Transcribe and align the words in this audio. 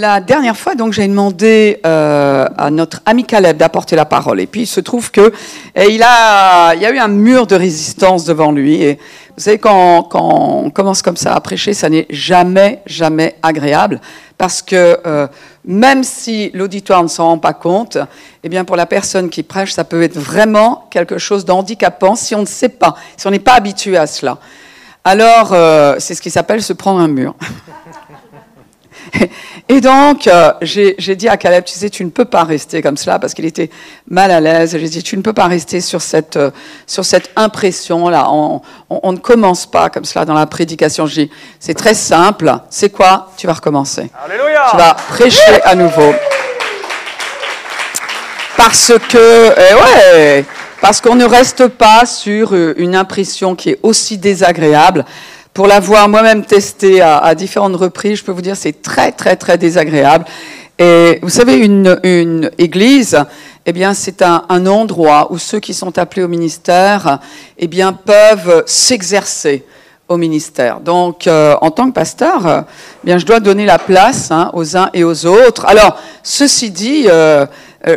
La 0.00 0.20
dernière 0.20 0.56
fois, 0.56 0.76
donc, 0.76 0.92
j'ai 0.92 1.08
demandé 1.08 1.80
euh, 1.84 2.46
à 2.56 2.70
notre 2.70 3.00
ami 3.04 3.24
Caleb 3.24 3.56
d'apporter 3.56 3.96
la 3.96 4.04
parole. 4.04 4.40
Et 4.40 4.46
puis, 4.46 4.60
il 4.60 4.66
se 4.66 4.78
trouve 4.78 5.10
que 5.10 5.32
et 5.74 5.86
il, 5.90 6.04
a, 6.04 6.72
il 6.76 6.82
y 6.82 6.86
a 6.86 6.92
eu 6.92 6.98
un 6.98 7.08
mur 7.08 7.48
de 7.48 7.56
résistance 7.56 8.24
devant 8.24 8.52
lui. 8.52 8.92
Vous 8.92 9.42
savez, 9.42 9.58
quand, 9.58 10.04
quand 10.04 10.62
on 10.64 10.70
commence 10.70 11.02
comme 11.02 11.16
ça 11.16 11.34
à 11.34 11.40
prêcher, 11.40 11.74
ça 11.74 11.88
n'est 11.88 12.06
jamais, 12.10 12.80
jamais 12.86 13.34
agréable. 13.42 14.00
Parce 14.36 14.62
que 14.62 15.00
euh, 15.04 15.26
même 15.64 16.04
si 16.04 16.52
l'auditoire 16.54 17.02
ne 17.02 17.08
s'en 17.08 17.24
rend 17.30 17.38
pas 17.38 17.54
compte, 17.54 17.98
eh 18.44 18.48
bien, 18.48 18.64
pour 18.64 18.76
la 18.76 18.86
personne 18.86 19.28
qui 19.28 19.42
prêche, 19.42 19.72
ça 19.72 19.82
peut 19.82 20.04
être 20.04 20.16
vraiment 20.16 20.86
quelque 20.92 21.18
chose 21.18 21.44
d'handicapant 21.44 22.14
si 22.14 22.36
on 22.36 22.42
ne 22.42 22.46
sait 22.46 22.68
pas, 22.68 22.94
si 23.16 23.26
on 23.26 23.32
n'est 23.32 23.40
pas 23.40 23.54
habitué 23.54 23.96
à 23.96 24.06
cela. 24.06 24.38
Alors, 25.02 25.52
euh, 25.52 25.96
c'est 25.98 26.14
ce 26.14 26.22
qui 26.22 26.30
s'appelle 26.30 26.62
se 26.62 26.72
prendre 26.72 27.00
un 27.00 27.08
mur. 27.08 27.34
Et 29.68 29.80
donc, 29.80 30.26
euh, 30.26 30.52
j'ai 30.62 31.16
dit 31.16 31.28
à 31.28 31.36
Caleb, 31.36 31.64
tu 31.64 31.74
sais, 31.74 31.90
tu 31.90 32.04
ne 32.04 32.10
peux 32.10 32.24
pas 32.24 32.44
rester 32.44 32.82
comme 32.82 32.96
cela, 32.96 33.18
parce 33.18 33.34
qu'il 33.34 33.44
était 33.44 33.70
mal 34.08 34.30
à 34.30 34.40
l'aise. 34.40 34.76
J'ai 34.78 34.88
dit, 34.88 35.02
tu 35.02 35.16
ne 35.16 35.22
peux 35.22 35.32
pas 35.32 35.46
rester 35.46 35.80
sur 35.80 36.02
cette, 36.02 36.36
euh, 36.36 36.50
sur 36.86 37.04
cette 37.04 37.30
impression-là. 37.36 38.26
On, 38.30 38.60
on, 38.90 39.00
on, 39.02 39.12
ne 39.12 39.18
commence 39.18 39.66
pas 39.66 39.90
comme 39.90 40.04
cela 40.04 40.24
dans 40.24 40.34
la 40.34 40.46
prédication. 40.46 41.06
J'ai 41.06 41.26
dit, 41.26 41.32
c'est 41.58 41.74
très 41.74 41.94
simple. 41.94 42.52
C'est 42.70 42.90
quoi? 42.90 43.30
Tu 43.36 43.46
vas 43.46 43.54
recommencer. 43.54 44.10
Alléluia. 44.24 44.66
Tu 44.70 44.76
vas 44.76 44.94
prêcher 44.94 45.62
à 45.64 45.74
nouveau. 45.74 46.14
Parce 48.56 48.92
que, 49.08 49.54
eh 49.56 49.74
ouais, 49.74 50.44
parce 50.80 51.00
qu'on 51.00 51.16
ne 51.16 51.24
reste 51.24 51.68
pas 51.68 52.06
sur 52.06 52.54
euh, 52.54 52.74
une 52.76 52.94
impression 52.94 53.54
qui 53.54 53.70
est 53.70 53.78
aussi 53.82 54.18
désagréable 54.18 55.04
pour 55.58 55.66
l'avoir 55.66 56.08
moi-même 56.08 56.44
testé 56.44 57.00
à, 57.00 57.34
différentes 57.34 57.74
reprises, 57.74 58.18
je 58.18 58.24
peux 58.24 58.30
vous 58.30 58.42
dire 58.42 58.54
c'est 58.54 58.80
très 58.80 59.10
très 59.10 59.34
très 59.34 59.58
désagréable. 59.58 60.24
Et 60.78 61.18
vous 61.20 61.30
savez, 61.30 61.56
une, 61.56 61.98
une 62.04 62.48
église, 62.58 63.18
eh 63.66 63.72
bien, 63.72 63.92
c'est 63.92 64.22
un, 64.22 64.44
un, 64.50 64.66
endroit 64.68 65.32
où 65.32 65.38
ceux 65.38 65.58
qui 65.58 65.74
sont 65.74 65.98
appelés 65.98 66.22
au 66.22 66.28
ministère, 66.28 67.18
eh 67.58 67.66
bien, 67.66 67.92
peuvent 67.92 68.62
s'exercer 68.66 69.64
au 70.06 70.16
ministère. 70.16 70.78
Donc, 70.78 71.26
euh, 71.26 71.56
en 71.60 71.72
tant 71.72 71.88
que 71.88 71.94
pasteur, 71.94 72.46
euh, 72.46 72.60
eh 73.02 73.06
bien, 73.06 73.18
je 73.18 73.26
dois 73.26 73.40
donner 73.40 73.66
la 73.66 73.80
place 73.80 74.30
hein, 74.30 74.52
aux 74.52 74.76
uns 74.76 74.90
et 74.94 75.02
aux 75.02 75.26
autres. 75.26 75.66
Alors, 75.66 75.98
ceci 76.22 76.70
dit, 76.70 77.06
euh, 77.08 77.46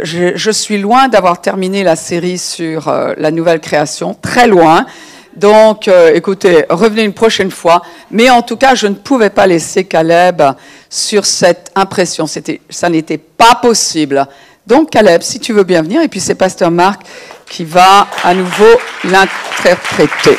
je, 0.02 0.36
je, 0.36 0.50
suis 0.50 0.80
loin 0.80 1.10
d'avoir 1.10 1.40
terminé 1.42 1.84
la 1.84 1.96
série 1.96 2.40
sur 2.40 2.92
la 3.18 3.30
nouvelle 3.30 3.60
création, 3.60 4.16
très 4.20 4.48
loin. 4.48 4.88
Donc, 5.36 5.88
euh, 5.88 6.14
écoutez, 6.14 6.66
revenez 6.70 7.04
une 7.04 7.14
prochaine 7.14 7.52
fois. 7.52 7.82
Mais 8.10 8.30
en 8.30 8.42
tout 8.42 8.58
cas, 8.58 8.76
je 8.76 8.88
ne 8.88 8.96
pouvais 8.96 9.30
pas 9.30 9.48
laisser 9.48 9.86
Caleb 9.86 10.42
sur 10.90 11.26
cette 11.26 11.72
impression. 11.76 12.28
C'était, 12.28 12.62
ça 12.70 12.90
n'était 12.90 13.18
pas 13.18 13.56
possible. 13.56 14.28
Donc, 14.68 14.90
Caleb, 14.92 15.22
si 15.22 15.40
tu 15.40 15.54
veux 15.54 15.64
bien 15.64 15.82
venir, 15.82 16.02
et 16.02 16.08
puis 16.08 16.20
c'est 16.20 16.36
Pasteur 16.36 16.72
Marc 16.72 17.02
qui 17.50 17.64
va 17.64 18.08
à 18.24 18.34
nouveau 18.34 18.80
l'interpréter. 19.04 20.38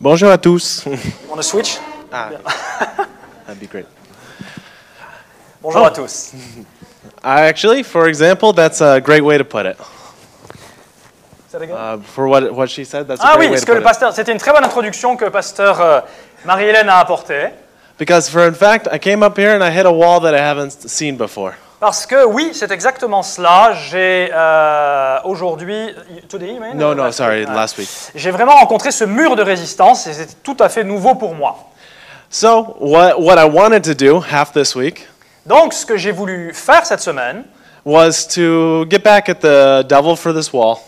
Bonjour 0.00 0.30
à 0.30 0.36
tous. 0.36 0.84
On 1.32 1.38
a 1.38 1.42
switch? 1.42 1.78
Ah. 2.12 2.28
That'd 3.46 3.60
be 3.60 3.66
great. 3.66 3.86
Bonjour 5.62 5.82
oh. 5.82 5.86
à 5.86 5.90
tous. 5.90 6.32
Actually, 7.22 7.82
for 7.82 8.08
example, 8.08 8.52
that's 8.52 8.80
a 8.80 9.00
great 9.00 9.22
way 9.22 9.38
to 9.38 9.44
put 9.44 9.66
it. 9.66 9.76
Uh, 11.54 11.98
for 11.98 12.26
what, 12.26 12.52
what 12.52 12.68
she 12.68 12.84
said, 12.84 13.06
that's 13.06 13.20
ah 13.22 13.34
a 13.34 13.36
great 13.36 13.46
oui, 13.46 13.52
way 13.52 13.58
ce 13.58 13.64
to 13.64 13.66
que 13.66 13.72
put 13.72 13.78
le 13.78 13.84
pasteur, 13.84 14.12
c'était 14.12 14.32
une 14.32 14.38
très 14.38 14.52
bonne 14.52 14.64
introduction 14.64 15.16
que 15.16 15.26
pasteur 15.26 15.80
euh, 15.80 16.00
Marie-Hélène 16.44 16.88
a 16.88 16.98
apportée. 16.98 17.50
Because 17.96 18.28
for 18.28 18.42
in 18.42 18.54
fact, 18.54 18.88
I 18.92 18.98
came 18.98 19.22
up 19.22 19.38
here 19.38 19.54
and 19.54 19.62
I 19.62 19.70
hit 19.70 19.86
a 19.86 19.92
wall 19.92 20.20
that 20.22 20.34
I 20.34 20.40
haven't 20.40 20.72
seen 20.88 21.16
before. 21.16 21.52
Parce 21.78 22.06
que 22.06 22.24
oui, 22.24 22.50
c'est 22.54 22.72
exactement 22.72 23.22
cela. 23.22 23.72
J'ai 23.88 24.30
euh, 24.32 25.18
aujourd'hui, 25.24 25.94
today, 26.28 26.58
man, 26.58 26.76
No, 26.76 26.94
no, 26.94 27.12
sorry, 27.12 27.44
last 27.44 27.78
week. 27.78 27.88
J'ai 28.14 28.32
vraiment 28.32 28.54
rencontré 28.54 28.90
ce 28.90 29.04
mur 29.04 29.36
de 29.36 29.42
résistance 29.42 30.06
et 30.08 30.12
c'était 30.12 30.34
tout 30.42 30.56
à 30.58 30.68
fait 30.68 30.82
nouveau 30.82 31.14
pour 31.14 31.34
moi. 31.34 31.68
So, 32.34 32.74
what, 32.80 33.20
what 33.22 33.38
I 33.38 33.44
wanted 33.44 33.84
to 33.84 33.94
do 33.94 34.18
half 34.18 34.52
this 34.52 34.74
week 34.74 35.06
Donc, 35.46 35.72
ce 35.72 35.86
que 35.86 35.96
j'ai 35.96 36.10
voulu 36.10 36.52
faire 36.52 36.84
cette 36.84 36.98
semaine, 36.98 37.44
was 37.84 38.26
to 38.34 38.86
get 38.90 39.04
back 39.04 39.28
at 39.28 39.36
the 39.40 39.84
devil 39.86 40.16
for 40.16 40.34
this 40.34 40.52
wall. 40.52 40.80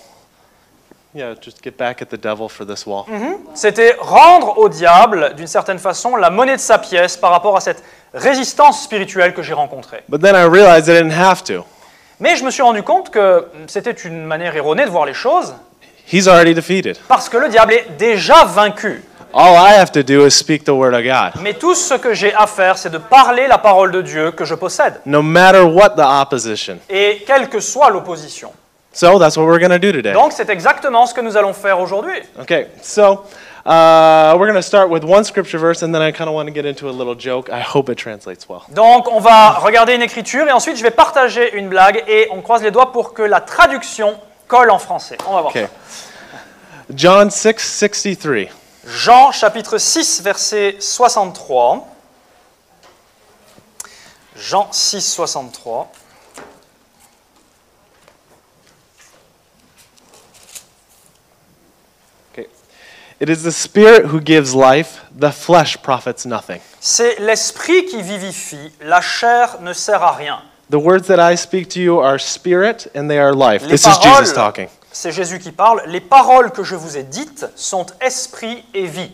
Yeah, 1.14 1.34
just 1.40 1.62
get 1.62 1.76
back 1.76 2.02
at 2.02 2.06
the 2.06 2.16
devil 2.20 2.48
for 2.48 2.66
this 2.66 2.84
wall. 2.84 3.06
c'était 3.54 3.94
rendre 4.00 4.58
au 4.58 4.68
diable, 4.68 5.34
d'une 5.36 5.46
certaine 5.46 5.78
façon, 5.78 6.16
la 6.16 6.30
monnaie 6.30 6.56
de 6.56 6.60
sa 6.60 6.78
pièce 6.78 7.16
par 7.16 7.30
rapport 7.30 7.56
à 7.56 7.60
cette 7.60 7.84
résistance 8.12 8.82
spirituelle 8.82 9.32
que 9.32 9.42
j'ai 9.42 9.54
rencontrée. 9.54 10.02
But 10.08 10.22
then 10.22 10.34
I 10.34 10.48
realized 10.48 10.88
I 10.88 11.00
didn't 11.00 11.16
have 11.16 11.44
to. 11.44 11.64
Mais 12.18 12.34
je 12.34 12.42
me 12.42 12.50
suis 12.50 12.62
rendu 12.62 12.82
compte 12.82 13.10
que 13.10 13.46
c'était 13.68 13.92
une 13.92 14.24
manière 14.24 14.56
erronée 14.56 14.84
de 14.84 14.90
voir 14.90 15.06
les 15.06 15.14
choses, 15.14 15.54
He's 16.12 16.26
already 16.26 16.54
defeated. 16.54 16.98
parce 17.06 17.28
que 17.28 17.36
le 17.36 17.48
diable 17.50 17.72
est 17.74 17.96
déjà 17.96 18.44
vaincu. 18.46 19.04
All 19.38 19.54
I 19.54 19.74
have 19.78 19.92
to 19.92 20.02
do 20.02 20.24
is 20.24 20.30
speak 20.34 20.64
the 20.64 20.70
word 20.70 20.94
of 20.94 21.02
God. 21.04 21.42
Mais 21.42 21.52
tout 21.52 21.74
ce 21.74 21.92
que 21.92 22.14
j'ai 22.14 22.32
à 22.32 22.47
faire, 22.47 22.78
c'est 22.78 22.88
de 22.88 22.97
parler 22.97 23.47
la 23.48 23.58
parole 23.58 23.92
de 23.92 24.00
Dieu 24.00 24.30
que 24.30 24.47
je 24.47 24.54
possède, 24.54 24.94
No 25.04 25.20
matter 25.20 25.60
what 25.60 25.91
the 25.91 26.00
opposition. 26.00 26.78
et 26.88 27.22
quelle 27.26 27.50
que 27.50 27.60
soit 27.60 27.91
l'opposition. 27.91 28.50
So 28.94 29.19
that's 29.19 29.36
what 29.36 29.44
we're 29.44 29.58
going 29.58 29.78
to 29.78 29.78
do 29.78 29.92
today. 29.92 30.14
Donc 30.14 30.32
c'est 30.32 30.48
exactement 30.48 31.04
ce 31.04 31.12
que 31.12 31.20
nous 31.20 31.36
allons 31.36 31.52
faire 31.52 31.78
aujourd'hui. 31.80 32.19
Okay, 32.41 32.69
so 32.80 33.26
uh, 33.66 34.34
we're 34.38 34.47
going 34.50 34.54
to 34.54 34.62
start 34.62 34.88
with 34.88 35.04
one 35.04 35.22
scripture 35.22 35.58
verse, 35.58 35.82
and 35.82 35.92
then 35.92 36.00
I 36.00 36.12
kind 36.12 36.28
of 36.30 36.34
want 36.34 36.47
to 36.47 36.54
get 36.54 36.64
into 36.64 36.88
a 36.88 36.92
little 36.92 37.14
joke. 37.14 37.50
I 37.53 37.60
hope 37.60 37.91
it 37.92 37.98
translates 37.98 38.48
well. 38.48 38.62
Donc 38.70 39.06
on 39.12 39.20
va 39.20 39.50
regarder 39.60 39.94
une 39.97 40.00
écriture 40.03 40.48
et 40.48 40.53
ensuite 40.53 40.78
je 40.78 40.82
vais 40.82 40.91
partager 40.91 41.54
une 41.58 41.68
blague 41.68 42.03
et 42.08 42.26
on 42.32 42.41
croise 42.41 42.62
les 42.62 42.70
doigts 42.70 42.91
pour 42.91 43.12
que 43.12 43.20
la 43.20 43.41
traduction 43.42 44.14
colle 44.48 44.70
en 44.70 44.78
français. 44.78 45.18
On 45.28 45.34
va 45.34 45.41
voir 45.42 45.50
Okay. 45.50 45.66
John 46.94 47.30
6 47.30 47.54
63. 47.58 48.44
ça. 48.47 48.66
Jean 48.86 49.32
chapitre 49.32 49.78
6 49.78 50.20
verset 50.20 50.82
63. 50.82 51.82
Jean 54.36 54.72
6 54.72 55.04
63. 55.04 55.86
Okay. 62.32 62.47
It 63.20 63.28
is 63.28 63.42
the 63.42 63.52
Spirit 63.52 64.06
who 64.06 64.20
gives 64.20 64.54
life, 64.54 65.04
the 65.16 65.30
flesh 65.32 65.76
profits 65.82 66.26
nothing. 66.26 66.60
C'est 66.80 67.18
l'esprit 67.18 67.86
qui 67.86 68.03
vivifie, 68.03 68.70
la 68.82 69.00
chair 69.00 69.60
ne 69.60 69.72
sert 69.72 70.03
à 70.03 70.12
rien. 70.12 70.41
The 70.68 70.78
words 70.78 71.06
that 71.08 71.20
I 71.20 71.36
speak 71.36 71.68
to 71.70 71.80
you 71.80 72.00
are 72.00 72.18
spirit 72.18 72.88
and 72.94 73.08
they 73.08 73.18
are 73.18 73.32
life. 73.32 73.62
Les 73.62 73.68
This 73.70 73.86
is 73.86 73.98
paroles- 73.98 74.18
Jesus 74.20 74.32
talking. 74.34 74.68
C'est 74.98 75.12
Jésus 75.12 75.38
qui 75.38 75.52
parle. 75.52 75.82
Les 75.88 76.00
paroles 76.00 76.50
que 76.52 76.64
je 76.64 76.74
vous 76.74 76.96
ai 76.96 77.02
dites 77.02 77.46
sont 77.54 77.84
esprit 78.00 78.64
et 78.72 78.86
vie. 78.86 79.12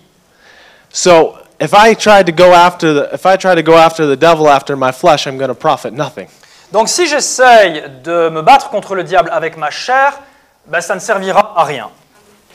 So 0.91 1.35
if 1.61 1.73
I 1.73 1.97
try 1.97 2.23
to 2.23 2.31
go 2.31 2.53
after 2.53 2.95
the 2.95 3.13
if 3.13 3.27
I 3.27 3.37
try 3.37 3.57
to 3.57 3.65
go 3.65 3.75
after 3.75 4.07
the 4.07 4.17
devil 4.17 4.47
after 4.47 4.77
my 4.77 4.93
flesh, 4.93 5.27
I'm 5.27 5.37
going 5.37 5.49
to 5.49 5.57
profit 5.57 5.91
nothing. 5.91 6.29
Donc 6.71 6.89
si 6.89 7.09
j'essaye 7.09 7.83
de 8.05 8.29
me 8.29 8.43
battre 8.43 8.71
contre 8.71 8.95
le 8.95 9.03
diable 9.03 9.29
avec 9.33 9.57
ma 9.57 9.71
chair, 9.71 10.21
ben, 10.67 10.81
ça 10.81 10.95
ne 10.95 11.01
servira 11.01 11.53
à 11.57 11.65
rien. 11.65 11.91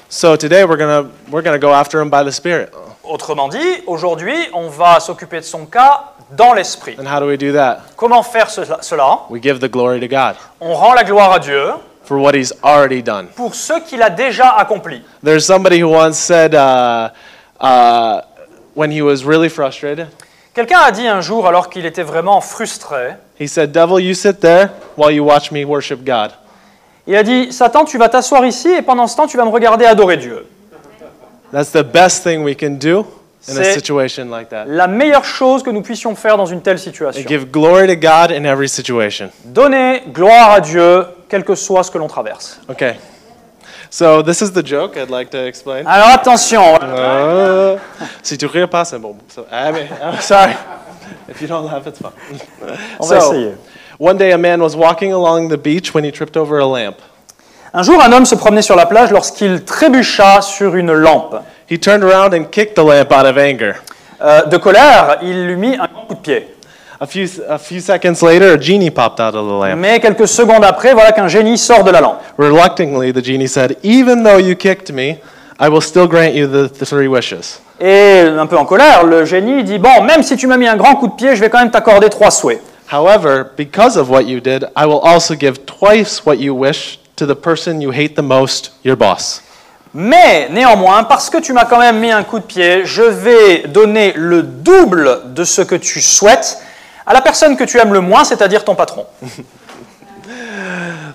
So 0.08 0.38
today 0.38 0.64
we're 0.64 0.78
going 0.78 1.04
to 1.04 1.10
we're 1.30 1.44
going 1.44 1.60
to 1.60 1.60
go 1.60 1.74
after 1.74 2.00
him 2.02 2.10
by 2.10 2.24
the 2.24 2.32
spirit. 2.32 2.70
Autrement 3.04 3.50
dit, 3.50 3.84
aujourd'hui, 3.88 4.38
on 4.54 4.70
va 4.70 5.02
s'occuper 5.02 5.42
de 5.42 5.46
son 5.46 5.66
cas 5.66 6.14
dans 6.32 6.54
l'esprit. 6.54 6.96
And 6.98 7.06
how 7.06 7.20
do 7.20 7.28
we 7.28 7.38
do 7.38 7.52
that? 7.52 7.80
Comment 7.98 8.24
faire 8.24 8.50
cela, 8.50 8.78
cela? 8.82 9.26
We 9.30 9.44
give 9.44 9.60
the 9.60 9.70
glory 9.70 10.00
to 10.00 10.08
God 10.08 10.38
On 10.62 10.74
rend 10.74 10.94
la 10.94 11.04
gloire 11.04 11.34
à 11.34 11.40
Dieu 11.40 11.74
for 12.08 12.18
what 12.18 12.34
he's 12.34 12.54
already 12.64 13.02
done. 13.04 13.28
pour 13.36 13.54
ce 13.54 13.74
qu'il 13.88 14.02
a 14.02 14.10
déjà 14.10 14.52
accompli. 14.58 15.02
There's 15.24 15.46
somebody 15.46 15.82
who 15.82 15.90
once 15.90 16.18
said 16.18 16.54
uh, 16.56 17.10
uh, 17.60 18.22
when 18.76 18.92
he 18.92 19.02
was 19.02 19.24
really 19.26 19.50
frustrated, 19.50 20.08
Quelqu'un 20.54 20.80
a 20.80 20.92
dit 20.92 21.08
un 21.08 21.22
jour, 21.22 21.46
alors 21.48 21.70
qu'il 21.70 21.86
était 21.86 22.02
vraiment 22.04 22.42
frustré, 22.42 23.16
he 23.40 23.48
said, 23.48 23.72
"Devil, 23.72 24.00
you 24.02 24.14
sit 24.16 24.40
there 24.40 24.70
while 24.98 25.12
you 25.12 25.24
watch 25.24 25.52
me 25.52 25.64
worship 25.66 26.04
God." 26.04 26.32
il 27.06 27.16
a 27.16 27.24
dit, 27.24 27.54
Satan, 27.54 27.86
tu 27.86 27.98
vas 27.98 28.10
t'asseoir 28.10 28.46
ici 28.46 28.68
et 28.70 28.82
pendant 28.82 29.08
ce 29.08 29.16
temps, 29.16 29.28
tu 29.28 29.38
vas 29.38 29.46
me 29.46 29.50
regarder 29.50 29.86
adorer 29.86 30.18
Dieu. 30.18 30.46
That's 31.54 31.72
the 31.72 31.84
best 31.84 32.24
thing 32.24 32.44
we 32.44 32.54
can 32.54 32.72
do 32.72 33.06
in 33.48 33.54
a 33.58 33.64
C'est- 33.64 33.74
situation 33.76 34.26
like 34.30 34.50
that. 34.50 34.66
La 34.68 34.88
meilleure 34.88 35.24
chose 35.24 35.64
que 35.64 35.70
nous 35.70 35.82
puissions 35.82 36.16
faire 36.16 36.36
dans 36.36 36.48
une 36.48 36.62
telle 36.62 36.80
situation. 36.80 37.24
give 37.26 37.46
glory 37.50 37.88
to 37.88 37.96
God 37.96 38.32
in 38.32 38.44
every 38.44 38.68
situation. 38.68 39.30
Donner 39.46 40.04
gloire 40.08 40.52
à 40.52 40.60
Dieu, 40.60 41.06
quel 41.30 41.44
que 41.44 41.56
soit 41.56 41.84
ce 41.84 41.92
que 41.92 41.98
l'on 41.98 42.08
traverse. 42.08 42.60
Okay. 42.70 42.96
So 43.90 44.22
this 44.22 44.42
is 44.42 44.52
the 44.52 44.64
joke 44.66 44.98
I'd 44.98 45.10
like 45.10 45.30
to 45.32 45.46
explain. 45.46 45.86
Alors 45.88 46.10
attention, 46.10 46.62
Uh, 46.82 47.78
si 48.22 48.38
tu 48.38 48.46
rires 48.46 48.70
pas, 48.70 48.84
c'est 48.86 49.00
bon. 49.00 49.16
So, 49.34 49.46
I 49.52 49.72
mean, 49.72 49.88
I'm 50.02 50.20
sorry. 50.20 50.54
If 51.30 51.42
you 51.42 51.48
don't 51.48 51.66
laugh, 51.66 51.88
it's 51.88 52.00
fine. 52.00 52.12
on 53.00 53.08
va 53.08 53.20
So, 53.22 53.32
essayer. 53.32 53.58
one 53.98 54.18
day 54.18 54.32
a 54.34 54.38
man 54.38 54.62
was 54.62 54.76
walking 54.76 55.14
along 55.14 55.48
the 55.50 55.58
beach 55.58 55.94
when 55.94 56.04
he 56.04 56.12
tripped 56.12 56.36
over 56.36 56.60
a 56.60 56.66
lamp. 56.66 56.98
Un 57.74 57.84
jour, 57.84 58.02
un 58.02 58.12
homme 58.12 58.26
se 58.26 58.36
promenait 58.36 58.62
sur 58.62 58.76
la 58.76 58.86
plage 58.86 59.12
lorsqu'il 59.12 59.64
trébucha 59.64 60.42
sur 60.42 60.76
une 60.76 60.92
lampe. 60.94 61.36
He 61.70 61.78
turned 61.80 62.04
around 62.04 62.34
and 62.34 62.46
kicked 62.52 62.76
the 62.76 62.84
lamp 62.84 63.12
out 63.12 63.26
of 63.26 63.38
anger. 63.38 63.74
Euh, 64.22 64.46
de 64.46 64.58
colère, 64.58 65.20
il 65.22 65.46
lui 65.48 65.56
mit 65.56 65.76
un 65.78 65.88
coup 65.88 66.16
de 66.16 66.20
pied. 66.20 66.48
A 67.00 67.06
few, 67.06 67.28
a 67.48 67.60
few 67.60 67.80
seconds 67.80 68.24
later, 68.24 68.54
a 68.54 68.58
genie 68.58 68.90
popped 68.90 69.20
out 69.20 69.36
of 69.36 69.46
the 69.46 69.54
lamp. 69.54 69.80
Mais 69.80 70.00
quelques 70.00 70.28
secondes 70.28 70.64
après, 70.66 70.94
voilà 70.94 71.12
qu'un 71.12 71.28
génie 71.28 71.58
sort 71.58 71.84
de 71.84 71.92
la 71.92 72.02
lampe. 72.02 72.20
Reluctantly, 72.40 73.14
the 73.14 73.24
genie 73.24 73.48
said, 73.48 73.78
Even 73.84 74.24
though 74.24 74.40
you 74.40 74.56
kicked 74.56 74.92
me, 74.92 75.20
I 75.60 75.70
will 75.70 75.82
still 75.82 76.08
grant 76.08 76.34
you 76.34 76.48
the, 76.48 76.68
the 76.68 76.86
three 76.86 77.08
wishes. 77.08 77.60
Et 77.80 78.22
un 78.22 78.48
peu 78.48 78.58
en 78.58 78.66
colère, 78.66 79.04
le 79.04 79.26
génie 79.26 79.64
dit 79.64 79.78
Bon, 79.78 80.02
même 80.02 80.24
si 80.24 80.36
tu 80.38 80.48
m'as 80.48 80.58
mis 80.58 80.68
un 80.68 80.76
grand 80.76 80.96
coup 80.96 81.08
de 81.08 81.14
pied, 81.14 81.36
je 81.36 81.42
vais 81.42 81.52
quand 81.52 81.60
même 81.60 81.70
t'accorder 81.70 82.10
trois 82.10 82.32
souhaits. 82.32 82.62
However, 82.92 83.46
because 83.56 83.96
of 83.96 84.10
what 84.10 84.24
you 84.24 84.40
did, 84.40 84.66
I 84.76 84.86
will 84.86 85.02
also 85.04 85.36
give 85.36 85.66
twice 85.68 86.26
what 86.26 86.38
you 86.38 86.56
wish 86.56 87.00
to 87.18 87.28
the 87.28 87.36
person 87.36 87.80
you 87.80 87.92
hate 87.92 88.16
the 88.16 88.24
most, 88.24 88.72
your 88.84 88.96
boss. 88.96 89.44
Mais 89.94 90.50
néanmoins, 90.50 91.04
parce 91.04 91.30
que 91.30 91.38
tu 91.38 91.54
m'as 91.54 91.66
quand 91.66 91.80
même 91.80 92.00
mis 92.00 92.12
un 92.12 92.24
coup 92.24 92.40
de 92.40 92.46
pied, 92.46 92.86
je 92.86 93.04
vais 93.04 93.68
donner 93.68 94.14
le 94.16 94.42
double 94.42 95.34
de 95.34 95.44
ce 95.44 95.62
que 95.62 95.76
tu 95.76 96.02
souhaites 96.02 96.60
à 97.08 97.14
la 97.14 97.22
personne 97.22 97.56
que 97.56 97.64
tu 97.64 97.80
aimes 97.80 97.94
le 97.94 98.02
moins, 98.02 98.24
c'est-à-dire 98.24 98.64
ton 98.64 98.76
patron. 98.76 99.06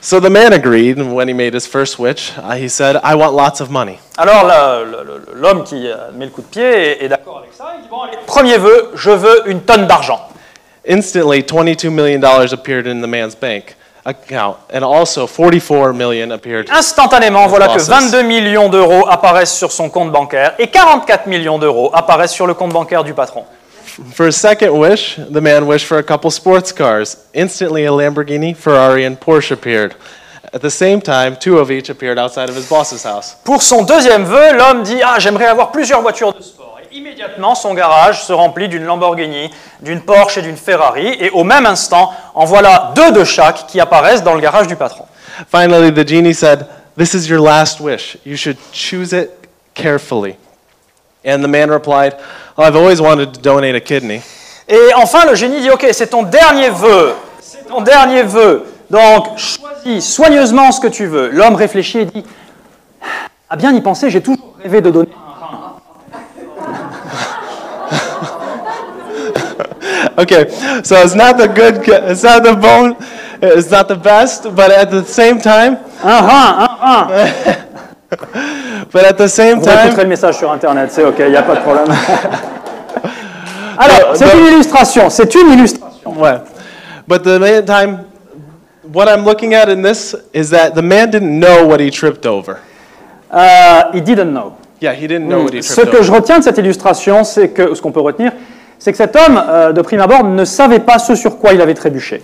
So 0.04 0.18
the 0.18 0.30
man 0.30 0.52
agreed 0.52 0.98
and 0.98 1.14
when 1.14 1.28
he 1.28 1.32
made 1.32 1.54
his 1.54 1.64
first 1.64 1.96
wish. 2.00 2.32
Uh, 2.36 2.56
he 2.56 2.68
said, 2.68 2.96
I 3.04 3.14
want 3.14 3.34
lots 3.34 3.60
of 3.60 3.70
money. 3.70 4.00
Alors 4.16 4.50
l'homme 5.32 5.62
qui 5.62 5.88
a 5.88 6.10
mis 6.12 6.24
le 6.24 6.30
coup 6.32 6.42
de 6.42 6.48
pied 6.48 6.62
est, 6.64 7.04
est 7.04 7.08
d'accord 7.08 7.38
avec 7.38 7.52
ça. 7.52 7.66
Il 7.76 7.82
dit 7.82 7.88
Bon, 7.88 8.00
allez, 8.00 8.16
premier 8.26 8.58
vœu, 8.58 8.90
je 8.96 9.10
veux 9.10 9.48
une 9.48 9.60
tonne 9.62 9.86
d'argent. 9.86 10.28
Instantly, 10.88 11.42
$22 11.44 11.90
million 11.90 12.20
appeared 12.24 12.88
in 12.88 13.00
the 13.00 13.06
man's 13.06 13.36
bank 13.36 13.76
account, 14.04 14.56
and 14.74 14.82
also 14.82 15.28
44 15.28 15.92
million 15.92 16.32
appeared. 16.32 16.68
Instantanément, 16.70 17.46
voilà 17.46 17.68
que 17.68 17.74
Bosses. 17.74 17.88
22 17.88 18.22
millions 18.22 18.68
d'euros 18.68 19.06
apparaissent 19.08 19.56
sur 19.56 19.70
son 19.70 19.88
compte 19.88 20.10
bancaire 20.10 20.54
et 20.58 20.66
44 20.66 21.28
millions 21.28 21.58
d'euros 21.60 21.92
apparaissent 21.94 22.32
sur 22.32 22.48
le 22.48 22.54
compte 22.54 22.72
bancaire 22.72 23.04
du 23.04 23.14
patron. 23.14 23.44
For 23.92 24.24
his 24.24 24.36
second 24.36 24.72
wish, 24.78 25.16
the 25.16 25.42
man 25.42 25.66
wished 25.66 25.84
for 25.84 25.98
a 25.98 26.02
couple 26.02 26.30
sports 26.30 26.72
cars. 26.72 27.26
Instantly, 27.34 27.84
a 27.84 27.90
Lamborghini, 27.90 28.56
Ferrari, 28.56 29.04
and 29.04 29.20
Porsche 29.20 29.50
appeared. 29.50 29.94
At 30.54 30.62
the 30.62 30.70
same 30.70 31.02
time, 31.02 31.36
two 31.36 31.58
of 31.58 31.70
each 31.70 31.90
appeared 31.90 32.18
outside 32.18 32.48
of 32.48 32.56
his 32.56 32.66
boss's 32.68 33.02
house. 33.02 33.36
Pour 33.44 33.62
son 33.62 33.84
deuxième 33.84 34.24
vœu, 34.24 34.56
l'homme 34.56 34.82
dit 34.82 35.00
Ah, 35.04 35.18
j'aimerais 35.18 35.46
avoir 35.46 35.72
plusieurs 35.72 36.00
voitures 36.00 36.32
de 36.32 36.42
sport. 36.42 36.78
Et 36.82 36.96
immédiatement, 36.96 37.54
son 37.54 37.74
garage 37.74 38.24
se 38.24 38.32
remplit 38.32 38.68
d'une 38.68 38.84
Lamborghini, 38.84 39.50
d'une 39.82 40.00
Porsche 40.00 40.38
et 40.38 40.42
d'une 40.42 40.56
Ferrari. 40.56 41.14
Et 41.20 41.28
au 41.30 41.44
même 41.44 41.66
instant, 41.66 42.12
en 42.34 42.46
voilà 42.46 42.92
deux 42.96 43.12
de 43.12 43.24
chaque 43.24 43.66
qui 43.66 43.78
apparaissent 43.78 44.22
dans 44.22 44.34
le 44.34 44.40
garage 44.40 44.68
du 44.68 44.76
patron. 44.76 45.04
Finally, 45.48 45.92
the 45.92 46.06
genie 46.06 46.34
said, 46.34 46.66
This 46.96 47.12
is 47.12 47.28
your 47.28 47.40
last 47.40 47.78
wish. 47.80 48.16
You 48.24 48.36
should 48.36 48.56
choose 48.72 49.12
it 49.12 49.30
carefully. 49.74 50.36
And 51.24 51.42
the 51.42 51.48
man 51.48 51.70
replied, 51.70 52.14
I've 52.58 52.76
always 52.76 53.00
wanted 53.00 53.32
to 53.34 53.40
donate 53.40 53.75
a 53.75 53.81
kidney. 53.81 54.22
Et 54.69 54.93
enfin, 54.96 55.25
le 55.26 55.34
génie 55.34 55.60
dit 55.60 55.70
Ok, 55.70 55.87
c'est 55.93 56.08
ton 56.08 56.22
dernier 56.22 56.70
vœu. 56.70 57.14
C'est 57.40 57.66
ton 57.66 57.81
dernier 57.81 58.22
vœu. 58.22 58.64
Donc, 58.90 59.38
choisis 59.38 60.06
soigneusement 60.14 60.70
ce 60.70 60.81
que 60.81 60.88
tu 60.88 61.06
veux. 61.06 61.31
L'homme 61.31 61.54
réfléchit 61.54 62.00
et 62.00 62.04
dit 62.04 62.25
À 63.49 63.56
bien 63.56 63.72
y 63.72 63.81
penser, 63.81 64.10
j'ai 64.10 64.20
toujours 64.20 64.54
rêvé 64.62 64.81
de 64.81 64.90
donner 64.90 65.08
un 65.14 65.46
rein. 65.46 65.72
Okay, 70.19 70.46
so 70.84 70.96
it's 70.96 71.14
not 71.14 71.38
the 71.38 71.49
good, 71.49 71.88
it's 71.88 72.22
not 72.22 72.43
the 72.43 72.54
bone, 72.54 72.96
it's 73.40 73.70
not 73.70 73.84
the 73.88 73.96
best, 73.96 74.44
but 74.54 74.70
at 74.70 74.90
the 74.90 75.02
same 75.04 75.40
time, 75.40 75.78
Un 76.04 76.20
rein, 76.20 76.69
un 76.82 77.06
rein. 77.08 77.56
but 78.93 79.05
at 79.05 79.14
the 79.14 79.29
same 79.29 79.59
Vous 79.59 79.64
time, 79.64 79.97
le 79.97 80.05
message 80.06 80.38
sur 80.38 80.50
Internet, 80.53 80.91
c'est 80.93 81.05
ok, 81.05 81.17
il 81.20 81.31
n'y 81.31 81.37
a 81.37 81.43
pas 81.43 81.56
de 81.56 81.61
problème. 81.61 81.87
Alors, 83.79 84.14
c'est 84.14 84.26
une 84.38 84.47
illustration, 84.55 85.09
c'est 85.11 85.35
une 85.35 85.53
illustration. 85.53 86.12
what? 86.17 86.44
But 87.09 87.23
the 87.25 87.38
main 87.41 87.62
time, 87.64 88.05
what 88.93 89.06
I'm 89.09 89.25
looking 89.25 89.55
at 89.55 89.69
in 89.69 89.82
this 89.82 90.14
is 90.35 90.50
that 90.50 90.70
the 90.75 90.82
man 90.82 91.11
didn't 91.11 91.38
know 91.41 91.67
what 91.67 91.81
he 91.81 91.91
tripped 91.91 92.26
over. 92.26 92.59
Euh, 93.32 93.82
he 93.94 94.00
didn't 94.00 94.32
know. 94.32 94.55
Yeah, 94.81 94.94
he 94.94 95.06
didn't 95.06 95.29
know 95.29 95.44
what 95.44 95.55
he 95.55 95.62
Ce 95.62 95.75
tripped 95.75 95.93
que 95.93 95.97
over. 95.99 96.05
je 96.06 96.12
retiens 96.12 96.38
de 96.38 96.44
cette 96.44 96.59
illustration, 96.59 97.25
c'est 97.25 97.49
que, 97.49 97.75
ce 97.75 97.81
qu'on 97.81 97.93
peut 97.93 98.00
retenir, 98.00 98.32
c'est 98.79 98.91
que 98.93 98.99
cet 98.99 99.17
homme, 99.17 99.41
euh, 99.49 99.73
de 99.73 99.81
prime 99.81 100.00
abord, 100.00 100.25
ne 100.25 100.44
savait 100.44 100.81
pas 100.81 100.99
ce 100.99 101.14
sur 101.14 101.38
quoi 101.38 101.53
il 101.53 101.61
avait 101.61 101.75
trébuché. 101.75 102.20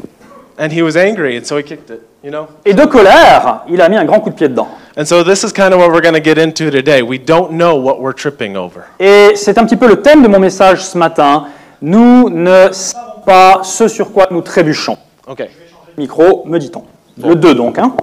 And 0.60 0.68
he 0.70 0.82
was 0.82 0.96
angry, 0.96 1.38
and 1.38 1.44
so 1.44 1.56
he 1.56 1.62
kicked 1.62 1.88
it, 1.88 2.00
you 2.22 2.30
know? 2.30 2.48
Et 2.64 2.74
de 2.74 2.84
colère, 2.84 3.62
il 3.68 3.80
a 3.80 3.88
mis 3.88 3.96
un 3.96 4.04
grand 4.04 4.18
coup 4.20 4.30
de 4.30 4.34
pied 4.34 4.48
dedans. 4.48 4.68
And 4.98 5.06
so 5.06 5.22
this 5.22 5.44
is 5.44 5.52
kind 5.52 5.72
of 5.72 5.78
what 5.78 5.92
we're 5.92 6.00
going 6.00 6.14
to 6.14 6.20
get 6.20 6.38
into 6.38 6.72
today. 6.72 7.02
We 7.02 7.18
don't 7.18 7.52
know 7.52 7.76
what 7.76 8.00
we're 8.00 8.12
tripping 8.12 8.56
over. 8.56 8.84
Et 8.98 9.36
c'est 9.36 9.56
un 9.56 9.64
petit 9.64 9.76
peu 9.76 9.86
le 9.86 10.02
thème 10.02 10.24
de 10.24 10.28
mon 10.28 10.40
message 10.40 10.84
ce 10.84 10.98
matin. 10.98 11.46
Nous 11.80 12.28
ne 12.28 12.72
savons 12.72 13.20
pas 13.24 13.62
ce 13.62 13.86
sur 13.86 14.10
quoi 14.10 14.26
nous 14.32 14.42
trébuchons. 14.42 14.98
Okay. 15.28 15.50
Micro, 15.96 16.44
me 16.46 16.58
dit-on. 16.58 16.82
Le 17.16 17.36
2 17.36 17.54
donc. 17.54 17.78
Hein. 17.78 17.94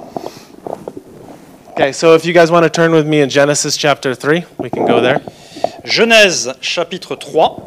Okay, 1.71 1.91
so 1.91 2.15
if 2.15 2.23
you 2.23 2.31
guys 2.31 2.49
want 2.49 2.63
to 2.63 2.69
turn 2.69 2.93
with 2.93 3.05
me 3.05 3.19
in 3.19 3.27
Genesis 3.29 3.75
chapter 3.75 4.15
3, 4.15 4.45
we 4.57 4.69
can 4.69 4.85
go 4.85 5.01
there. 5.01 5.19
Genèse 5.83 6.53
chapitre 6.61 7.17
3. 7.17 7.57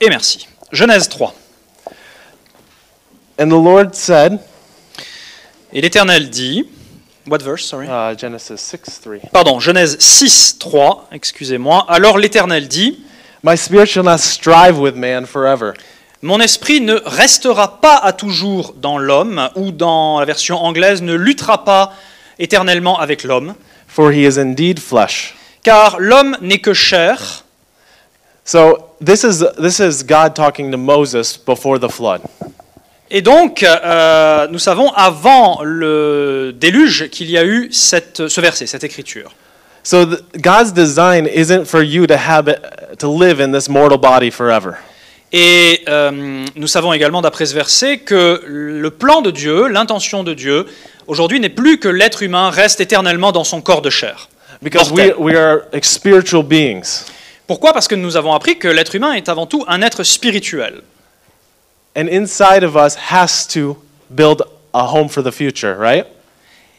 Et 0.00 0.08
merci. 0.08 0.48
Genèse 0.72 1.08
3. 1.08 1.34
And 3.38 3.48
the 3.48 3.52
Lord 3.52 3.94
said, 3.94 4.38
Et 5.72 5.80
l'Éternel 5.80 6.30
dit, 6.30 6.64
what 7.26 7.38
verse, 7.38 7.64
sorry? 7.64 7.86
uh, 7.86 8.14
Genesis 8.16 8.56
6 8.60 9.00
3, 9.02 9.18
Pardon, 9.32 9.60
Genèse 9.60 9.98
6, 9.98 10.58
3, 10.58 11.08
excusez-moi. 11.12 11.84
Alors 11.88 12.18
l'Éternel 12.18 12.68
dit, 12.68 12.98
My 13.42 13.56
spirit 13.56 13.86
shall 13.86 14.04
not 14.04 14.18
strive 14.18 14.78
with 14.78 14.94
man 14.96 15.26
forever. 15.26 15.72
Mon 16.22 16.38
esprit 16.40 16.82
ne 16.82 17.00
restera 17.06 17.80
pas 17.80 17.96
à 17.96 18.12
toujours 18.12 18.74
dans 18.76 18.98
l'homme, 18.98 19.48
ou 19.54 19.70
dans 19.72 20.20
la 20.20 20.26
version 20.26 20.62
anglaise, 20.62 21.00
ne 21.00 21.14
luttera 21.14 21.64
pas 21.64 21.94
éternellement 22.38 22.98
avec 22.98 23.24
l'homme, 23.24 23.54
for 23.88 24.12
he 24.12 24.26
is 24.26 24.38
indeed 24.38 24.78
flesh. 24.78 25.34
car 25.62 25.98
l'homme 25.98 26.36
n'est 26.42 26.60
que 26.60 26.74
chair. 26.74 27.44
So 28.44 28.89
this 29.04 29.24
is 29.24 29.44
this 29.58 29.80
is 29.80 30.02
God 30.02 30.34
talking 30.34 30.70
to 30.70 30.76
Moses 30.76 31.36
before 31.36 31.78
the 31.78 31.88
flood. 31.88 32.20
Et 33.12 33.22
donc, 33.22 33.64
euh, 33.64 34.46
nous 34.48 34.60
savons 34.60 34.92
avant 34.94 35.60
le 35.64 36.52
déluge 36.54 37.08
qu'il 37.10 37.28
y 37.28 37.36
a 37.36 37.44
eu 37.44 37.68
cette- 37.72 38.28
ce 38.28 38.40
verset, 38.40 38.66
cette 38.66 38.84
écriture. 38.84 39.32
So 39.82 40.04
the, 40.06 40.22
God's 40.40 40.72
design 40.72 41.26
isn't 41.26 41.64
for 41.64 41.82
you 41.82 42.06
to 42.06 42.14
have 42.14 42.48
it, 42.48 42.60
to 42.98 43.08
live 43.18 43.40
in 43.40 43.50
this 43.50 43.68
mortal 43.68 43.98
body 43.98 44.30
forever. 44.30 44.74
Et 45.32 45.80
euh, 45.88 46.44
nous 46.54 46.66
savons 46.68 46.92
également 46.92 47.20
d'après 47.22 47.46
ce 47.46 47.54
verset 47.54 47.98
que 47.98 48.42
le 48.46 48.90
plan 48.90 49.22
de 49.22 49.30
Dieu, 49.32 49.68
l'intention 49.68 50.22
de 50.22 50.34
Dieu, 50.34 50.66
aujourd'hui 51.06 51.40
n'est 51.40 51.48
plus 51.48 51.78
que 51.78 51.88
l'être 51.88 52.22
humain 52.22 52.50
reste 52.50 52.80
éternellement 52.80 53.32
dans 53.32 53.44
son 53.44 53.60
corps 53.60 53.82
de 53.82 53.90
chair. 53.90 54.28
Because 54.62 54.92
we, 54.92 55.12
we 55.18 55.34
are 55.34 55.62
spiritual 55.82 56.42
beings. 56.44 57.06
Pourquoi? 57.50 57.72
Parce 57.72 57.88
que 57.88 57.96
nous 57.96 58.16
avons 58.16 58.32
appris 58.32 58.60
que 58.60 58.68
l'être 58.68 58.94
humain 58.94 59.14
est 59.14 59.28
avant 59.28 59.44
tout 59.44 59.64
un 59.66 59.82
être 59.82 60.04
spirituel. 60.04 60.82
And 61.96 62.06
inside 62.06 62.62
of 62.62 62.76
us 62.76 62.94
has 63.10 63.44
to 63.54 63.76
build 64.08 64.44
a 64.72 64.84
home 64.84 65.08
for 65.08 65.20
the 65.24 65.32
future, 65.32 65.74
right? 65.76 66.06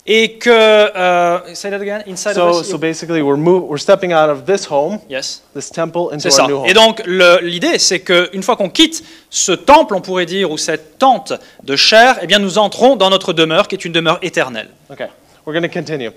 Et 0.08 0.38
que. 0.38 0.50
euh, 0.50 1.54
say 1.56 1.70
that 1.72 1.82
again. 1.82 2.04
Inside 2.08 2.36
So, 2.36 2.48
of 2.48 2.56
us. 2.62 2.70
so 2.70 2.78
basically, 2.78 3.22
we're, 3.22 3.36
move, 3.36 3.64
we're 3.64 3.78
stepping 3.82 4.14
out 4.14 4.30
of 4.30 4.46
this 4.46 4.64
home, 4.66 5.00
yes. 5.10 5.42
this 5.54 5.70
temple, 5.70 6.12
into 6.14 6.30
our 6.30 6.32
ça. 6.32 6.48
new 6.48 6.60
home. 6.60 6.66
Et 6.70 6.74
donc 6.74 7.04
l'idée, 7.42 7.78
c'est 7.78 8.00
qu'une 8.00 8.42
fois 8.42 8.56
qu'on 8.56 8.70
quitte 8.70 9.04
ce 9.30 9.52
temple, 9.52 9.94
on 9.94 10.00
pourrait 10.00 10.26
dire, 10.26 10.52
ou 10.52 10.58
cette 10.58 10.98
tente 10.98 11.34
de 11.66 11.76
chair, 11.76 12.18
eh 12.22 12.28
bien 12.28 12.40
nous 12.40 12.58
entrons 12.58 12.96
dans 12.96 13.10
notre 13.10 13.34
demeure, 13.34 13.68
qui 13.68 13.76
est 13.76 13.84
une 13.84 13.92
demeure 13.92 14.20
éternelle. 14.22 14.70
Okay, 14.90 15.08
we're 15.46 15.52
going 15.54 15.68
to 15.70 15.74
continue. 15.74 16.12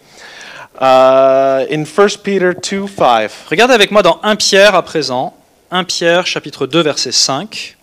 Uh, 0.80 1.66
in 1.70 1.84
1 1.84 2.22
Peter 2.24 2.52
2 2.52 2.88
5, 2.88 3.30
Regardez 3.48 3.74
avec 3.74 3.92
moi 3.92 4.02
dans 4.02 4.18
1 4.24 4.34
Pierre 4.34 4.74
à 4.74 4.82
présent. 4.82 5.32
1 5.70 5.84
Pierre, 5.84 6.26
chapitre 6.26 6.66
2, 6.66 6.82
verset 6.82 7.12
5. 7.12 7.76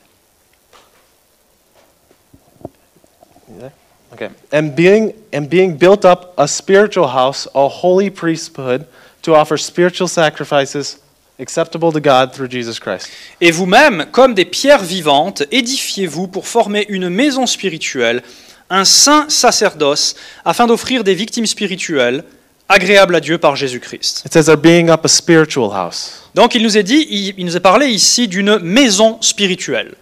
okay, 4.14 4.30
and 4.52 4.76
being 4.76 5.14
and 5.34 5.44
being 5.50 5.78
built 5.78 6.04
up 6.04 6.34
a 6.38 6.48
spiritual 6.48 7.08
house, 7.08 7.48
a 7.56 7.68
holy 7.68 8.10
priesthood, 8.10 8.86
to 9.22 9.36
offer 9.36 9.58
spiritual 9.58 10.10
sacrifices 10.10 11.00
acceptable 11.40 11.92
to 11.92 12.00
God 12.02 12.34
through 12.34 12.50
Jesus 12.50 12.80
Christ. 12.80 13.10
Et 13.40 13.52
vous-même, 13.52 14.06
comme 14.12 14.34
des 14.34 14.46
pierres 14.46 14.84
vivantes, 14.84 15.44
édifiez-vous 15.52 16.28
pour 16.28 16.48
former 16.48 16.86
une 16.90 17.10
maison 17.10 17.46
spirituelle, 17.48 18.22
un 18.70 18.86
saint 18.86 19.28
sacerdoce, 19.30 20.16
afin 20.46 20.68
d'offrir 20.68 21.04
des 21.04 21.16
victimes 21.16 21.48
spirituelles 21.48 22.24
agréable 22.72 23.16
à 23.16 23.20
Dieu 23.20 23.38
par 23.38 23.56
Jésus-Christ. 23.56 24.24
It 24.26 24.34
says 24.34 24.46
they're 24.46 24.56
being 24.56 24.90
up 24.90 25.06
a 25.06 25.10
spiritual 25.10 25.72
house. 25.74 26.30
Donc 26.34 26.56
il 26.56 26.64
nous 26.64 26.78
est 26.78 26.84
dit, 26.84 27.06
il, 27.10 27.34
il 27.38 27.46
nous 27.46 27.58
est 27.58 27.62
parlé 27.62 27.88
ici 27.88 28.28
d'une 28.28 28.60
maison 28.60 29.18
spirituelle. 29.22 29.96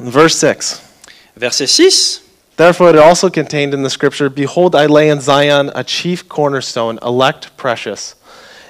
Verse 0.00 0.36
6. 0.36 0.82
Verset 1.36 1.66
6. 1.66 2.22
Therefore, 2.56 2.90
it 2.90 2.98
also 2.98 3.30
contained 3.30 3.72
in 3.72 3.84
the 3.84 3.90
scripture 3.90 4.28
Behold, 4.28 4.74
I 4.74 4.86
lay 4.86 5.08
in 5.08 5.20
Zion 5.20 5.70
a 5.76 5.84
chief 5.84 6.28
cornerstone, 6.28 6.98
elect 7.02 7.56
precious, 7.56 8.16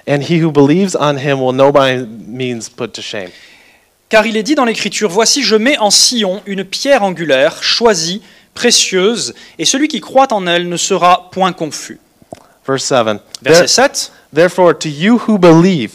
and 0.07 0.23
he 0.23 0.41
who 0.41 0.53
believes 0.53 0.95
on 0.95 1.17
him 1.17 1.41
will 1.41 1.55
no 1.55 1.73
by 1.73 2.05
means 2.05 2.69
put 2.69 2.93
to 2.95 3.03
shame. 3.03 3.31
Car 4.11 4.27
il 4.27 4.37
est 4.37 4.43
dit 4.43 4.55
dans 4.55 4.67
l'Écriture, 4.67 5.09
Voici, 5.09 5.43
je 5.43 5.57
mets 5.57 5.79
en 5.79 5.91
Sion 5.91 6.43
une 6.47 6.65
pierre 6.65 7.03
angulaire, 7.03 7.63
choisie, 7.63 8.23
précieuse, 8.63 9.35
et 9.59 9.65
celui 9.65 9.87
qui 9.87 10.01
croit 10.01 10.33
en 10.33 10.47
elle 10.49 10.69
ne 10.69 10.77
sera 10.77 11.31
point 11.31 11.53
confus. 11.53 12.01
Verse 12.67 12.83
7. 12.85 13.21
Verset 13.41 13.61
There- 13.61 13.69
7. 13.69 14.13
therefore, 14.35 14.77
to 14.79 14.89
you 14.89 15.21
who 15.29 15.39
believe, 15.39 15.93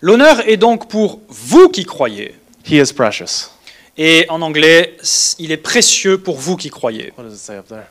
L'honneur 0.00 0.40
est 0.48 0.56
donc 0.56 0.88
pour 0.88 1.20
vous 1.28 1.68
qui 1.68 1.84
croyez. 1.84 2.34
he 2.64 2.72
is 2.74 2.92
precious. 2.92 3.50
Et 3.96 4.26
en 4.28 4.42
anglais, 4.42 4.96
il 5.38 5.52
est 5.52 5.56
précieux 5.62 6.18
pour 6.18 6.36
vous 6.36 6.56
qui 6.56 6.68
croyez. 6.70 7.12
What 7.16 7.24
does 7.24 7.34
it 7.34 7.38
say 7.38 7.56
up 7.56 7.66
there? 7.68 7.86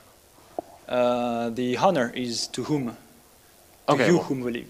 Uh, 0.87 1.49
the 1.55 1.77
honor 1.81 2.11
is 2.15 2.47
to 2.51 2.61
whom? 2.69 2.91
To 3.87 3.93
Okay, 3.93 4.07
you 4.07 4.15
well- 4.17 4.25
whom 4.29 4.43
believe. 4.43 4.67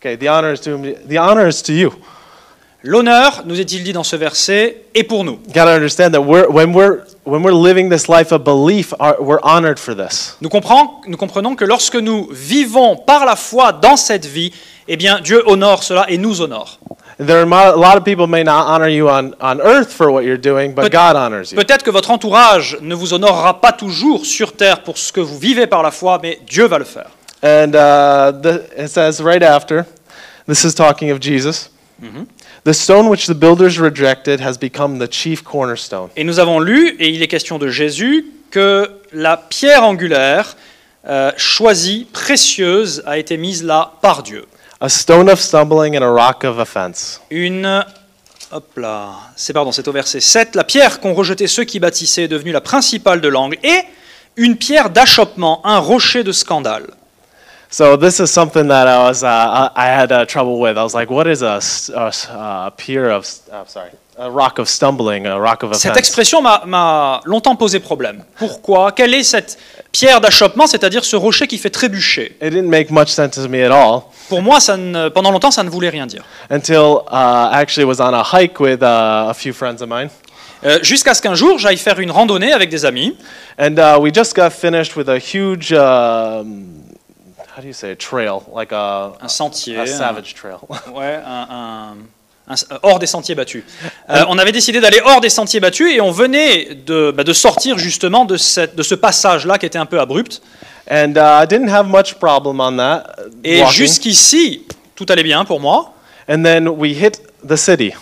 Okay, 0.00 0.16
the 0.16 0.28
honor 0.28 0.52
is 0.54 0.60
to 0.60 0.78
the 1.08 1.18
honor 1.18 1.48
is 1.48 1.60
to 1.64 1.72
you. 1.72 1.90
L'honneur, 2.84 3.42
nous 3.44 3.58
est-il 3.60 3.82
dit 3.82 3.92
dans 3.92 4.04
ce 4.04 4.14
verset, 4.14 4.84
est 4.94 5.02
pour 5.02 5.24
nous. 5.24 5.32
You 5.48 5.52
gotta 5.52 5.72
understand 5.74 6.12
that 6.12 6.20
we're, 6.20 6.46
when 6.48 6.72
we're 6.72 7.00
when 7.24 7.42
we're 7.42 7.52
living 7.52 7.90
this 7.90 8.08
life 8.08 8.30
of 8.32 8.44
belief, 8.44 8.94
our, 9.00 9.16
we're 9.20 9.40
honored 9.42 9.78
for 9.78 9.94
this. 9.96 10.36
Nous 10.40 10.48
comprenons, 10.48 10.88
nous 11.08 11.16
comprenons 11.16 11.56
que 11.56 11.64
lorsque 11.64 11.96
nous 11.96 12.28
vivons 12.30 12.96
par 12.96 13.26
la 13.26 13.34
foi 13.34 13.72
dans 13.72 13.96
cette 13.96 14.24
vie, 14.26 14.52
eh 14.86 14.96
bien 14.96 15.18
Dieu 15.20 15.42
honore 15.46 15.82
cela 15.82 16.06
et 16.08 16.18
nous 16.18 16.40
honore. 16.40 16.78
There 17.18 17.40
are 17.40 17.46
mo- 17.46 17.56
a 17.56 17.76
lot 17.76 17.96
of 17.98 18.04
people 18.04 18.28
may 18.28 18.44
not 18.44 18.66
honor 18.68 18.88
you 18.88 19.08
on, 19.08 19.32
on 19.40 19.60
earth 19.60 19.92
for 19.92 20.08
what 20.12 20.22
you're 20.22 20.38
doing, 20.40 20.72
but 20.72 20.84
Peut- 20.84 20.92
God 20.92 21.16
honors 21.16 21.50
you. 21.50 21.56
Peut-être 21.56 21.82
que 21.82 21.90
votre 21.90 22.12
entourage 22.12 22.78
ne 22.80 22.94
vous 22.94 23.12
honorera 23.12 23.60
pas 23.60 23.72
toujours 23.72 24.24
sur 24.24 24.52
terre 24.52 24.84
pour 24.84 24.96
ce 24.98 25.12
que 25.12 25.20
vous 25.20 25.36
vivez 25.36 25.66
par 25.66 25.82
la 25.82 25.90
foi, 25.90 26.20
mais 26.22 26.38
Dieu 26.48 26.66
va 26.68 26.78
le 26.78 26.84
faire. 26.84 27.10
And 27.42 27.70
uh, 27.74 28.30
the, 28.40 28.62
it 28.78 28.88
says 28.88 29.20
right 29.20 29.42
after, 29.42 29.84
this 30.46 30.62
is 30.64 30.74
talking 30.76 31.10
of 31.10 31.18
Jesus. 31.20 31.70
The 32.64 32.72
stone 32.72 33.08
which 33.08 33.26
the 33.26 33.34
builders 33.34 33.78
rejected 33.78 34.40
has 34.40 34.58
become 34.58 34.98
the 34.98 35.10
chief 35.10 35.42
cornerstone. 35.42 36.08
Et 36.16 36.24
nous 36.24 36.38
avons 36.38 36.60
lu, 36.60 36.96
et 36.98 37.08
il 37.08 37.22
est 37.22 37.28
question 37.28 37.58
de 37.58 37.68
Jésus, 37.68 38.26
que 38.50 38.90
la 39.12 39.36
pierre 39.36 39.84
angulaire 39.84 40.56
euh, 41.06 41.32
choisie, 41.36 42.06
précieuse, 42.12 43.02
a 43.06 43.18
été 43.18 43.36
mise 43.36 43.62
là 43.62 43.92
par 44.02 44.22
Dieu. 44.22 44.44
A 44.80 44.88
stone 44.88 45.28
of 45.28 45.40
stumbling 45.40 45.96
and 45.96 46.02
a 46.02 46.10
rock 46.10 46.44
of 46.44 46.58
offense. 46.58 47.20
Une. 47.30 47.84
Hop 48.50 48.76
là. 48.76 49.10
C'est 49.36 49.52
pardon, 49.52 49.72
c'est 49.72 49.88
au 49.88 49.92
verset 49.92 50.20
7. 50.20 50.54
La 50.54 50.64
pierre 50.64 51.00
qu'ont 51.00 51.14
rejeté 51.14 51.46
ceux 51.46 51.64
qui 51.64 51.80
bâtissaient 51.80 52.24
est 52.24 52.28
devenue 52.28 52.52
la 52.52 52.60
principale 52.60 53.20
de 53.20 53.28
l'angle 53.28 53.56
et 53.62 53.80
une 54.36 54.56
pierre 54.56 54.90
d'achoppement, 54.90 55.60
un 55.64 55.78
rocher 55.78 56.22
de 56.24 56.32
scandale. 56.32 56.86
So 57.70 57.96
this 57.96 58.18
is 58.18 58.30
something 58.30 58.68
that 58.68 58.86
I 58.86 58.98
was 59.08 59.22
uh, 59.22 59.68
I 59.76 59.86
had 59.88 60.10
uh, 60.10 60.24
trouble 60.24 60.58
with. 60.58 60.78
I 60.78 60.82
was 60.82 60.94
like, 60.94 61.10
what 61.10 61.26
is 61.26 61.42
a, 61.42 61.60
pier 62.76 63.10
of 63.10 63.26
uh, 63.52 63.64
sorry 63.66 63.90
a 64.20 64.28
rock 64.30 64.58
of 64.58 64.68
stumbling, 64.68 65.26
a 65.26 65.38
rock 65.38 65.62
of 65.62 65.74
Cette 65.76 65.96
expression 65.96 66.42
m'a- 66.42 67.20
longtemps 67.24 67.54
posé 67.56 67.78
problème. 67.78 68.24
Pourquoi? 68.36 68.90
Quelle 68.92 69.14
est 69.14 69.22
cette 69.22 69.58
pierre 69.92 70.20
d'achoppement, 70.20 70.66
c'est-à-dire 70.66 71.04
ce 71.04 71.14
rocher 71.14 71.46
qui 71.46 71.56
fait 71.56 71.70
trébucher? 71.70 72.36
It 72.42 72.50
didn't 72.52 72.68
make 72.68 72.90
much 72.90 73.08
sense 73.10 73.36
to 73.36 73.48
me 73.48 73.62
at 73.64 73.70
all 73.70 74.02
Pour 74.28 74.42
moi, 74.42 74.58
ça 74.60 74.76
ne- 74.76 75.08
pendant 75.08 75.30
longtemps, 75.30 75.52
ça 75.52 75.62
ne 75.62 75.70
voulait 75.70 75.88
rien 75.90 76.06
dire. 76.06 76.24
until 76.50 77.02
uh, 77.12 77.50
I 77.52 77.60
actually 77.60 77.84
was 77.84 78.00
on 78.00 78.12
a 78.12 78.24
hike 78.24 78.58
with 78.58 78.82
a 78.82 79.32
few 79.34 79.52
friends 79.52 79.80
of 79.82 79.88
mine, 79.88 80.08
Euh, 80.64 80.80
Jusqu'à 80.82 81.14
ce 81.14 81.22
qu'un 81.22 81.36
jour, 81.36 81.56
j'aille 81.58 81.76
faire 81.76 82.00
une 82.00 82.10
randonnée 82.10 82.52
avec 82.52 82.68
des 82.70 82.84
amis. 82.84 83.16
and 83.60 83.76
uh, 83.78 84.00
we 84.00 84.12
just 84.12 84.34
got 84.34 84.50
finished 84.50 84.96
with 84.96 85.08
a 85.08 85.18
huge. 85.18 85.72
How 87.58 87.62
do 87.62 87.66
you 87.66 87.72
say 87.74 87.90
a 87.90 87.96
trail? 87.96 88.44
Like 88.54 88.70
a, 88.72 89.14
Un 89.20 89.26
sentier. 89.26 89.78
a 89.78 89.82
un- 89.82 89.86
savage 89.86 90.32
trail. 90.34 90.58
Ouais, 90.94 91.18
un, 91.26 91.46
un- 91.50 92.54
un- 92.54 92.78
hors 92.84 93.00
des 93.00 93.08
sentiers 93.08 93.34
battus. 93.34 93.64
Euh, 94.08 94.24
on 94.28 94.38
avait 94.38 94.52
décidé 94.52 94.80
d'aller 94.80 95.00
hors 95.04 95.20
des 95.20 95.28
sentiers 95.28 95.58
battus 95.58 95.92
et 95.92 96.00
on 96.00 96.12
venait 96.12 96.76
de, 96.86 97.10
bah, 97.10 97.24
de 97.24 97.32
sortir 97.32 97.76
justement 97.76 98.24
de, 98.24 98.36
cette, 98.36 98.76
de 98.76 98.82
ce 98.84 98.94
passage-là 98.94 99.58
qui 99.58 99.66
était 99.66 99.76
un 99.78 99.86
peu 99.86 99.98
abrupt. 99.98 100.40
and 100.88 101.14
uh, 101.16 101.42
I 101.42 101.46
didn't 101.48 101.68
have 101.68 101.88
much 101.88 102.14
problem 102.14 102.60
on 102.60 102.76
that. 102.76 103.16
Et 103.42 103.66
jusqu'ici, 103.72 104.64
tout 104.94 105.06
allait 105.08 105.24
bien 105.24 105.44
pour 105.44 105.58
moi. 105.58 105.94
And 106.28 106.44
then 106.44 106.68
we 106.68 106.92
hit 106.92 107.20
the 107.44 107.56
city. 107.56 107.92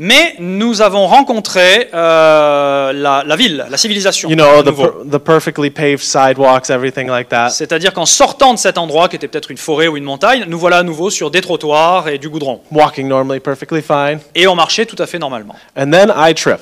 Mais 0.00 0.36
nous 0.38 0.80
avons 0.80 1.08
rencontré 1.08 1.88
euh, 1.92 2.92
la, 2.92 3.24
la 3.26 3.36
ville, 3.36 3.66
la 3.68 3.76
civilisation. 3.76 4.28
You 4.28 4.36
know, 4.36 4.44
à 4.44 4.62
the, 4.62 4.66
nouveau. 4.66 4.86
per- 4.86 5.10
the 5.10 5.18
perfectly 5.18 5.70
paved 5.70 5.98
sidewalks, 6.02 6.70
everything 6.70 7.08
like 7.08 7.28
that. 7.30 7.50
C'est-à-dire 7.50 7.92
qu'en 7.92 8.06
sortant 8.06 8.54
de 8.54 8.58
cet 8.60 8.78
endroit, 8.78 9.08
qui 9.08 9.16
était 9.16 9.26
peut-être 9.26 9.50
une 9.50 9.56
forêt 9.56 9.88
ou 9.88 9.96
une 9.96 10.04
montagne, 10.04 10.44
nous 10.46 10.58
voilà 10.58 10.78
à 10.78 10.82
nouveau 10.84 11.10
sur 11.10 11.32
des 11.32 11.40
trottoirs 11.40 12.08
et 12.08 12.18
du 12.18 12.28
goudron. 12.28 12.60
Walking 12.70 13.08
normally 13.08 13.40
perfectly 13.40 13.82
fine. 13.82 14.20
Et 14.36 14.46
on 14.46 14.54
marchait 14.54 14.86
tout 14.86 15.00
à 15.00 15.06
fait 15.06 15.18
normalement. 15.18 15.56
And 15.76 15.90
then 15.90 16.12
I 16.16 16.32
trip. 16.32 16.60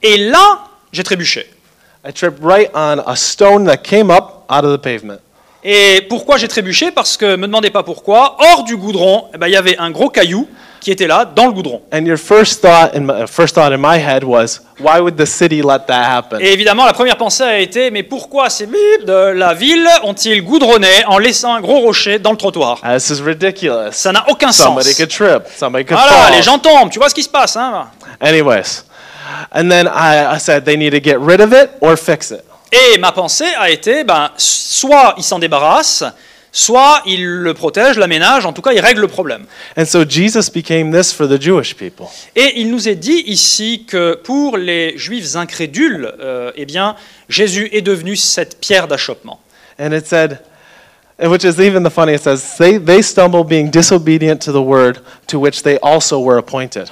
Et 0.00 0.18
là, 0.18 0.60
j'ai 0.92 1.02
trébuché. 1.02 1.50
I 2.06 2.12
trip 2.12 2.34
right 2.42 2.70
on 2.74 3.00
a 3.04 3.16
stone 3.16 3.66
that 3.66 3.78
came 3.78 4.08
up 4.10 4.44
out 4.48 4.64
of 4.64 4.72
the 4.72 4.80
pavement. 4.80 5.18
Et 5.64 6.06
pourquoi 6.08 6.36
j'ai 6.36 6.48
trébuché? 6.48 6.92
Parce 6.92 7.16
que, 7.16 7.34
me 7.34 7.46
demandez 7.46 7.70
pas 7.70 7.82
pourquoi, 7.82 8.36
hors 8.38 8.62
du 8.62 8.76
goudron, 8.76 9.26
eh 9.34 9.38
ben, 9.38 9.48
il 9.48 9.52
y 9.52 9.56
avait 9.56 9.78
un 9.78 9.90
gros 9.90 10.10
caillou 10.10 10.48
qui 10.82 10.90
était 10.90 11.06
là, 11.06 11.24
dans 11.24 11.46
le 11.46 11.52
goudron. 11.52 11.80
And 11.92 12.04
your 12.04 12.18
first 12.18 12.60
thought 12.60 12.94
in 12.96 13.02
my, 13.02 13.26
first 13.28 13.54
thought 13.54 13.72
in 13.72 13.78
my 13.78 13.98
head 13.98 14.24
was, 14.24 14.60
why 14.80 14.98
would 15.00 15.16
the 15.16 15.24
city 15.26 15.62
let 15.62 15.86
that 15.86 16.02
happen? 16.18 16.40
Et 16.40 16.52
évidemment, 16.52 16.84
la 16.84 16.92
première 16.92 17.16
pensée 17.16 17.44
a 17.44 17.58
été, 17.60 17.92
mais 17.92 18.02
pourquoi 18.02 18.50
ces 18.50 18.66
bip 18.66 19.04
de 19.06 19.32
la 19.32 19.54
ville 19.54 19.86
ont-ils 20.02 20.42
goudronné 20.42 21.04
en 21.06 21.18
laissant 21.18 21.54
un 21.54 21.60
gros 21.60 21.78
rocher 21.78 22.18
dans 22.18 22.32
le 22.32 22.36
trottoir? 22.36 22.80
Uh, 22.84 22.96
this 22.98 23.10
is 23.10 23.22
ridiculous. 23.22 23.92
Ça 23.92 24.10
n'a 24.10 24.24
aucun 24.28 24.50
sens. 24.50 24.66
Somebody 24.66 24.94
could 24.96 25.08
trip. 25.08 25.44
Somebody 25.56 25.84
could 25.84 25.96
Voilà, 25.96 26.12
fall. 26.24 26.34
les 26.34 26.42
gens 26.42 26.58
tombent, 26.58 26.90
tu 26.90 26.98
vois 26.98 27.08
ce 27.08 27.14
qui 27.14 27.22
se 27.22 27.28
passe. 27.28 27.56
Hein? 27.56 27.86
Anyways, 28.20 28.82
and 29.54 29.68
then 29.70 29.86
I, 29.86 30.34
I 30.34 30.38
said 30.40 30.64
they 30.64 30.76
need 30.76 30.92
to 30.92 31.00
get 31.00 31.16
rid 31.20 31.40
of 31.40 31.52
it 31.52 31.70
or 31.80 31.96
fix 31.96 32.32
it. 32.32 32.42
Et 32.72 32.98
ma 32.98 33.12
pensée 33.12 33.52
a 33.56 33.70
été, 33.70 34.02
ben, 34.02 34.30
soit 34.36 35.14
ils 35.16 35.22
s'en 35.22 35.38
débarrassent, 35.38 36.04
soit 36.52 37.02
ils 37.06 37.26
le 37.26 37.54
protègent, 37.54 37.98
l'aménagent, 37.98 38.44
en 38.44 38.52
tout 38.52 38.62
cas 38.62 38.72
ils 38.72 38.80
règlent 38.80 39.00
le 39.00 39.08
problème. 39.08 39.46
And 39.76 39.86
so 39.86 40.04
Jesus 40.08 40.50
became 40.50 40.92
this 40.92 41.12
for 41.12 41.26
the 41.26 41.40
Jewish 41.40 41.74
people. 41.74 42.06
Et 42.36 42.60
il 42.60 42.70
nous 42.70 42.88
est 42.88 42.94
dit 42.94 43.24
ici 43.26 43.84
que 43.88 44.14
pour 44.22 44.58
les 44.58 44.96
juifs 44.98 45.34
incrédules, 45.34 46.12
euh, 46.20 46.52
eh 46.54 46.66
bien, 46.66 46.94
Jésus 47.28 47.68
est 47.72 47.82
devenu 47.82 48.14
cette 48.16 48.60
pierre 48.60 48.86
d'achoppement. 48.86 49.40
And 49.80 49.92
it 49.92 50.06
said, 50.06 50.40
and 51.18 51.30
which 51.30 51.44
is 51.44 51.58
even 51.58 51.82
the 51.82 51.90
funny, 51.90 52.14
it 52.14 52.22
says, 52.22 52.56
they, 52.58 52.78
they 52.78 53.00
stumble 53.02 53.44
being 53.44 53.70
disobedient 53.70 54.42
to 54.42 54.52
the 54.52 54.62
word 54.62 55.00
to 55.28 55.40
which 55.40 55.62
they 55.62 55.78
also 55.80 56.20
were 56.20 56.36
appointed. 56.36 56.90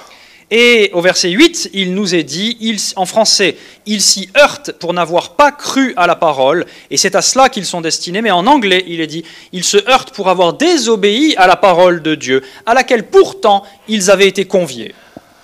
Et 0.53 0.91
au 0.95 1.01
verset 1.01 1.31
8, 1.31 1.71
il 1.75 1.95
nous 1.95 2.13
est 2.15 2.25
dit, 2.25 2.57
il- 2.61 2.81
en 2.97 3.07
français, 3.07 3.57
ils 3.87 4.01
s'y 4.03 4.29
heurtent 4.37 4.73
pour 4.73 4.93
n'avoir 4.93 5.37
pas 5.37 5.53
cru 5.53 5.93
à 5.97 6.09
la 6.09 6.17
parole, 6.17 6.67
et 6.91 6.97
c'est 6.97 7.15
à 7.15 7.23
cela 7.23 7.49
qu'ils 7.49 7.67
sont 7.67 7.81
destinés, 7.81 8.21
mais 8.21 8.33
en 8.33 8.47
anglais, 8.49 8.83
il 8.89 9.01
est 9.01 9.07
dit, 9.07 9.25
ils 9.53 9.63
se 9.63 9.77
heurtent 9.89 10.11
pour 10.13 10.29
avoir 10.29 10.55
désobéi 10.55 11.37
à 11.37 11.47
la 11.47 11.55
parole 11.55 12.03
de 12.03 12.17
Dieu, 12.17 12.43
à 12.67 12.75
laquelle 12.75 13.07
pourtant 13.07 13.63
ils 13.87 14.11
avaient 14.11 14.27
été 14.27 14.45
conviés. 14.45 14.93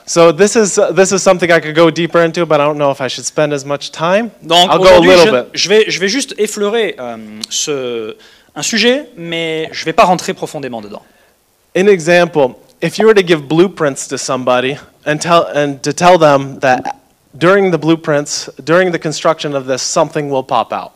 So 0.09 0.33
this 0.33 0.55
is, 0.57 0.79
this 0.97 1.11
is 1.13 1.19
something 1.21 1.51
I 1.51 1.61
could 1.61 1.75
go 1.75 1.91
deeper 1.91 2.21
into, 2.25 2.45
but 2.47 2.57
I 2.57 2.65
don't 2.65 2.77
know 2.77 2.93
if 2.93 3.01
I 3.01 3.09
should 3.09 3.25
spend 3.27 3.53
as 3.53 3.65
much 3.65 3.91
time. 3.93 4.31
Donc 4.43 4.71
I'll 4.73 4.79
go 4.79 4.87
a 4.87 4.91
aujourd'hui, 4.99 5.11
little 5.11 5.27
je, 5.27 5.31
bit. 5.31 5.45
je 5.55 5.69
vais, 5.69 5.85
je 5.89 6.01
vais 6.01 6.09
juste 6.09 6.35
effleurer 6.39 6.95
euh, 6.99 7.17
ce, 7.51 8.17
un 8.57 8.63
sujet, 8.63 9.07
mais 9.17 9.69
je 9.73 9.81
ne 9.81 9.85
vais 9.85 9.93
pas 9.93 10.05
rentrer 10.05 10.33
profondément 10.35 10.81
dedans. 10.81 11.03
An 11.77 11.87
example, 11.89 12.55
if 12.83 12.99
you 12.99 13.07
were 13.07 13.15
to 13.15 13.27
give 13.27 13.43
blueprints 13.43 14.07
to 14.09 14.17
somebody 14.17 14.77
and, 15.07 15.19
tell, 15.19 15.47
and 15.55 15.79
to 15.83 15.93
tell 15.93 16.19
them 16.19 16.59
that 16.61 16.97
during 17.39 17.71
the 17.71 17.79
blueprints, 17.79 18.51
during 18.63 18.91
the 18.91 18.99
construction 18.99 19.55
of 19.55 19.67
this, 19.67 19.83
something 19.83 20.31
will 20.31 20.45
pop 20.45 20.73
out. 20.73 20.93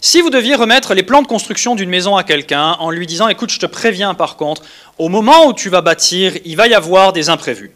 Si 0.00 0.20
vous 0.20 0.28
deviez 0.28 0.54
remettre 0.54 0.92
les 0.92 1.02
plans 1.02 1.22
de 1.22 1.26
construction 1.26 1.74
d'une 1.74 1.88
maison 1.88 2.16
à 2.16 2.24
quelqu'un 2.24 2.76
en 2.78 2.90
lui 2.90 3.06
disant, 3.06 3.26
écoute, 3.28 3.50
je 3.50 3.58
te 3.58 3.66
préviens 3.66 4.12
par 4.12 4.36
contre, 4.36 4.62
au 4.98 5.08
moment 5.08 5.46
où 5.46 5.54
tu 5.54 5.70
vas 5.70 5.80
bâtir, 5.80 6.34
il 6.44 6.56
va 6.56 6.66
y 6.68 6.74
avoir 6.74 7.12
des 7.14 7.30
imprévus. 7.30 7.72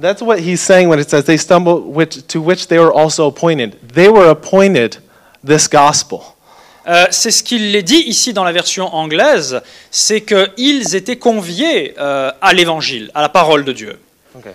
That's 0.00 0.20
what 0.20 0.38
he's 0.38 0.60
saying 0.60 0.88
when 0.88 1.00
it 1.00 1.08
says 1.08 1.24
they 1.24 1.38
stumble, 1.38 1.80
which, 1.80 2.26
to 2.28 2.40
which 2.40 2.68
they 2.68 2.78
were 2.78 2.92
also 2.92 3.26
appointed. 3.26 3.76
They 3.92 4.08
were 4.08 4.28
appointed 4.28 5.00
this 5.44 5.68
gospel. 5.68 6.20
Euh, 6.86 7.06
c'est 7.10 7.32
ce 7.32 7.42
qu'il 7.42 7.74
est 7.74 7.82
dit 7.82 8.04
ici 8.06 8.32
dans 8.32 8.44
la 8.44 8.52
version 8.52 8.94
anglaise, 8.94 9.60
c'est 9.90 10.20
qu'ils 10.20 10.94
étaient 10.94 11.16
conviés 11.16 11.94
euh, 11.98 12.30
à 12.40 12.52
l'évangile, 12.52 13.10
à 13.14 13.22
la 13.22 13.28
parole 13.28 13.64
de 13.64 13.72
Dieu. 13.72 13.98
Okay. 14.36 14.50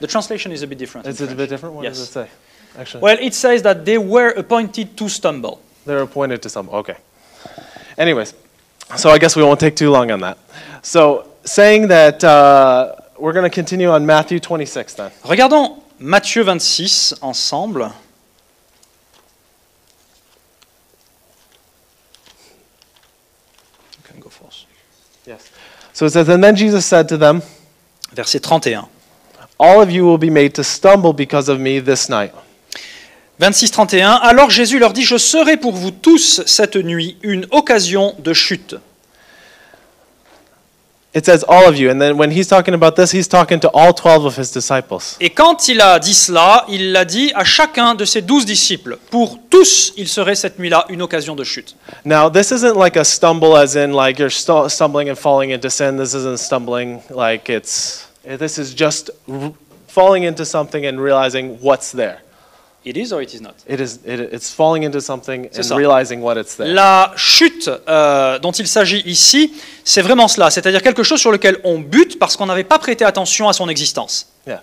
The 0.00 0.06
translation 0.06 0.50
is 0.52 0.62
a 0.62 0.66
bit 0.66 0.78
different. 0.78 1.06
Is 1.06 1.20
it 1.20 1.30
a 1.32 1.34
bit 1.34 1.48
different? 1.50 1.74
What 1.74 1.84
does 1.84 1.98
Yes. 1.98 2.08
it 2.08 2.12
say? 2.12 2.28
Actually, 2.78 3.02
Well, 3.02 3.18
it 3.20 3.34
says 3.34 3.62
that 3.62 3.84
they 3.84 3.98
were 3.98 4.30
appointed 4.30 4.96
to 4.96 5.08
stumble. 5.08 5.60
they're 5.86 6.02
appointed 6.02 6.40
to 6.42 6.48
some. 6.48 6.68
Okay. 6.70 6.96
Anyways, 7.98 8.34
so 8.96 9.10
I 9.10 9.18
guess 9.18 9.36
we 9.36 9.42
won't 9.42 9.60
take 9.60 9.74
too 9.76 9.90
long 9.90 10.10
on 10.10 10.20
that. 10.20 10.38
So, 10.82 11.26
saying 11.44 11.88
that 11.88 12.22
uh, 12.24 12.94
we're 13.18 13.32
going 13.32 13.44
to 13.50 13.54
continue 13.54 13.90
on 13.90 14.06
Matthew 14.06 14.38
26 14.40 14.94
then. 14.94 15.10
Regardons 15.24 15.82
Matthieu 15.98 16.44
26 16.44 17.14
ensemble. 17.22 17.92
You 23.96 24.02
can 24.04 24.20
go 24.20 24.28
first. 24.28 24.66
Yes. 25.26 25.50
So 25.92 26.06
it 26.06 26.10
says, 26.10 26.28
And 26.28 26.42
then 26.42 26.56
Jesus 26.56 26.86
said 26.86 27.08
to 27.08 27.16
them, 27.16 27.42
Verset 28.12 28.42
31. 28.42 28.88
All 29.62 29.82
of 29.82 29.90
you 29.90 30.06
will 30.06 30.16
be 30.16 30.30
made 30.30 30.54
to 30.54 30.64
stumble 30.64 31.12
because 31.12 31.50
of 31.50 31.58
me 31.60 31.80
this 31.80 32.08
night. 32.08 32.32
26-31, 33.38 34.18
alors 34.22 34.48
Jésus 34.48 34.78
leur 34.78 34.94
dit, 34.94 35.02
Je 35.02 35.18
serai 35.18 35.58
pour 35.58 35.72
vous 35.72 35.90
tous 35.90 36.40
cette 36.46 36.76
nuit 36.76 37.18
une 37.22 37.46
occasion 37.50 38.14
de 38.18 38.32
chute. 38.32 38.76
It 41.12 41.26
says 41.26 41.44
all 41.48 41.66
of 41.68 41.76
you. 41.76 41.90
And 41.90 41.98
then 42.00 42.16
when 42.16 42.30
he's 42.30 42.46
talking 42.46 42.72
about 42.72 42.94
this, 42.94 43.10
he's 43.10 43.28
talking 43.28 43.58
to 43.60 43.68
all 43.74 43.92
12 43.92 44.24
of 44.24 44.38
his 44.38 44.50
disciples. 44.52 45.16
Et 45.20 45.28
quand 45.30 45.68
il 45.68 45.80
a 45.80 45.98
dit 45.98 46.14
cela, 46.14 46.64
il 46.68 46.92
l'a 46.92 47.04
dit 47.04 47.32
à 47.34 47.44
chacun 47.44 47.94
de 47.94 48.04
ses 48.06 48.22
douze 48.22 48.46
disciples. 48.46 48.96
Pour 49.10 49.38
tous, 49.50 49.92
il 49.96 50.08
serait 50.08 50.36
cette 50.36 50.58
nuit-là 50.58 50.86
une 50.88 51.02
occasion 51.02 51.34
de 51.34 51.42
chute. 51.44 51.74
Now, 52.04 52.30
this 52.30 52.52
isn't 52.52 52.76
like 52.76 52.96
a 52.96 53.04
stumble 53.04 53.56
as 53.56 53.74
in 53.76 53.92
like 53.92 54.18
you're 54.20 54.30
stu- 54.30 54.68
stumbling 54.68 55.10
and 55.10 55.16
falling 55.16 55.50
into 55.50 55.68
sin. 55.68 55.98
This 55.98 56.14
isn't 56.14 56.38
stumbling 56.38 57.00
like 57.10 57.50
it's, 57.50 58.06
Uh, 58.28 58.36
this 58.36 58.58
is 58.58 58.74
just 58.74 59.10
r- 59.28 59.52
falling 59.88 60.24
into 60.24 60.44
something 60.44 60.84
and 60.86 61.00
realizing 61.00 61.58
what's 61.60 61.92
there. 61.92 62.20
It 62.82 62.96
is 62.96 63.12
or 63.12 63.20
it 63.20 63.34
is 63.34 63.42
not. 63.42 63.56
It 63.66 63.78
is, 63.78 63.98
it, 64.06 64.20
it's 64.32 64.50
falling 64.50 64.84
into 64.84 65.02
something 65.02 65.50
and 65.54 65.70
realizing 65.76 66.22
what 66.22 66.38
it's 66.38 66.56
there. 66.56 66.72
La 66.72 67.12
chute 67.14 67.68
euh, 67.68 68.38
dont 68.38 68.52
il 68.52 68.66
s'agit 68.66 69.02
ici, 69.04 69.52
c'est 69.84 70.00
vraiment 70.00 70.28
cela, 70.28 70.50
c'est-à-dire 70.50 70.82
quelque 70.82 71.02
chose 71.02 71.20
sur 71.20 71.30
lequel 71.30 71.58
on 71.64 71.78
bute 71.78 72.18
parce 72.18 72.38
qu'on 72.38 72.46
n'avait 72.46 72.64
pas 72.64 72.78
prêté 72.78 73.04
attention 73.04 73.48
à 73.48 73.52
son 73.52 73.68
existence. 73.68 74.28
Yeah. 74.46 74.62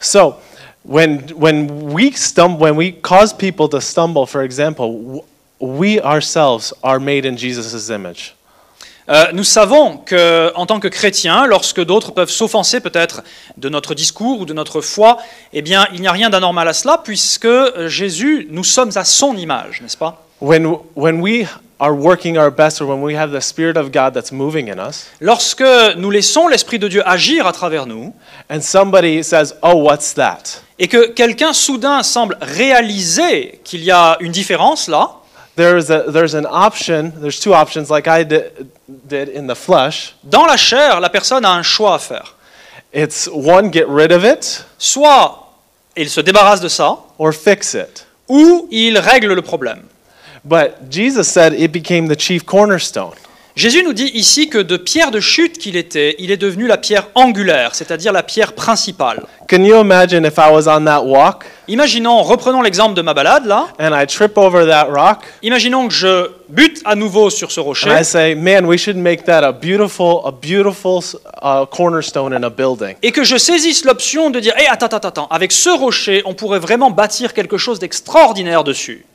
So, 0.00 0.36
when, 0.84 1.22
when 1.34 1.94
we 1.94 2.14
stumble, 2.14 2.60
when 2.60 2.76
we 2.76 2.92
cause 3.00 3.32
people 3.32 3.70
to 3.70 3.80
stumble, 3.80 4.26
for 4.26 4.42
example, 4.42 5.24
we 5.58 5.98
ourselves 6.00 6.74
are 6.82 7.00
made 7.00 7.24
in 7.24 7.38
Jesus' 7.38 7.88
image. 7.88 8.35
Euh, 9.08 9.26
nous 9.32 9.44
savons 9.44 9.98
que, 9.98 10.52
en 10.56 10.66
tant 10.66 10.80
que 10.80 10.88
chrétiens, 10.88 11.46
lorsque 11.46 11.80
d'autres 11.80 12.10
peuvent 12.12 12.30
s'offenser 12.30 12.80
peut-être 12.80 13.22
de 13.56 13.68
notre 13.68 13.94
discours 13.94 14.40
ou 14.40 14.46
de 14.46 14.52
notre 14.52 14.80
foi, 14.80 15.18
eh 15.52 15.62
bien, 15.62 15.86
il 15.92 16.00
n'y 16.00 16.08
a 16.08 16.12
rien 16.12 16.30
d'anormal 16.30 16.66
à 16.66 16.72
cela, 16.72 17.00
puisque 17.02 17.44
euh, 17.44 17.88
Jésus, 17.88 18.48
nous 18.50 18.64
sommes 18.64 18.90
à 18.96 19.04
son 19.04 19.36
image, 19.36 19.80
n'est-ce 19.80 19.96
pas? 19.96 20.26
When, 20.40 20.76
when 20.96 21.20
we 21.20 21.46
are 21.78 21.94
working 21.94 22.36
our 22.36 22.50
best 22.50 22.80
or 22.80 22.88
when 22.88 23.02
we 23.02 23.16
have 23.16 23.32
the 23.32 23.40
Spirit 23.40 23.76
of 23.76 23.92
God 23.92 24.12
that's 24.12 24.32
moving 24.32 24.68
in 24.68 24.78
us, 24.78 25.06
Lorsque 25.20 25.64
nous 25.96 26.10
laissons 26.10 26.48
l'Esprit 26.48 26.78
de 26.78 26.88
Dieu 26.88 27.02
agir 27.06 27.46
à 27.46 27.52
travers 27.52 27.86
nous, 27.86 28.12
and 28.50 28.60
somebody 28.60 29.22
says, 29.22 29.54
Oh, 29.62 29.74
what's 29.74 30.14
that? 30.14 30.62
et 30.78 30.88
que 30.88 31.08
quelqu'un 31.08 31.52
soudain 31.52 32.02
semble 32.02 32.36
réaliser 32.40 33.60
qu'il 33.64 33.82
y 33.82 33.90
a 33.90 34.16
une 34.20 34.32
différence 34.32 34.88
là, 34.88 35.15
There's, 35.56 35.88
a, 35.90 36.04
there's 36.10 36.34
an 36.34 36.46
option, 36.46 37.12
there's 37.20 37.40
two 37.40 37.54
options, 37.54 37.90
like 37.90 38.06
I 38.06 38.24
did, 38.24 38.70
did 39.08 39.28
in 39.30 39.46
the 39.46 39.54
flesh. 39.54 40.14
dans 40.22 40.46
la 40.46 40.56
chair, 40.56 41.00
la 41.00 41.08
personne 41.08 41.44
a 41.46 41.50
un 41.50 41.62
choix 41.62 41.94
à 41.94 41.98
faire. 41.98 42.34
It's 42.92 43.26
one, 43.26 43.70
get 43.70 43.88
rid 43.88 44.12
of 44.12 44.24
it, 44.24 44.64
Soit 44.78 45.34
il 45.96 46.08
se 46.10 46.20
débarrasse 46.20 46.60
de 46.60 46.68
ça, 46.68 46.98
or 47.18 47.32
fix 47.32 47.74
it. 47.74 48.04
ou 48.28 48.68
il 48.70 48.98
règle 48.98 49.32
le 49.34 49.42
problème. 49.42 49.82
But 50.44 50.90
Jesus 50.90 51.24
said 51.24 51.54
it 51.54 51.72
became 51.72 52.08
the 52.08 52.16
chief 52.16 52.44
cornerstone. 52.44 53.14
Jésus 53.56 53.82
nous 53.82 53.94
dit 53.94 54.10
ici 54.12 54.50
que 54.50 54.58
de 54.58 54.76
pierre 54.76 55.10
de 55.10 55.18
chute 55.18 55.56
qu'il 55.56 55.76
était, 55.76 56.14
il 56.18 56.30
est 56.30 56.36
devenu 56.36 56.66
la 56.66 56.76
pierre 56.76 57.08
angulaire, 57.14 57.74
c'est-à-dire 57.74 58.12
la 58.12 58.22
pierre 58.22 58.52
principale. 58.52 59.22
Can 59.48 59.64
you 59.64 59.80
imagine 59.80 60.26
if 60.26 60.34
I 60.36 60.52
was 60.52 60.68
on 60.68 60.84
that 60.84 61.02
walk? 61.02 61.46
Imaginons, 61.66 62.20
reprenons 62.22 62.60
l'exemple 62.60 62.92
de 62.92 63.00
ma 63.00 63.14
balade 63.14 63.46
là, 63.46 63.68
and 63.80 63.98
I 63.98 64.06
trip 64.06 64.36
over 64.36 64.66
that 64.66 64.88
rock? 64.90 65.24
Imaginons 65.42 65.88
que 65.88 65.94
je 65.94 66.30
bute 66.50 66.82
à 66.84 66.94
nouveau 66.94 67.30
sur 67.30 67.50
ce 67.50 67.60
and 67.60 67.64
rocher 67.64 67.90
I 67.98 68.04
say, 68.04 68.34
man, 68.34 68.66
we 68.66 68.76
should 68.76 68.98
make 68.98 69.24
that 69.24 69.42
a 69.42 69.52
beautiful, 69.52 70.20
a 70.26 70.32
beautiful 70.32 71.00
uh, 71.42 71.64
cornerstone 71.64 72.34
in 72.34 72.42
a 72.42 72.50
building. 72.50 72.96
et 73.02 73.10
que 73.10 73.24
je 73.24 73.38
saisisse 73.38 73.86
l'option 73.86 74.28
de 74.28 74.38
dire 74.38 74.52
Hé, 74.58 74.66
attends, 74.68 74.94
attends, 74.94 75.08
attends, 75.08 75.28
avec 75.28 75.50
ce 75.50 75.70
rocher, 75.70 76.20
on 76.26 76.34
pourrait 76.34 76.58
vraiment 76.58 76.90
bâtir 76.90 77.32
quelque 77.32 77.56
chose 77.56 77.78
d'extraordinaire 77.78 78.64
dessus. 78.64 79.06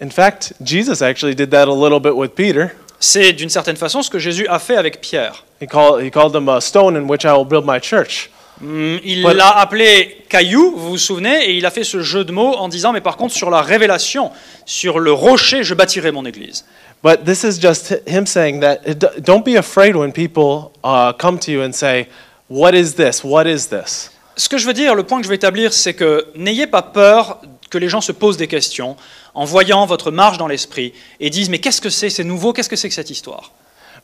In 0.00 0.10
fact, 0.10 0.52
Jesus 0.62 1.02
actually 1.02 1.34
did 1.34 1.50
that 1.50 1.66
a 1.68 1.72
little 1.72 2.00
bit 2.00 2.14
with 2.14 2.34
Peter. 2.34 2.68
C'est 3.00 3.32
d'une 3.32 3.48
certaine 3.48 3.76
façon 3.76 4.02
ce 4.02 4.10
que 4.10 4.18
Jésus 4.18 4.46
a 4.48 4.58
fait 4.58 4.76
avec 4.76 5.00
Pierre. 5.00 5.44
He 5.60 5.66
called, 5.66 6.04
he 6.04 6.10
called 6.10 6.34
him 6.34 6.48
a 6.48 6.60
stone 6.60 6.96
in 6.96 7.08
which 7.08 7.24
I 7.24 7.32
will 7.32 7.44
build 7.46 7.64
my 7.66 7.80
church. 7.80 8.30
Il 8.60 9.22
l'a 9.22 9.56
appelé 9.58 10.24
caillou, 10.28 10.72
vous 10.76 10.90
vous 10.90 10.98
souvenez, 10.98 11.44
et 11.50 11.56
il 11.56 11.64
a 11.64 11.70
fait 11.70 11.84
ce 11.84 12.02
jeu 12.02 12.24
de 12.24 12.32
mots 12.32 12.56
en 12.56 12.68
disant 12.68 12.92
Mais 12.92 13.00
par 13.00 13.16
contre, 13.16 13.32
sur 13.34 13.50
la 13.50 13.62
révélation, 13.62 14.32
sur 14.66 14.98
le 14.98 15.12
rocher, 15.12 15.62
je 15.62 15.74
bâtirai 15.74 16.10
mon 16.10 16.24
église. 16.24 16.64
But 17.04 17.24
this 17.24 17.44
is 17.44 17.60
just 17.60 17.90
hi- 17.92 18.00
him 18.12 18.26
saying 18.26 18.60
that 18.60 18.78
it, 18.84 18.98
d- 18.98 19.06
don't 19.20 19.44
be 19.44 19.56
afraid 19.56 19.94
when 19.94 20.12
people 20.12 20.72
uh, 20.82 21.12
come 21.16 21.38
to 21.38 21.52
you 21.52 21.62
and 21.62 21.70
say, 21.72 22.08
What 22.50 22.72
is 22.74 22.94
this? 22.94 23.22
What 23.22 23.46
is 23.46 23.68
this? 23.68 24.10
Ce 24.36 24.48
que 24.48 24.58
je 24.58 24.66
veux 24.66 24.72
dire, 24.72 24.96
le 24.96 25.04
point 25.04 25.18
que 25.18 25.24
je 25.24 25.28
veux 25.28 25.36
établir, 25.36 25.72
c'est 25.72 25.94
que 25.94 26.26
n'ayez 26.34 26.66
pas 26.66 26.82
peur 26.82 27.40
que 27.70 27.78
les 27.78 27.88
gens 27.88 28.00
se 28.00 28.10
posent 28.12 28.36
des 28.38 28.48
questions 28.48 28.96
en 29.38 29.44
voyant 29.44 29.86
votre 29.86 30.10
marche 30.10 30.36
dans 30.36 30.48
l'esprit 30.48 30.92
et 31.20 31.30
disent 31.30 31.48
Mais 31.48 31.60
qu'est-ce 31.60 31.80
que 31.80 31.90
c'est 31.90 32.10
C'est 32.10 32.24
nouveau 32.24 32.52
Qu'est-ce 32.52 32.68
que 32.68 32.74
c'est 32.74 32.88
que 32.88 32.94
cette 32.94 33.10
histoire? 33.10 33.52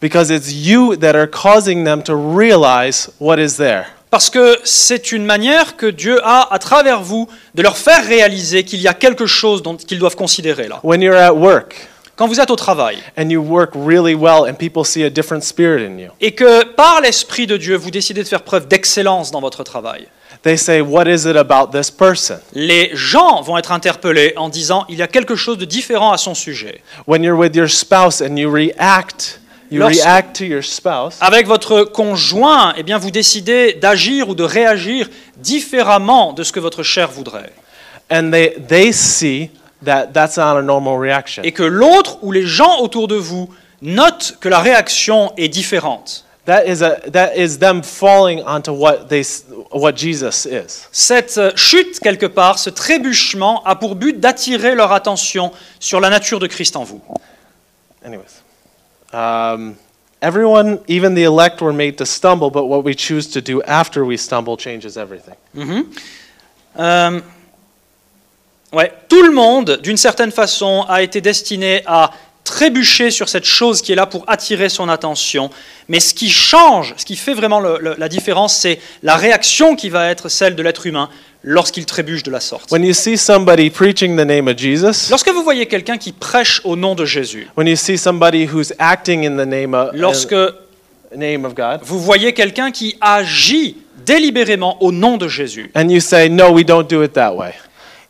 Because 0.00 0.30
it's 0.30 0.52
you 0.52 0.94
that 0.96 1.16
are 1.16 1.28
causing 1.28 1.84
them 1.84 2.02
to 2.04 2.14
realize 2.14 3.10
what 3.18 3.38
is 3.38 3.56
there. 3.56 3.86
Parce 4.10 4.30
que 4.30 4.56
c'est 4.62 5.10
une 5.10 5.24
manière 5.24 5.76
que 5.76 5.86
Dieu 5.86 6.20
a, 6.22 6.54
à 6.54 6.58
travers 6.60 7.00
vous, 7.02 7.28
de 7.56 7.62
leur 7.62 7.76
faire 7.76 8.06
réaliser 8.06 8.62
qu'il 8.62 8.80
y 8.80 8.86
a 8.86 8.94
quelque 8.94 9.26
chose 9.26 9.60
dont 9.60 9.76
qu'ils 9.76 9.98
doivent 9.98 10.14
considérer 10.14 10.68
là. 10.68 10.78
When 10.84 11.02
you're 11.02 11.16
at 11.16 11.32
work. 11.32 11.88
Quand 12.14 12.28
vous 12.28 12.38
êtes 12.38 12.52
au 12.52 12.56
travail. 12.56 12.98
Et 13.16 13.26
que 16.32 16.64
par 16.64 17.00
l'Esprit 17.00 17.48
de 17.48 17.56
Dieu, 17.56 17.74
vous 17.74 17.90
décidez 17.90 18.22
de 18.22 18.28
faire 18.28 18.42
preuve 18.42 18.68
d'excellence 18.68 19.32
dans 19.32 19.40
votre 19.40 19.64
travail, 19.64 20.06
they 20.44 20.56
say, 20.56 20.80
What 20.80 21.06
is 21.08 21.24
it 21.26 21.36
about 21.36 21.72
this 21.72 21.90
person? 21.90 22.36
les 22.52 22.90
gens 22.94 23.42
vont 23.42 23.58
être 23.58 23.72
interpellés 23.72 24.32
en 24.36 24.48
disant 24.48 24.84
il 24.88 24.96
y 24.96 25.02
a 25.02 25.08
quelque 25.08 25.34
chose 25.34 25.58
de 25.58 25.64
différent 25.64 26.12
à 26.12 26.16
son 26.18 26.34
sujet. 26.34 26.80
When 27.08 27.24
you're 27.24 27.36
with 27.38 27.56
your 27.56 27.68
spouse 27.68 28.20
and 28.22 28.36
you 28.36 28.48
react, 28.50 29.40
you 29.70 29.80
Lorsque- 29.80 29.96
react 30.04 30.36
to 30.36 30.44
your 30.44 30.62
spouse, 30.62 31.16
Avec 31.20 31.46
votre 31.48 31.82
conjoint, 31.82 32.74
eh 32.76 32.82
bien, 32.84 32.98
vous 32.98 33.10
décidez 33.10 33.72
d'agir 33.74 34.28
ou 34.28 34.34
de 34.36 34.44
réagir 34.44 35.08
différemment 35.38 36.32
de 36.32 36.42
ce 36.42 36.52
que 36.52 36.60
votre 36.60 36.82
chair 36.82 37.10
voudrait. 37.10 37.52
and 38.10 38.30
they, 38.30 38.54
they 38.68 38.92
see 38.92 39.50
that 39.82 40.08
that's 40.12 40.36
not 40.36 40.56
a 40.58 40.62
normal 40.62 40.98
reaction. 40.98 41.42
Et 41.42 41.52
que 41.52 41.62
l'autre 41.62 42.18
ou 42.22 42.32
les 42.32 42.46
gens 42.46 42.78
autour 42.80 43.08
de 43.08 43.16
vous 43.16 43.48
notent 43.82 44.36
que 44.40 44.48
la 44.48 44.60
réaction 44.60 45.32
est 45.38 45.48
différente. 45.48 46.24
That 46.46 46.66
is, 46.66 46.82
a, 46.82 47.00
that 47.06 47.36
is 47.36 47.58
them 47.58 47.82
falling 47.82 48.42
onto 48.42 48.70
what, 48.72 49.08
they, 49.08 49.22
what 49.70 49.96
Jesus 49.96 50.44
is. 50.44 50.86
Cette 50.92 51.38
euh, 51.38 51.52
chute, 51.56 52.00
quelque 52.00 52.26
part, 52.26 52.58
ce 52.58 52.68
trébuchement, 52.68 53.62
a 53.64 53.74
pour 53.76 53.94
but 53.94 54.20
d'attirer 54.20 54.74
leur 54.74 54.92
attention 54.92 55.52
sur 55.80 56.00
la 56.00 56.10
nature 56.10 56.40
de 56.40 56.46
Christ 56.46 56.76
en 56.76 56.84
vous. 56.84 57.00
Anyways, 58.04 58.42
um, 59.14 59.76
everyone, 60.20 60.80
even 60.86 61.14
the 61.14 61.22
elect, 61.22 61.62
were 61.62 61.72
made 61.72 61.96
to 61.96 62.04
stumble, 62.04 62.50
but 62.50 62.66
what 62.66 62.84
we 62.84 62.94
choose 62.94 63.26
to 63.30 63.40
do 63.40 63.62
after 63.62 64.04
we 64.04 64.18
stumble 64.18 64.58
changes 64.58 64.98
everything. 64.98 65.36
Euh, 66.78 67.20
ouais, 68.70 68.92
tout 69.08 69.22
le 69.22 69.32
monde, 69.32 69.80
d'une 69.82 69.96
certaine 69.96 70.30
façon, 70.30 70.84
a 70.88 71.00
été 71.00 71.22
destiné 71.22 71.82
à 71.86 72.10
trébucher 72.44 73.10
sur 73.10 73.28
cette 73.28 73.44
chose 73.46 73.80
qui 73.82 73.92
est 73.92 73.94
là 73.96 74.06
pour 74.06 74.24
attirer 74.26 74.68
son 74.68 74.88
attention. 74.88 75.50
Mais 75.88 75.98
ce 75.98 76.12
qui 76.14 76.28
change, 76.30 76.94
ce 76.98 77.04
qui 77.04 77.16
fait 77.16 77.34
vraiment 77.34 77.58
le- 77.60 77.78
le- 77.80 77.94
la 77.98 78.08
différence, 78.08 78.54
c'est 78.56 78.78
la 79.02 79.16
réaction 79.16 79.74
qui 79.76 79.88
va 79.88 80.08
être 80.10 80.28
celle 80.28 80.54
de 80.54 80.62
l'être 80.62 80.86
humain 80.86 81.08
lorsqu'il 81.42 81.86
trébuche 81.86 82.22
de 82.22 82.30
la 82.30 82.40
sorte. 82.40 82.70
When 82.70 82.84
you 82.84 82.92
see 82.94 83.16
somebody 83.16 83.70
preaching 83.70 84.14
the 84.16 84.26
name 84.26 84.46
of 84.48 84.56
Jesus, 84.58 85.08
Lorsque 85.10 85.28
vous 85.30 85.42
voyez 85.42 85.66
quelqu'un 85.66 85.96
qui 85.98 86.12
prêche 86.12 86.60
au 86.64 86.76
nom 86.76 86.94
de 86.94 87.04
Jésus, 87.04 87.48
when 87.56 87.66
you 87.66 87.76
see 87.76 87.96
somebody 87.98 88.46
who's 88.46 88.72
acting 88.78 89.24
in 89.26 89.36
the 89.42 89.46
name 89.48 89.74
of, 89.74 89.90
lorsque 89.94 90.32
in 90.32 90.48
the 91.12 91.18
name 91.18 91.44
of 91.44 91.54
God, 91.54 91.80
vous 91.82 91.98
voyez 92.00 92.32
quelqu'un 92.34 92.70
qui 92.70 92.96
agit 93.00 93.76
délibérément 94.06 94.82
au 94.82 94.92
nom 94.92 95.16
de 95.16 95.28
Jésus, 95.28 95.70
and 95.74 95.88
you 95.88 96.00
say, 96.00 96.28
no, 96.28 96.50
we 96.50 96.64
don't 96.64 96.88
do 96.88 97.02
it 97.02 97.12
that 97.14 97.34
way. 97.34 97.52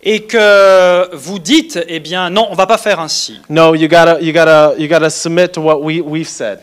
Et 0.05 0.25
que 0.25 1.15
vous 1.15 1.39
dites, 1.39 1.81
eh 1.89 1.99
bien 1.99 2.31
non, 2.31 2.47
on 2.51 2.55
va 2.55 2.67
pas 2.67 2.79
faire 2.79 3.01
ainsi. 3.01 3.41
No, 3.49 3.75
you 3.75 3.89
gotta, 3.89 4.21
you 4.21 4.33
gotta, 4.33 4.75
you 4.79 4.87
gotta 4.89 5.11
submit 5.11 5.49
to 5.49 5.61
what 5.61 5.81
we, 5.81 6.01
we've 6.01 6.29
said. 6.29 6.61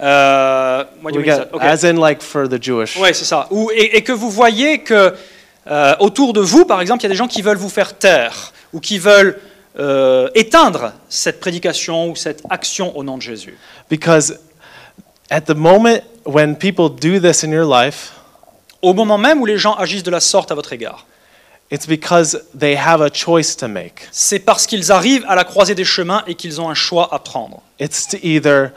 Euh, 0.00 0.84
what 1.02 1.12
do 1.12 1.20
you 1.20 1.26
mean 1.26 1.36
got, 1.36 1.44
that? 1.44 1.54
Ok. 1.54 1.62
As 1.62 1.84
in 1.84 1.96
like 1.96 2.22
for 2.22 2.48
the 2.48 2.60
Jewish. 2.60 2.96
Ouais, 2.96 3.12
c'est 3.12 3.24
ça. 3.24 3.46
Ou, 3.50 3.70
et, 3.72 3.96
et 3.96 4.02
que 4.02 4.12
vous 4.12 4.30
voyez 4.30 4.80
que 4.80 5.14
euh, 5.70 5.94
autour 6.00 6.32
de 6.32 6.40
vous, 6.40 6.64
par 6.64 6.80
exemple, 6.80 7.02
il 7.02 7.04
y 7.04 7.06
a 7.06 7.10
des 7.10 7.16
gens 7.16 7.28
qui 7.28 7.40
veulent 7.42 7.56
vous 7.56 7.68
faire 7.68 7.96
taire 7.96 8.52
ou 8.72 8.80
qui 8.80 8.98
veulent 8.98 9.38
euh, 9.78 10.28
éteindre 10.34 10.92
cette 11.08 11.38
prédication 11.38 12.10
ou 12.10 12.16
cette 12.16 12.42
action 12.50 12.96
au 12.96 13.04
nom 13.04 13.16
de 13.16 13.22
Jésus. 13.22 13.56
Because 13.88 14.38
at 15.30 15.42
the 15.42 15.54
moment 15.54 16.00
when 16.24 16.56
people 16.56 16.88
do 16.88 17.20
this 17.20 17.44
in 17.44 17.50
your 17.50 17.66
life, 17.66 18.12
Au 18.82 18.94
moment 18.94 19.16
même 19.16 19.40
où 19.40 19.46
les 19.46 19.58
gens 19.58 19.74
agissent 19.74 20.02
de 20.02 20.10
la 20.10 20.18
sorte 20.18 20.50
à 20.50 20.56
votre 20.56 20.72
égard, 20.72 21.06
c'est 24.10 24.38
parce 24.40 24.66
qu'ils 24.66 24.92
arrivent 24.92 25.24
à 25.28 25.34
la 25.34 25.44
croisée 25.44 25.74
des 25.74 25.84
chemins 25.84 26.22
et 26.26 26.34
qu'ils 26.34 26.60
ont 26.60 26.68
un 26.68 26.74
choix 26.74 27.08
à 27.12 27.18
prendre. 27.18 27.62
It's 27.80 28.06
to 28.08 28.18
either 28.22 28.72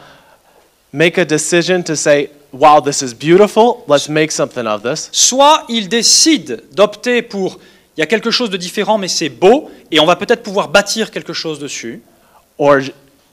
make 0.93 1.17
a 1.17 1.25
decision 1.25 1.83
to 1.83 1.95
say, 1.95 2.29
wow, 2.53 2.79
this 2.81 3.01
is 3.01 3.13
beautiful, 3.13 3.83
let's 3.87 4.07
make 4.07 4.31
something 4.31 4.65
of 4.65 4.81
this, 4.83 5.09
Soit 5.11 5.65
ils 5.69 5.89
décident 5.89 6.55
d'opter 6.71 7.21
pour 7.21 7.59
il 7.97 8.01
y 8.01 8.03
a 8.03 8.07
quelque 8.07 8.31
chose 8.31 8.49
de 8.49 8.57
différent 8.57 8.97
mais 8.97 9.07
c'est 9.07 9.29
beau 9.29 9.69
et 9.91 9.99
on 9.99 10.05
va 10.05 10.15
peut-être 10.15 10.43
pouvoir 10.43 10.69
bâtir 10.69 11.11
quelque 11.11 11.33
chose 11.33 11.59
dessus, 11.59 12.01
or 12.57 12.77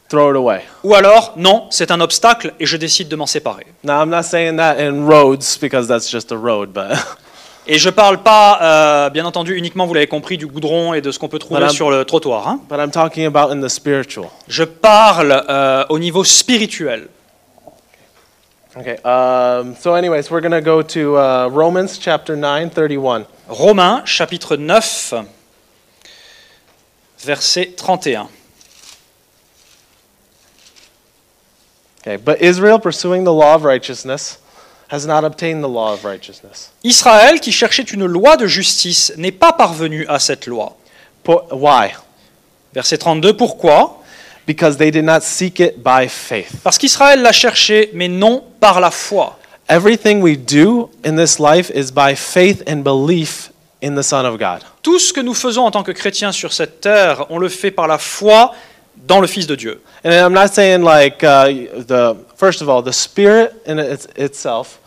throw 0.09 0.31
it 0.31 0.37
away. 0.37 0.61
ou 0.85 0.95
alors 0.95 1.35
non, 1.37 1.67
c'est 1.71 1.91
un 1.91 2.01
obstacle 2.01 2.53
et 2.61 2.67
je 2.67 2.77
décide 2.77 3.09
de 3.09 3.17
m'en 3.17 3.27
séparer. 3.27 3.67
Now, 3.85 4.03
I'm 4.03 4.11
not 4.11 4.25
saying 4.25 4.57
that 4.57 4.77
in 4.79 5.07
roads 5.07 5.57
because 5.61 5.87
that's 5.87 6.11
just 6.11 6.33
a 6.33 6.37
road, 6.37 6.73
but 6.73 6.97
Et 7.67 7.79
je 7.79 7.89
ne 7.89 7.95
parle 7.95 8.23
pas, 8.23 8.59
euh, 8.61 9.11
bien 9.11 9.25
entendu, 9.25 9.57
uniquement, 9.57 9.87
vous 9.87 9.95
l'avez 9.95 10.09
compris, 10.09 10.37
du 10.37 10.47
goudron 10.47 10.95
et 10.95 11.01
de 11.01 11.13
ce 11.13 11.19
qu'on 11.19 11.29
peut 11.29 11.39
trouver 11.39 11.69
sur 11.69 11.91
le 11.91 12.05
trottoir. 12.05 12.49
hein. 12.49 12.61
but 12.69 12.79
I'm 12.79 12.91
talking 12.91 13.25
about 13.25 13.53
in 13.53 13.61
the 13.61 13.69
spiritual. 13.69 14.27
Je 14.49 14.65
parle 14.65 15.45
euh, 15.49 15.85
au 15.89 15.99
niveau 16.01 16.25
spirituel. 16.25 17.09
Okay. 18.75 18.97
Um, 19.05 19.77
so, 19.77 19.95
anyways, 19.95 20.31
we're 20.31 20.41
going 20.41 20.51
to 20.51 20.63
go 20.63 20.83
to 20.83 21.17
uh, 21.19 21.49
Romans 21.53 21.99
chapter 22.01 22.35
9, 22.37 22.71
31. 22.71 23.27
Romains 23.49 24.03
chapitre 24.07 24.57
9, 24.57 25.27
verset 27.19 27.77
31. 27.77 28.29
Okay. 32.01 32.17
But 32.17 32.41
Israel, 32.41 32.79
pursuing 32.81 33.25
the 33.25 33.33
law 33.33 33.55
of 33.55 33.63
righteousness, 33.63 34.39
has 34.93 35.07
not 35.07 35.25
obtained 35.25 35.65
the 35.65 35.69
law 35.69 35.95
of 35.95 36.05
righteousness. 36.05 36.71
Israël, 36.85 37.41
qui 37.41 37.51
cherchait 37.51 37.83
une 37.83 38.05
loi 38.05 38.37
de 38.37 38.47
justice, 38.47 39.13
n'est 39.17 39.33
pas 39.33 39.53
parvenu 39.53 40.07
à 40.07 40.19
cette 40.19 40.47
loi. 40.47 40.77
Why? 41.27 41.95
Verset 42.75 42.99
32, 42.99 43.33
pourquoi? 43.33 44.03
Because 44.47 44.77
they 44.77 44.91
did 44.91 45.05
not 45.05 45.23
seek 45.23 45.61
it 45.61 45.83
by 45.83 46.09
faith. 46.09 46.53
Parce 46.63 46.77
qu'Israël 46.77 47.23
l'a 47.23 47.33
cherché, 47.33 47.91
mais 47.95 48.09
non 48.09 48.45
par 48.61 48.81
la 48.81 48.91
foi. 48.91 49.39
Everything 49.69 50.21
we 50.21 50.37
do 50.37 50.91
in 51.07 51.17
this 51.17 51.39
life 51.39 51.71
is 51.75 51.91
by 51.91 52.15
faith 52.15 52.63
and 52.69 52.83
belief 52.83 53.51
in 53.83 53.95
the 53.95 54.03
Son 54.03 54.27
of 54.27 54.39
God. 54.39 54.61
Tout 54.83 54.99
ce 54.99 55.15
que 55.15 55.21
nous 55.21 55.35
faisons 55.35 55.65
en 55.65 55.71
tant 55.71 55.85
que 55.85 55.93
chrétiens 55.93 56.33
sur 56.33 56.53
cette 56.53 56.83
terre, 56.83 57.25
on 57.31 57.39
le 57.39 57.49
fait 57.49 57.71
par 57.71 57.87
la 57.87 57.97
foi 57.97 58.53
dans 59.07 59.21
le 59.21 59.27
Fils 59.27 59.47
de 59.47 59.55
Dieu. 59.55 59.81
And 60.05 60.11
I'm 60.11 60.35
not 60.35 60.49
saying 60.49 60.83
like 60.83 61.25
uh, 61.25 61.47
the 61.87 62.17
first 62.37 62.61
of 62.61 62.69
all, 62.69 62.83
the 62.83 62.93
Spirit 62.93 63.53
in 63.65 63.79
its, 63.79 64.07
itself 64.17 64.81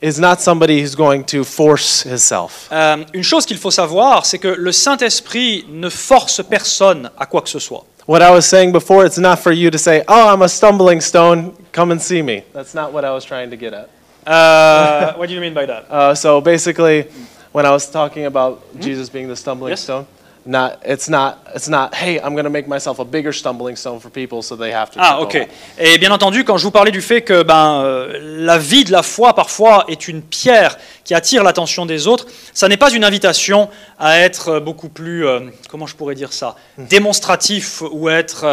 is 0.00 0.18
not 0.18 0.40
somebody 0.40 0.80
who's 0.80 0.94
going 0.94 1.24
to 1.24 1.42
force 1.44 2.02
himself. 2.02 2.68
Euh, 2.70 3.04
une 3.14 3.22
chose 3.24 3.44
qu'il 3.46 3.56
faut 3.58 3.70
savoir, 3.72 4.24
c'est 4.26 4.38
que 4.38 4.48
le 4.48 4.72
Saint-Esprit 4.72 5.64
ne 5.68 5.88
force 5.88 6.42
personne 6.42 7.10
à 7.18 7.26
quoi 7.26 7.40
que 7.42 7.48
ce 7.48 7.58
soit. 7.58 7.84
What 8.06 8.20
I 8.22 8.30
was 8.30 8.42
saying 8.42 8.72
before, 8.72 9.04
it's 9.04 9.18
not 9.18 9.36
for 9.38 9.52
you 9.52 9.70
to 9.70 9.76
say, 9.78 10.02
"Oh, 10.08 10.28
I'm 10.32 10.40
a 10.42 10.48
stumbling 10.48 11.00
stone. 11.00 11.52
Come 11.72 11.92
and 11.92 11.98
see 12.00 12.22
me." 12.22 12.42
That's 12.54 12.74
not 12.74 12.92
what 12.92 13.04
I 13.04 13.10
was 13.12 13.24
trying 13.24 13.50
to 13.50 13.56
get 13.56 13.74
at. 13.74 13.88
Euh, 14.26 15.12
what 15.18 15.28
do 15.28 15.34
you 15.34 15.40
mean 15.40 15.52
by 15.52 15.66
that? 15.66 15.84
Uh, 15.90 16.14
so 16.14 16.40
basically, 16.40 17.04
when 17.52 17.66
I 17.66 17.70
was 17.70 17.90
talking 17.90 18.24
about 18.26 18.60
Jesus 18.80 19.10
being 19.10 19.28
the 19.28 19.36
stumbling 19.36 19.70
Yes. 19.72 19.82
stone, 19.82 20.06
not 20.48 20.78
it's 20.84 21.08
not 21.08 21.36
it's 21.54 21.68
not. 21.68 21.94
Hey, 21.94 22.16
I'm 22.16 22.32
going 22.32 22.44
to 22.44 22.50
make 22.50 22.66
myself 22.66 22.98
a 22.98 23.04
bigger 23.04 23.32
stumbling 23.32 23.76
stone 23.76 24.00
for 24.00 24.10
people 24.10 24.42
so 24.42 24.56
they 24.56 24.72
have 24.72 24.90
to. 24.90 24.98
Ah, 25.00 25.20
ok. 25.20 25.46
Et 25.78 25.98
bien 25.98 26.10
entendu, 26.10 26.44
quand 26.44 26.56
je 26.58 26.64
vous 26.64 26.70
parlais 26.70 26.90
du 26.90 27.02
fait 27.02 27.22
que 27.22 27.42
ben, 27.42 27.82
euh, 27.82 28.18
la 28.22 28.58
vie 28.58 28.84
de 28.84 28.92
la 28.92 29.02
foi, 29.02 29.34
parfois, 29.34 29.84
est 29.88 30.08
une 30.08 30.22
pierre 30.22 30.76
qui 31.04 31.14
attire 31.14 31.42
l'attention 31.42 31.86
des 31.86 32.06
autres, 32.06 32.26
ça 32.52 32.68
n'est 32.68 32.76
pas 32.76 32.90
une 32.90 33.04
invitation 33.04 33.68
à 33.98 34.18
être 34.20 34.48
euh, 34.48 34.60
beaucoup 34.60 34.88
plus, 34.88 35.26
euh, 35.26 35.40
comment 35.70 35.86
je 35.86 35.94
pourrais 35.96 36.14
dire 36.14 36.32
ça, 36.32 36.56
démonstratif 36.78 37.82
ou 37.92 38.08
être 38.08 38.44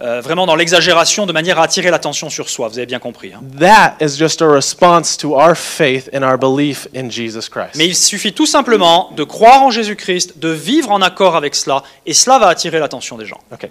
euh, 0.00 0.20
vraiment 0.20 0.46
dans 0.46 0.56
l'exagération 0.56 1.26
de 1.26 1.32
manière 1.32 1.58
à 1.58 1.64
attirer 1.64 1.90
l'attention 1.90 2.30
sur 2.30 2.48
soi. 2.48 2.68
Vous 2.68 2.78
avez 2.78 2.86
bien 2.86 2.98
compris. 2.98 3.32
hein. 3.32 3.40
That 3.58 3.96
is 4.00 4.16
just 4.16 4.42
a 4.42 4.48
response 4.48 5.16
to 5.18 5.34
our 5.34 5.56
faith 5.56 6.08
and 6.14 6.22
our 6.22 6.38
belief 6.38 6.86
in 6.94 7.10
Jesus 7.10 7.48
Christ. 7.50 7.76
Mais 7.76 7.86
il 7.86 7.96
suffit 7.96 8.32
tout 8.32 8.46
simplement 8.46 9.10
de 9.16 9.24
croire 9.24 9.62
en 9.62 9.70
Jésus-Christ, 9.70 10.38
de 10.38 10.48
vivre 10.50 10.90
en 10.90 11.02
accord 11.02 11.27
avec 11.36 11.54
cela, 11.54 11.82
et 12.06 12.14
cela 12.14 12.38
va 12.38 12.48
attirer 12.48 12.78
l'attention 12.78 13.16
des 13.16 13.26
gens. 13.26 13.40
Okay. 13.52 13.70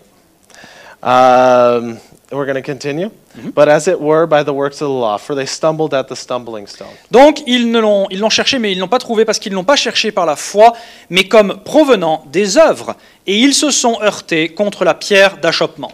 Um, 1.04 2.00
we're 2.32 2.46
going 2.46 2.56
to 2.56 2.62
continue. 2.64 3.12
But 3.54 3.70
as 3.70 3.88
it 3.88 4.02
were 4.02 4.26
by 4.26 4.44
the 4.44 4.52
works 4.54 4.82
of 4.82 4.88
the 4.88 4.94
law, 4.94 5.18
for 5.18 5.36
they 5.36 5.46
stumbled 5.46 5.94
at 5.94 6.06
the 6.08 6.16
stumbling 6.16 6.66
stone. 6.66 6.88
Donc 7.12 7.44
ils 7.46 7.70
ne 7.72 7.80
l'ont, 7.80 8.08
ils 8.10 8.20
l'ont 8.20 8.32
cherché, 8.32 8.58
mais 8.58 8.72
ils 8.72 8.78
ne 8.78 8.82
l'ont 8.82 8.88
pas 8.88 8.98
trouvé 8.98 9.24
parce 9.24 9.38
qu'ils 9.38 9.52
ne 9.52 9.58
l'ont 9.58 9.64
pas 9.64 9.76
cherché 9.76 10.12
par 10.12 10.26
la 10.26 10.36
foi, 10.36 10.74
mais 11.12 11.28
comme 11.28 11.60
provenant 11.64 12.24
des 12.32 12.58
œuvres. 12.58 12.96
Et 13.28 13.38
ils 13.38 13.54
se 13.54 13.70
sont 13.70 14.02
heurtés 14.02 14.50
contre 14.50 14.86
la 14.86 14.96
pierre 14.96 15.38
d'achoppement. 15.38 15.92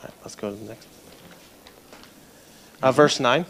All 0.00 0.04
right, 0.04 0.14
let's 0.24 0.36
go 0.36 0.48
to 0.48 0.54
the 0.54 0.68
next. 0.68 0.86
Uh, 2.84 2.92
verse 2.92 3.18
9, 3.20 3.44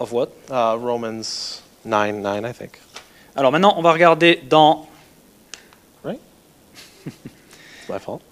Of 0.00 0.12
what? 0.12 0.28
uh, 0.50 0.76
Romans 0.76 1.62
9 1.84 2.20
9, 2.20 2.44
I 2.44 2.52
think. 2.52 2.80
Alors 3.36 3.52
maintenant, 3.52 3.74
on 3.76 3.82
va 3.82 3.92
regarder 3.92 4.42
dans. 4.48 4.87
My 7.88 7.98
fault. 7.98 8.22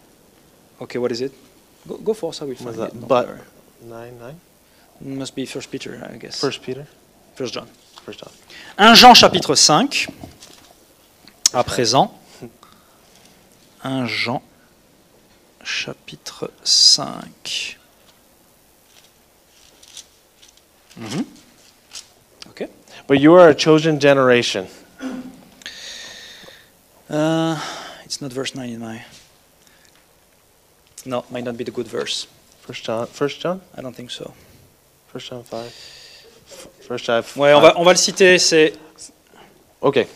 Ok, 0.81 0.97
what 0.99 1.11
is 1.12 1.21
it? 1.21 1.33
Go, 1.89 1.97
go 1.99 2.15
for 2.15 2.31
will 2.41 2.49
Was 2.49 2.59
find 2.59 2.75
that? 2.77 2.93
it. 2.93 3.09
But. 3.09 3.29
9 3.83 4.19
9? 4.19 4.41
It 5.01 5.07
must 5.07 5.35
be 5.35 5.47
First 5.47 5.71
Peter, 5.71 6.09
I 6.12 6.17
guess. 6.17 6.41
First 6.41 6.62
Peter? 6.62 6.87
First 7.35 7.55
John. 7.55 7.69
First 8.05 8.21
John. 8.21 8.33
1 8.79 8.95
Jean 8.97 9.15
chapitre 9.15 9.55
5, 9.55 10.09
à 11.53 11.65
présent. 11.65 12.11
1 13.85 14.07
Jean 14.07 14.43
chapitre 15.65 16.51
5. 16.65 17.79
Mhm. 20.99 21.25
Ok. 22.49 22.69
But 23.07 23.21
you 23.21 23.35
are 23.35 23.49
a 23.51 23.55
chosen 23.55 23.99
generation. 24.01 24.67
Uh, 27.09 27.57
it's 28.07 28.21
not 28.23 28.33
verse 28.33 28.55
9 28.55 28.71
in 28.71 28.81
my. 28.81 29.03
No, 31.05 31.25
might 31.31 31.45
not 31.45 31.57
be 31.57 31.64
the 31.64 31.71
good 31.71 31.87
verse. 31.87 32.27
First 32.62 32.85
John, 32.85 33.07
First 33.07 33.40
John, 33.40 33.61
I 33.77 33.81
don't 33.83 33.95
think 33.95 34.11
so. 34.11 34.33
First 35.12 35.29
John 35.31 35.45
five, 35.45 35.71
First 36.88 37.05
John. 37.05 37.23
Ouais, 37.37 37.53
on 37.55 37.61
va, 37.61 37.75
on 37.77 37.85
va 37.85 37.92
le 37.92 37.97
citer. 37.99 38.38
C'est 38.38 38.73
Okay. 39.83 40.07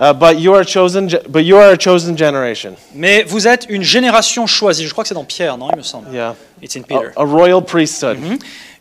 Uh, 0.00 0.12
but 0.14 0.38
you 0.40 0.54
are 0.54 0.64
chosen. 0.64 1.08
But 1.28 1.44
you 1.44 1.58
are 1.58 1.72
a 1.72 1.76
chosen 1.78 2.16
generation. 2.16 2.74
mais 2.94 3.22
vous 3.22 3.46
êtes 3.46 3.66
une 3.68 3.82
génération 3.82 4.46
choisie. 4.46 4.86
Je 4.86 4.92
crois 4.92 5.04
que 5.04 5.08
c'est 5.08 5.14
dans 5.14 5.24
Pierre, 5.26 5.56
non 5.58 5.68
Il 5.70 5.76
me 5.76 5.82
semble. 5.82 6.12
Yeah. 6.12 6.34
It's 6.62 6.74
in 6.76 6.82
Peter. 6.82 7.12
A, 7.16 7.20
a 7.22 7.24
royal 7.24 7.62
priesthood. 7.62 8.18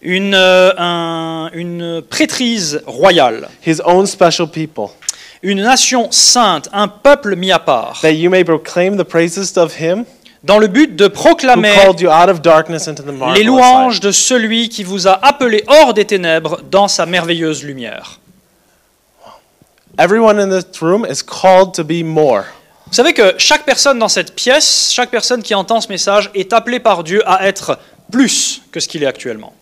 Une 0.02 0.34
euh, 0.34 0.72
un- 0.78 1.52
une 1.54 2.02
prêtrise 2.02 2.82
royale, 2.88 3.50
His 3.68 3.82
own 3.84 4.08
special 4.08 4.48
people, 4.50 4.92
une 5.42 5.62
nation 5.64 6.12
sainte, 6.12 6.70
un 6.74 6.88
peuple 6.88 7.36
mis 7.36 7.52
à 7.52 7.60
part, 7.60 8.00
that 8.02 8.14
you 8.14 8.30
may 8.30 8.44
proclaim 8.44 8.98
the 8.98 9.04
praises 9.04 9.58
of 9.58 9.80
Him 9.80 10.06
dans 10.44 10.58
le 10.58 10.68
but 10.68 10.96
de 10.96 11.08
proclamer 11.08 11.76
les 13.36 13.44
louanges 13.44 14.00
de 14.00 14.12
celui 14.12 14.70
qui 14.70 14.84
vous 14.84 15.08
a 15.08 15.20
appelé 15.26 15.64
hors 15.68 15.94
des 15.94 16.06
ténèbres 16.06 16.62
dans 16.70 16.88
sa 16.88 17.06
merveilleuse 17.06 17.64
lumière. 17.64 18.20
Everyone 19.98 20.40
in 20.40 20.50
this 20.50 20.82
room 20.82 21.06
is 21.06 21.22
called 21.22 21.74
to 21.74 21.84
be 21.84 22.04
more. 22.04 22.46
Vous 22.88 22.94
savez 22.94 23.14
que 23.14 23.36
chaque 23.38 23.66
personne 23.66 24.00
dans 24.00 24.08
cette 24.08 24.34
pièce, 24.34 24.92
chaque 24.94 25.12
personne 25.12 25.44
qui 25.44 25.54
entend 25.54 25.82
ce 25.82 25.90
message 25.90 26.32
est 26.34 26.54
appelée 26.54 26.80
par 26.80 27.04
Dieu 27.04 27.22
à 27.30 27.46
être 27.48 27.78
plus 28.10 28.62
que 28.72 28.80
ce 28.80 28.88
qu'il 28.88 29.04
est 29.04 29.08
actuellement. 29.08 29.54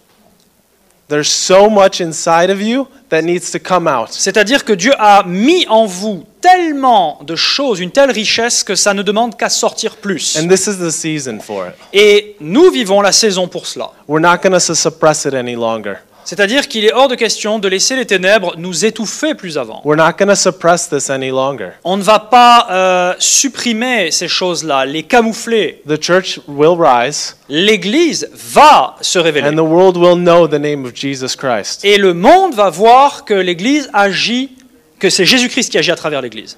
There's 1.09 1.29
so 1.29 1.69
much 1.69 2.01
inside 2.01 2.49
of 2.49 2.61
you 2.61 2.85
that 3.09 3.21
needs 3.21 3.49
to 3.51 3.59
come 3.59 3.87
out. 3.87 4.09
C'est-à-dire 4.11 4.65
que 4.65 4.73
Dieu 4.73 4.91
a 4.99 5.23
mis 5.25 5.65
en 5.69 5.85
vous 5.85 6.25
tellement 6.41 7.19
de 7.23 7.35
choses, 7.35 7.79
une 7.79 7.91
telle 7.91 8.11
richesse 8.11 8.61
que 8.63 8.75
ça 8.75 8.93
ne 8.93 9.01
demande 9.03 9.37
qu'à 9.37 9.47
sortir 9.47 9.95
plus. 9.95 10.37
And 10.37 10.49
this 10.49 10.67
is 10.67 10.77
the 10.79 10.91
season 10.91 11.39
for 11.39 11.67
it. 11.67 11.75
Et 11.93 12.35
nous 12.41 12.69
vivons 12.71 13.01
la 13.01 13.13
saison 13.13 13.47
pour 13.47 13.67
cela. 13.67 13.91
We're 14.07 14.21
not 14.21 14.39
going 14.43 14.59
to 14.59 14.75
suppress 14.75 15.25
it 15.25 15.33
any 15.33 15.55
longer. 15.55 15.99
C'est-à-dire 16.27 16.67
qu'il 16.67 16.83
est 16.83 16.91
hors 16.91 17.07
de 17.07 17.15
question 17.15 17.57
de 17.57 17.69
laisser 17.69 17.95
les 17.95 18.05
ténèbres 18.05 18.55
nous 18.57 18.83
étouffer 18.83 19.33
plus 19.33 19.57
avant. 19.57 19.81
We're 19.85 19.95
not 19.95 20.35
suppress 20.35 20.89
this 20.89 21.09
any 21.09 21.29
longer. 21.29 21.69
On 21.85 21.95
ne 21.95 22.03
va 22.03 22.19
pas 22.19 22.67
euh, 22.69 23.13
supprimer 23.17 24.11
ces 24.11 24.27
choses-là, 24.27 24.85
les 24.85 25.03
camoufler. 25.03 25.81
The 25.87 25.97
church 25.97 26.41
will 26.45 26.75
rise. 26.77 27.37
L'Église 27.47 28.29
va 28.33 28.97
se 28.99 29.17
révéler. 29.17 29.47
And 29.47 29.55
the 29.55 29.65
world 29.65 29.95
will 29.95 30.17
know 30.17 30.49
the 30.49 30.59
name 30.59 30.83
of 30.83 30.93
Jesus 30.93 31.37
Christ. 31.37 31.85
Et 31.85 31.97
le 31.97 32.13
monde 32.13 32.53
va 32.55 32.69
voir 32.69 33.23
que 33.23 33.33
l'Église 33.33 33.89
agit, 33.93 34.51
que 34.99 35.09
c'est 35.09 35.25
Jésus-Christ 35.25 35.71
qui 35.71 35.77
agit 35.77 35.91
à 35.91 35.95
travers 35.95 36.21
l'Église. 36.21 36.57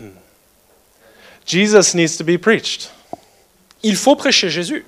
Hmm. 0.00 0.06
Jesus 1.46 1.94
needs 1.94 2.16
to 2.18 2.24
be 2.24 2.36
preached. 2.36 2.90
Il 3.84 3.94
faut 3.94 4.16
prêcher 4.16 4.50
Jésus. 4.50 4.84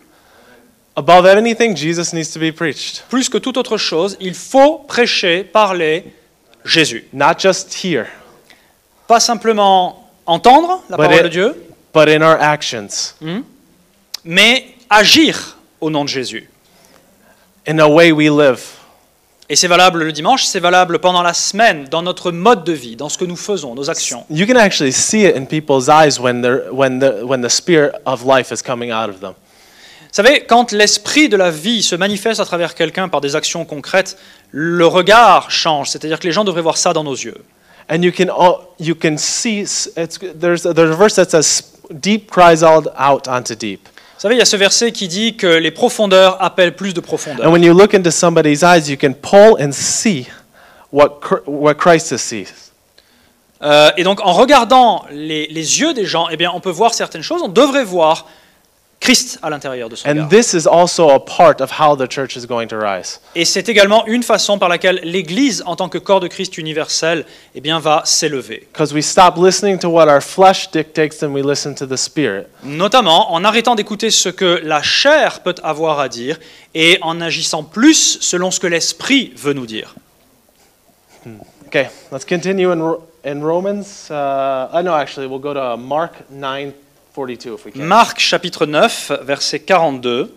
Above 0.98 1.26
anything, 1.26 1.76
Jesus 1.76 2.12
needs 2.12 2.28
to 2.32 2.40
be 2.40 2.50
preached. 2.50 3.04
Plus 3.08 3.28
que 3.28 3.38
toute 3.38 3.56
autre 3.56 3.76
chose, 3.78 4.16
il 4.20 4.34
faut 4.34 4.78
prêcher, 4.88 5.44
parler 5.44 6.12
Jésus. 6.64 7.04
Not 7.12 7.38
just 7.38 7.72
here, 7.84 8.06
Pas 9.06 9.20
simplement 9.20 10.10
entendre 10.26 10.82
la 10.90 10.96
But 10.96 11.04
parole 11.04 11.18
it- 11.20 11.22
de 11.22 11.28
Dieu, 11.28 11.54
but 11.94 12.08
in 12.08 12.20
our 12.20 12.36
actions, 12.40 13.14
mais 14.24 14.64
agir 14.90 15.56
au 15.80 15.88
nom 15.88 16.04
de 16.04 16.08
Jésus. 16.10 16.48
in 17.66 17.76
the 17.76 17.86
way 17.88 18.10
we 18.10 18.28
live. 18.28 18.60
Et 19.50 19.54
c'est 19.56 19.68
valable 19.68 20.02
le 20.02 20.10
dimanche, 20.12 20.44
c'est 20.46 20.58
valable 20.60 20.98
pendant 20.98 21.22
la 21.22 21.32
semaine, 21.32 21.84
dans 21.90 22.02
notre 22.02 22.32
mode 22.32 22.64
de 22.64 22.72
vie, 22.72 22.96
dans 22.96 23.08
ce 23.08 23.16
que 23.16 23.24
nous 23.24 23.36
faisons, 23.36 23.74
nos 23.74 23.88
actions. 23.88 24.24
You 24.30 24.46
can 24.46 24.56
actually 24.56 24.92
see 24.92 25.24
it 25.24 25.36
in 25.36 25.44
people's 25.46 25.88
eyes 25.88 26.18
when, 26.18 26.42
they're, 26.42 26.64
when, 26.72 26.98
the, 26.98 27.24
when 27.24 27.40
the 27.40 27.48
spirit 27.48 27.92
of 28.04 28.24
life 28.26 28.50
is 28.52 28.62
coming 28.62 28.90
out 28.90 29.08
of 29.08 29.20
them. 29.20 29.34
Vous 30.10 30.14
savez, 30.24 30.40
quand 30.44 30.72
l'esprit 30.72 31.28
de 31.28 31.36
la 31.36 31.50
vie 31.50 31.82
se 31.82 31.94
manifeste 31.94 32.40
à 32.40 32.44
travers 32.44 32.74
quelqu'un 32.74 33.08
par 33.08 33.20
des 33.20 33.36
actions 33.36 33.64
concrètes, 33.64 34.16
le 34.50 34.86
regard 34.86 35.50
change. 35.50 35.90
C'est-à-dire 35.90 36.18
que 36.18 36.26
les 36.26 36.32
gens 36.32 36.44
devraient 36.44 36.62
voir 36.62 36.76
ça 36.78 36.92
dans 36.92 37.04
nos 37.04 37.14
yeux. 37.14 37.36
And 37.90 38.02
you 38.02 38.12
can, 38.12 38.28
all, 38.28 38.56
you 38.80 38.94
can 38.94 39.16
see, 39.16 39.60
s- 39.60 39.90
it's, 39.96 40.18
there's, 40.18 40.62
there's 40.62 40.90
a 40.90 40.96
verse 40.96 41.14
that 41.14 41.30
says, 41.30 41.62
deep 41.90 42.30
cries 42.30 42.62
out, 42.62 42.86
out 42.98 43.28
onto 43.28 43.54
deep. 43.54 43.80
Vous 44.16 44.22
savez, 44.22 44.34
il 44.34 44.38
y 44.38 44.42
a 44.42 44.46
ce 44.46 44.56
verset 44.56 44.92
qui 44.92 45.08
dit 45.08 45.36
que 45.36 45.46
les 45.46 45.70
profondeurs 45.70 46.42
appellent 46.42 46.74
plus 46.74 46.92
de 46.92 47.00
profondeur. 47.00 47.46
And 47.46 47.52
when 47.52 47.62
you 47.62 47.72
look 47.72 47.94
into 47.94 48.10
somebody's 48.10 48.62
eyes, 48.62 48.88
you 48.90 48.96
can 49.00 49.12
pull 49.12 49.56
and 49.62 49.70
see 49.72 50.26
what, 50.92 51.20
Chr- 51.22 51.42
what 51.46 51.74
Christ 51.76 52.16
sees. 52.16 52.72
Euh, 53.62 53.90
et 53.96 54.02
donc, 54.04 54.20
en 54.24 54.32
regardant 54.32 55.04
les, 55.10 55.46
les 55.48 55.80
yeux 55.80 55.94
des 55.94 56.04
gens, 56.04 56.28
eh 56.30 56.36
bien, 56.36 56.50
on 56.54 56.60
peut 56.60 56.70
voir 56.70 56.94
certaines 56.94 57.22
choses. 57.22 57.42
On 57.42 57.48
devrait 57.48 57.84
voir 57.84 58.26
Christ 59.08 59.38
à 59.40 59.48
l'intérieur 59.48 59.88
de 59.88 59.96
son 59.96 60.06
And 60.06 60.12
regard. 60.12 60.28
this 60.28 60.52
is 60.52 60.66
also 60.66 61.08
a 61.08 61.18
part 61.18 61.62
of 61.62 61.70
how 61.80 61.96
the 61.96 62.06
church 62.06 62.36
is 62.36 62.46
going 62.46 62.66
to 62.66 62.76
rise. 62.78 63.20
Et 63.34 63.46
c'est 63.46 63.70
également 63.70 64.06
une 64.06 64.22
façon 64.22 64.58
par 64.58 64.68
laquelle 64.68 65.00
l'Église, 65.02 65.62
en 65.64 65.76
tant 65.76 65.88
que 65.88 65.96
corps 65.96 66.20
de 66.20 66.28
Christ 66.28 66.58
universel, 66.58 67.24
eh 67.54 67.62
bien, 67.62 67.78
va 67.78 68.02
s'élever. 68.04 68.68
Because 68.70 68.92
we 68.92 69.02
stop 69.02 69.36
listening 69.38 69.78
to 69.78 69.88
what 69.88 70.08
our 70.08 70.20
flesh 70.20 70.70
dictates 70.70 71.22
and 71.22 71.32
we 71.32 71.42
listen 71.42 71.74
to 71.74 71.86
the 71.86 71.96
Spirit. 71.96 72.48
Notamment 72.62 73.32
en 73.32 73.44
arrêtant 73.44 73.74
d'écouter 73.76 74.10
ce 74.10 74.28
que 74.28 74.60
la 74.62 74.82
chair 74.82 75.40
peut 75.40 75.54
avoir 75.62 76.00
à 76.00 76.10
dire 76.10 76.38
et 76.74 76.98
en 77.00 77.22
agissant 77.22 77.62
plus 77.62 78.18
selon 78.20 78.50
ce 78.50 78.60
que 78.60 78.66
l'Esprit 78.66 79.32
veut 79.34 79.54
nous 79.54 79.66
dire. 79.66 79.94
Okay, 81.66 81.88
let's 82.12 82.26
continue 82.26 82.70
in 82.70 83.40
Romans. 83.42 84.10
Uh, 84.10 84.68
uh, 84.72 84.82
no, 84.82 84.92
actually, 84.92 85.26
we'll 85.26 85.38
go 85.38 85.54
to 85.54 85.78
Mark 85.78 86.12
9 86.30 86.72
42 87.18 87.54
if 87.54 87.64
we 87.64 87.72
can. 87.72 87.88
Marc 87.88 88.16
chapitre 88.16 88.64
9, 88.64 88.90
verset 89.22 89.66
42. 89.66 90.30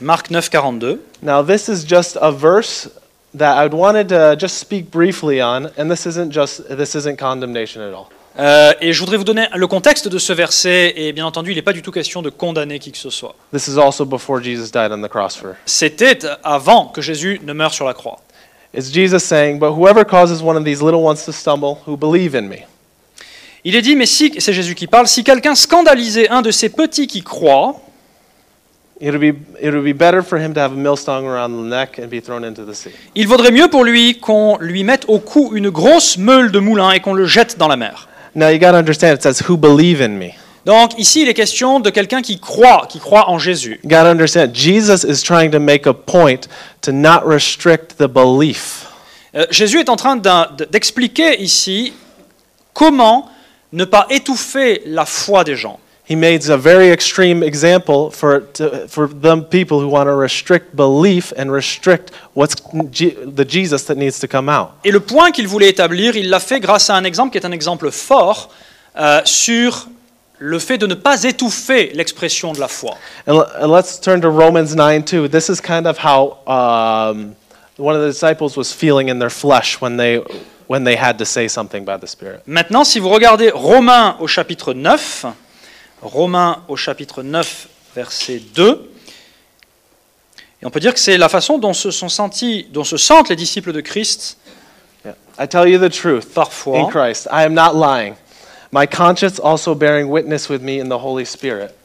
Marc 0.00 0.30
9, 0.30 0.40
42. 0.40 0.98
Now, 1.20 1.42
this 1.42 1.68
is 1.68 1.84
just 1.84 2.16
a 2.18 2.32
verse 2.32 2.88
that 3.34 3.58
I'd 3.58 3.74
wanted 3.74 4.08
to 4.08 4.36
just 4.38 4.56
speak 4.56 4.90
briefly 4.90 5.42
on, 5.42 5.70
and 5.76 5.90
this 5.90 6.06
isn't 6.06 6.32
just 6.32 6.66
this 6.70 6.94
isn't 6.94 7.18
condemnation 7.18 7.82
at 7.82 7.92
all. 7.92 8.08
Euh, 8.38 8.72
et 8.80 8.94
je 8.94 9.00
voudrais 9.00 9.18
vous 9.18 9.24
donner 9.24 9.46
le 9.54 9.66
contexte 9.66 10.08
de 10.08 10.18
ce 10.18 10.32
verset, 10.32 10.94
et 10.96 11.12
bien 11.12 11.26
entendu, 11.26 11.50
il 11.50 11.56
n'est 11.56 11.60
pas 11.60 11.74
du 11.74 11.82
tout 11.82 11.92
question 11.92 12.22
de 12.22 12.30
condamner 12.30 12.78
qui 12.78 12.90
que 12.90 12.96
ce 12.96 13.10
soit. 13.10 13.34
This 13.52 13.68
is 13.68 13.76
also 13.76 14.06
before 14.06 14.42
Jesus 14.42 14.70
died 14.72 14.92
on 14.92 15.02
the 15.02 15.10
cross 15.10 15.36
for. 15.36 15.56
C'était 15.66 16.20
avant 16.42 16.86
que 16.86 17.02
Jésus 17.02 17.38
ne 17.44 17.52
meure 17.52 17.74
sur 17.74 17.84
la 17.84 17.92
croix. 17.92 18.18
It's 18.74 18.90
Jesus 18.90 19.18
saying, 19.18 19.58
"But 19.58 19.74
whoever 19.76 20.06
causes 20.06 20.40
one 20.42 20.56
of 20.56 20.64
these 20.64 20.82
little 20.82 21.04
ones 21.04 21.22
to 21.26 21.32
stumble, 21.32 21.76
who 21.86 21.98
believe 21.98 22.34
in 22.34 22.48
me." 22.48 22.64
Il 23.64 23.76
est 23.76 23.82
dit, 23.82 23.94
mais 23.94 24.06
si, 24.06 24.32
c'est 24.38 24.52
Jésus 24.52 24.74
qui 24.74 24.88
parle, 24.88 25.06
si 25.06 25.22
quelqu'un 25.22 25.54
scandalisait 25.54 26.28
un 26.28 26.42
de 26.42 26.50
ces 26.50 26.68
petits 26.68 27.06
qui 27.06 27.22
croient, 27.22 27.80
il 29.00 29.10
vaudrait 33.26 33.50
mieux 33.50 33.68
pour 33.68 33.84
lui 33.84 34.18
qu'on 34.18 34.58
lui 34.60 34.84
mette 34.84 35.04
au 35.08 35.18
cou 35.18 35.50
une 35.54 35.70
grosse 35.70 36.18
meule 36.18 36.52
de 36.52 36.58
moulin 36.60 36.92
et 36.92 37.00
qu'on 37.00 37.14
le 37.14 37.26
jette 37.26 37.58
dans 37.58 37.66
la 37.66 37.76
mer. 37.76 38.08
Now 38.34 38.48
you 38.48 38.58
got 38.58 38.70
to 38.70 38.76
understand. 38.76 39.14
It 39.14 39.22
says, 39.22 39.42
"Who 39.48 39.56
believe 39.56 40.00
in 40.00 40.10
me?" 40.10 40.30
Donc 40.64 40.98
ici, 40.98 41.22
il 41.22 41.28
est 41.28 41.34
question 41.34 41.80
de 41.80 41.90
quelqu'un 41.90 42.22
qui 42.22 42.38
croit, 42.38 42.86
qui 42.88 43.00
croit 43.00 43.28
en 43.28 43.38
Jésus. 43.38 43.80
You 43.82 43.90
got 43.90 44.04
to 44.04 44.10
understand. 44.10 44.54
Jesus 44.54 45.04
is 45.04 45.22
trying 45.22 45.50
to 45.50 45.58
make 45.58 45.86
a 45.86 45.92
point 45.92 46.48
to 46.82 46.92
not 46.92 47.22
restrict 47.26 47.96
the 47.98 48.06
belief. 48.06 48.86
Euh, 49.34 49.46
Jésus 49.50 49.80
est 49.80 49.88
en 49.88 49.96
train 49.96 50.16
d'expliquer 50.16 51.42
ici 51.42 51.92
comment 52.72 53.28
ne 53.72 53.84
pas 53.84 54.06
étouffer 54.10 54.82
la 54.86 55.04
foi 55.04 55.44
des 55.44 55.56
gens. 55.56 55.78
He 56.08 56.16
makes 56.16 56.50
a 56.50 56.56
very 56.56 56.90
extreme 56.90 57.44
example 57.44 58.10
for, 58.10 58.40
to, 58.54 58.88
for 58.88 59.08
them 59.08 59.44
people 59.44 59.78
who 59.78 59.88
want 59.88 60.06
to 60.06 60.14
restrict 60.14 60.74
belief 60.74 61.32
and 61.38 61.50
restrict 61.50 62.10
what's 62.34 62.56
the 62.56 63.44
Jesus 63.44 63.84
that 63.84 63.96
needs 63.96 64.18
to 64.18 64.26
come 64.26 64.48
out. 64.48 64.70
Et 64.84 64.90
le 64.90 65.00
point 65.00 65.30
qu'il 65.30 65.46
voulait 65.46 65.68
établir, 65.68 66.16
il 66.16 66.28
l'a 66.28 66.40
fait 66.40 66.58
grâce 66.58 66.90
à 66.90 66.96
un 66.96 67.04
exemple 67.04 67.30
qui 67.30 67.38
est 67.38 67.46
un 67.46 67.52
exemple 67.52 67.90
fort 67.92 68.50
euh, 68.98 69.20
sur 69.24 69.86
le 70.38 70.58
fait 70.58 70.76
de 70.76 70.88
ne 70.88 70.94
pas 70.94 71.22
étouffer 71.22 71.92
l'expression 71.94 72.52
de 72.52 72.58
la 72.58 72.68
foi. 72.68 72.96
And 73.28 73.44
and 73.60 73.68
let's 73.68 74.00
turn 74.00 74.20
to 74.22 74.28
Romans 74.28 74.74
9 74.74 75.04
2. 75.04 75.28
This 75.28 75.48
is 75.48 75.60
kind 75.60 75.86
of 75.86 75.98
how 75.98 76.38
um, 76.48 77.36
one 77.78 77.94
of 77.94 78.02
the 78.02 78.08
disciples 78.08 78.56
was 78.56 78.72
feeling 78.72 79.08
in 79.08 79.20
their 79.20 79.30
flesh 79.30 79.80
when 79.80 79.96
they, 79.96 80.20
when 80.72 80.84
they 80.84 80.96
had 80.96 81.18
to 81.18 81.26
say 81.26 81.48
something 81.48 81.84
by 81.84 81.98
the 81.98 82.06
Spirit. 82.06 82.40
Maintenant, 82.46 82.82
si 82.82 82.98
vous 82.98 83.10
regardez 83.10 83.50
Romains 83.50 84.16
au 84.20 84.26
chapitre 84.26 84.72
9, 84.72 85.26
Romains 86.00 86.62
au 86.66 86.76
chapitre 86.76 87.22
9, 87.22 87.68
verset 87.94 88.40
2, 88.54 88.90
et 90.62 90.66
on 90.66 90.70
peut 90.70 90.80
dire 90.80 90.94
que 90.94 91.00
c'est 91.00 91.18
la 91.18 91.28
façon 91.28 91.58
dont 91.58 91.74
se, 91.74 91.90
sont 91.90 92.08
sentis, 92.08 92.66
dont 92.72 92.84
se 92.84 92.96
sentent 92.96 93.28
les 93.28 93.36
disciples 93.36 93.72
de 93.72 93.82
Christ 93.82 94.38
Yeah. 95.04 95.14
I 95.36 95.46
tell 95.46 95.66
you 95.66 95.78
the 95.78 95.90
truth 95.90 96.26
in 96.28 96.34
parfois. 96.34 96.88
Christ. 96.88 97.26
I 97.30 97.44
am 97.44 97.54
not 97.54 97.74
lying. 97.74 98.14
My 98.70 98.86
conscience 98.86 99.40
also 99.40 99.74
bearing 99.74 100.08
witness 100.08 100.48
with 100.48 100.62
me 100.62 100.78
in 100.78 100.88
the 100.88 100.98
Holy 100.98 101.24
Spirit. 101.24 101.76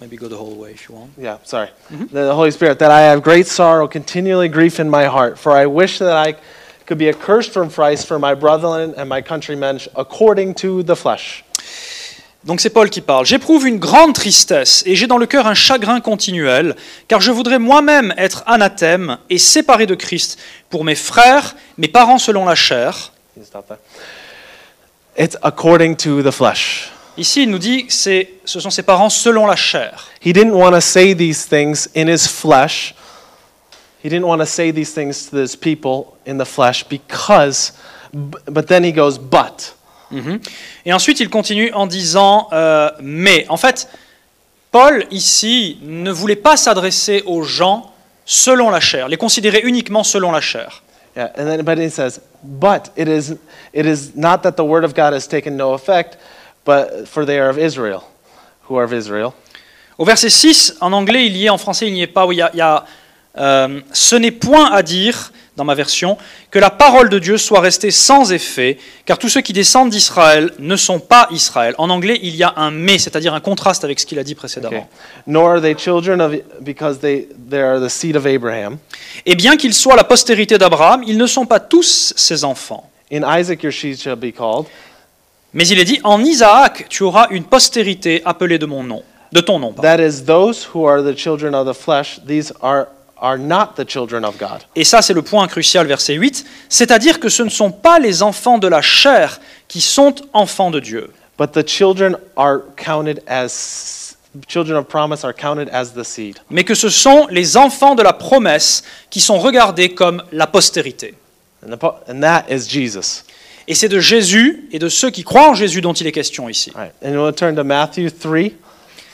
Maybe 0.00 0.16
go 0.16 0.28
the 0.28 0.36
whole 0.36 0.56
way 0.56 0.70
if 0.70 0.88
you 0.88 0.94
want. 0.94 1.10
Yeah, 1.18 1.36
sorry. 1.44 1.68
The 1.90 2.34
Holy 2.34 2.50
Spirit, 2.52 2.78
that 2.78 2.90
I 2.90 3.02
have 3.02 3.22
great 3.22 3.46
sorrow, 3.46 3.86
continually 3.86 4.48
grief 4.48 4.80
in 4.80 4.88
my 4.88 5.04
heart. 5.04 5.38
For 5.38 5.52
I 5.52 5.66
wish 5.66 5.98
that 5.98 6.16
I 6.16 6.36
could 6.88 6.98
be 6.98 7.08
accursed 7.08 7.52
from 7.52 7.68
Christ 7.70 8.06
for 8.06 8.18
my 8.18 8.34
brethren 8.34 8.94
and 8.96 9.04
my 9.06 9.20
countrymen 9.22 9.78
according 9.94 10.54
to 10.54 10.82
the 10.82 10.94
flesh. 10.94 11.44
Donc 12.44 12.60
c'est 12.60 12.70
Paul 12.70 12.88
qui 12.88 13.00
parle. 13.02 13.26
J'éprouve 13.26 13.66
une 13.66 13.78
grande 13.78 14.14
tristesse 14.14 14.82
et 14.86 14.94
j'ai 14.96 15.06
dans 15.06 15.18
le 15.18 15.26
cœur 15.26 15.46
un 15.46 15.54
chagrin 15.54 16.00
continuel, 16.00 16.76
car 17.08 17.20
je 17.20 17.30
voudrais 17.30 17.58
moi-même 17.58 18.14
être 18.16 18.42
anathème 18.46 19.18
et 19.28 19.38
séparé 19.38 19.86
de 19.86 19.94
Christ 19.94 20.38
pour 20.70 20.84
mes 20.84 20.94
frères, 20.94 21.56
mes 21.76 21.88
parents 21.88 22.18
selon 22.18 22.46
la 22.46 22.54
chair. 22.54 23.12
Can 23.34 23.40
you 23.42 23.46
stop 23.46 23.66
that? 23.68 23.78
It's 25.18 25.36
according 25.42 25.96
to 25.96 26.22
the 26.22 26.30
flesh. 26.30 26.90
Ici, 27.18 27.42
il 27.42 27.50
nous 27.50 27.58
dit 27.58 27.86
que 27.86 27.92
c'est- 27.92 28.30
ce 28.44 28.60
sont 28.60 28.70
ses 28.70 28.84
parents 28.84 29.10
selon 29.10 29.44
la 29.46 29.56
chair. 29.56 30.06
He 30.24 30.32
didn't 30.32 30.52
want 30.52 30.70
to 30.70 30.80
say 30.80 31.14
these 31.16 31.44
things 31.48 31.88
in 31.96 32.06
his 32.06 32.28
flesh. 32.28 32.94
He 34.02 34.08
didn't 34.08 34.26
want 34.26 34.40
to 34.40 34.46
say 34.46 34.70
these 34.70 34.92
things 34.92 35.30
to 35.30 35.36
his 35.36 35.56
people 35.56 36.16
in 36.24 36.38
the 36.38 36.44
flesh 36.44 36.84
because, 36.84 37.72
but 38.12 38.68
then 38.68 38.84
he 38.84 38.92
goes, 38.92 39.18
but. 39.18 39.74
Et 40.86 40.92
ensuite, 40.92 41.20
il 41.20 41.28
continue 41.28 41.70
en 41.74 41.86
disant 41.86 42.48
euh, 42.52 42.90
mais. 43.00 43.44
En 43.48 43.58
fait, 43.58 43.88
Paul, 44.70 45.06
ici, 45.10 45.78
ne 45.82 46.10
voulait 46.10 46.36
pas 46.36 46.56
s'adresser 46.56 47.22
aux 47.26 47.42
gens 47.42 47.92
selon 48.24 48.70
la 48.70 48.80
chair, 48.80 49.08
les 49.08 49.16
considérer 49.16 49.60
uniquement 49.64 50.04
selon 50.04 50.30
la 50.30 50.40
chair. 50.40 50.82
Yeah, 51.16 51.32
and 51.36 51.46
then 51.46 51.64
but 51.64 51.78
he 51.78 51.88
says, 51.90 52.20
but 52.42 52.92
it 52.94 53.08
is 53.08 53.36
it 53.72 53.86
is 53.86 54.14
not 54.14 54.42
that 54.42 54.56
the 54.56 54.64
word 54.64 54.84
of 54.84 54.94
God 54.94 55.12
has 55.12 55.26
taken 55.26 55.56
no 55.56 55.72
effect, 55.72 56.16
but 56.64 57.08
for 57.08 57.24
they 57.24 57.40
are 57.40 57.48
of 57.48 57.58
Israel, 57.58 58.04
who 58.68 58.76
are 58.76 58.84
of 58.84 58.92
Israel. 58.92 59.34
Au 59.98 60.04
verset 60.04 60.30
6, 60.30 60.76
en 60.80 60.92
anglais, 60.92 61.26
il 61.26 61.36
y 61.36 61.46
est, 61.46 61.48
en 61.48 61.58
français, 61.58 61.88
il 61.88 61.94
n'y 61.94 62.02
est 62.02 62.06
pas, 62.06 62.24
où 62.24 62.30
il 62.30 62.38
y 62.38 62.42
a, 62.42 62.50
il 62.52 62.58
y 62.58 62.60
a, 62.60 62.84
euh, 63.36 63.80
ce 63.92 64.16
n'est 64.16 64.30
point 64.30 64.70
à 64.72 64.82
dire, 64.82 65.32
dans 65.56 65.64
ma 65.64 65.74
version, 65.74 66.16
que 66.50 66.58
la 66.58 66.70
parole 66.70 67.08
de 67.08 67.18
Dieu 67.18 67.36
soit 67.36 67.60
restée 67.60 67.90
sans 67.90 68.32
effet, 68.32 68.78
car 69.04 69.18
tous 69.18 69.28
ceux 69.28 69.40
qui 69.40 69.52
descendent 69.52 69.90
d'Israël 69.90 70.52
ne 70.58 70.76
sont 70.76 70.98
pas 71.00 71.28
Israël. 71.30 71.74
En 71.78 71.90
anglais, 71.90 72.18
il 72.22 72.36
y 72.36 72.42
a 72.42 72.54
un 72.56 72.70
mais, 72.70 72.98
c'est-à-dire 72.98 73.34
un 73.34 73.40
contraste 73.40 73.84
avec 73.84 74.00
ce 74.00 74.06
qu'il 74.06 74.18
a 74.18 74.24
dit 74.24 74.34
précédemment. 74.34 74.78
Okay. 74.78 74.86
Nor 75.26 75.50
are 75.50 75.60
they 75.60 75.76
children 75.76 76.20
of 76.20 76.32
because 76.60 76.98
they 77.00 77.28
they 77.50 77.60
are 77.60 77.80
the 77.80 77.88
seed 77.88 78.16
of 78.16 78.26
Abraham. 78.26 78.78
Et 79.26 79.34
bien 79.34 79.56
qu'ils 79.56 79.74
soient 79.74 79.96
la 79.96 80.04
postérité 80.04 80.58
d'Abraham, 80.58 81.02
ils 81.06 81.18
ne 81.18 81.26
sont 81.26 81.46
pas 81.46 81.60
tous 81.60 82.14
ses 82.16 82.44
enfants. 82.44 82.88
In 83.12 83.22
Isaac 83.38 83.62
your 83.62 83.72
seed 83.72 84.00
shall 84.00 84.16
be 84.16 84.32
called. 84.32 84.66
Mais 85.54 85.66
il 85.66 85.78
est 85.78 85.84
dit, 85.84 85.98
en 86.04 86.22
Isaac, 86.22 86.86
tu 86.88 87.04
auras 87.04 87.28
une 87.30 87.44
postérité 87.44 88.20
appelée 88.24 88.58
de 88.58 88.66
mon 88.66 88.82
nom, 88.82 89.02
de 89.32 89.40
ton 89.40 89.58
nom. 89.58 89.72
pardon. 89.72 89.96
That 89.96 90.06
is 90.06 90.24
those 90.24 90.68
who 90.74 90.86
are 90.86 91.02
the 91.02 91.16
children 91.16 91.54
of 91.54 91.66
the 91.66 91.78
flesh. 91.78 92.20
These 92.26 92.52
are 92.60 92.88
are 93.20 93.38
not 93.38 93.74
the 93.76 93.88
children 93.88 94.24
of 94.24 94.38
God. 94.38 94.60
Et 94.76 94.84
ça, 94.84 95.02
c'est 95.02 95.14
le 95.14 95.22
point 95.22 95.46
crucial, 95.48 95.86
verset 95.86 96.14
8, 96.14 96.44
c'est-à-dire 96.68 97.20
que 97.20 97.28
ce 97.28 97.42
ne 97.42 97.48
sont 97.50 97.70
pas 97.70 97.98
les 97.98 98.22
enfants 98.22 98.58
de 98.58 98.68
la 98.68 98.82
chair 98.82 99.40
qui 99.68 99.80
sont 99.80 100.14
enfants 100.32 100.70
de 100.70 100.80
Dieu, 100.80 101.10
But 101.38 101.52
the 101.52 101.66
children 101.66 102.16
are 102.36 102.62
counted 102.76 103.22
as 103.28 104.16
children 104.48 104.76
of 104.76 104.86
promise 104.86 105.24
are 105.24 105.32
counted 105.32 105.68
as 105.72 105.92
the 105.94 106.02
seed. 106.04 106.38
mais 106.50 106.64
que 106.64 106.74
ce 106.74 106.88
sont 106.88 107.26
les 107.30 107.56
enfants 107.56 107.94
de 107.94 108.02
la 108.02 108.12
promesse 108.12 108.82
qui 109.10 109.20
sont 109.20 109.38
regardés 109.38 109.94
comme 109.94 110.22
la 110.32 110.46
postérité. 110.46 111.14
And, 111.64 111.76
the, 111.76 111.84
and 112.08 112.20
that 112.20 112.44
is 112.50 112.68
Jesus. 112.68 113.24
Et 113.66 113.74
c'est 113.74 113.88
de 113.88 114.00
Jésus 114.00 114.68
et 114.72 114.78
de 114.78 114.88
ceux 114.88 115.10
qui 115.10 115.24
croient 115.24 115.48
en 115.50 115.54
Jésus 115.54 115.80
dont 115.80 115.92
il 115.92 116.06
est 116.06 116.12
question 116.12 116.48
ici. 116.48 116.72
Right. 116.74 116.92
And 117.04 117.12
we'll 117.12 117.34
turn 117.34 117.54
to 117.56 117.64
Matthew 117.64 118.10
3, 118.10 118.52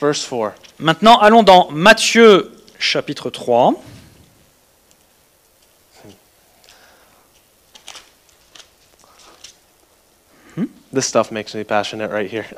verse 0.01 0.23
4. 0.23 0.53
Maintenant, 0.79 1.17
allons 1.19 1.43
dans 1.43 1.69
Matthieu 1.71 2.51
chapitre 2.79 3.29
3. 3.29 3.73
This 10.95 11.05
stuff 11.07 11.29
makes 11.29 11.53
me 11.53 11.65
passionate 11.65 12.09
right 12.09 12.29
here. 12.29 12.45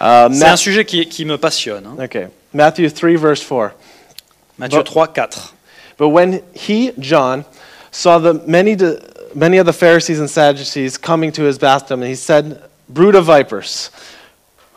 uh, 0.00 0.28
C'est 0.32 0.44
un 0.44 0.56
sujet 0.56 0.84
qui, 0.84 1.06
qui 1.06 1.24
me 1.24 1.36
passionne. 1.38 1.86
hein. 1.86 2.04
okay. 2.04 2.26
Matthew 2.52 2.88
3, 2.88 3.14
verse 3.14 3.40
4. 3.42 3.72
Matthieu 4.58 4.82
3, 4.82 5.06
4. 5.14 5.52
But 5.96 6.08
when 6.08 6.42
he, 6.52 6.90
John, 6.98 7.44
saw 7.92 8.18
the 8.18 8.34
many, 8.44 8.76
many 9.36 9.58
of 9.58 9.66
the 9.66 9.72
Pharisees 9.72 10.18
and 10.18 10.28
Sadducees 10.28 10.98
coming 10.98 11.30
to 11.32 11.44
his 11.44 11.58
baptism, 11.58 12.02
he 12.02 12.16
said, 12.16 12.60
Brood 12.88 13.14
of 13.14 13.26
vipers, 13.26 13.90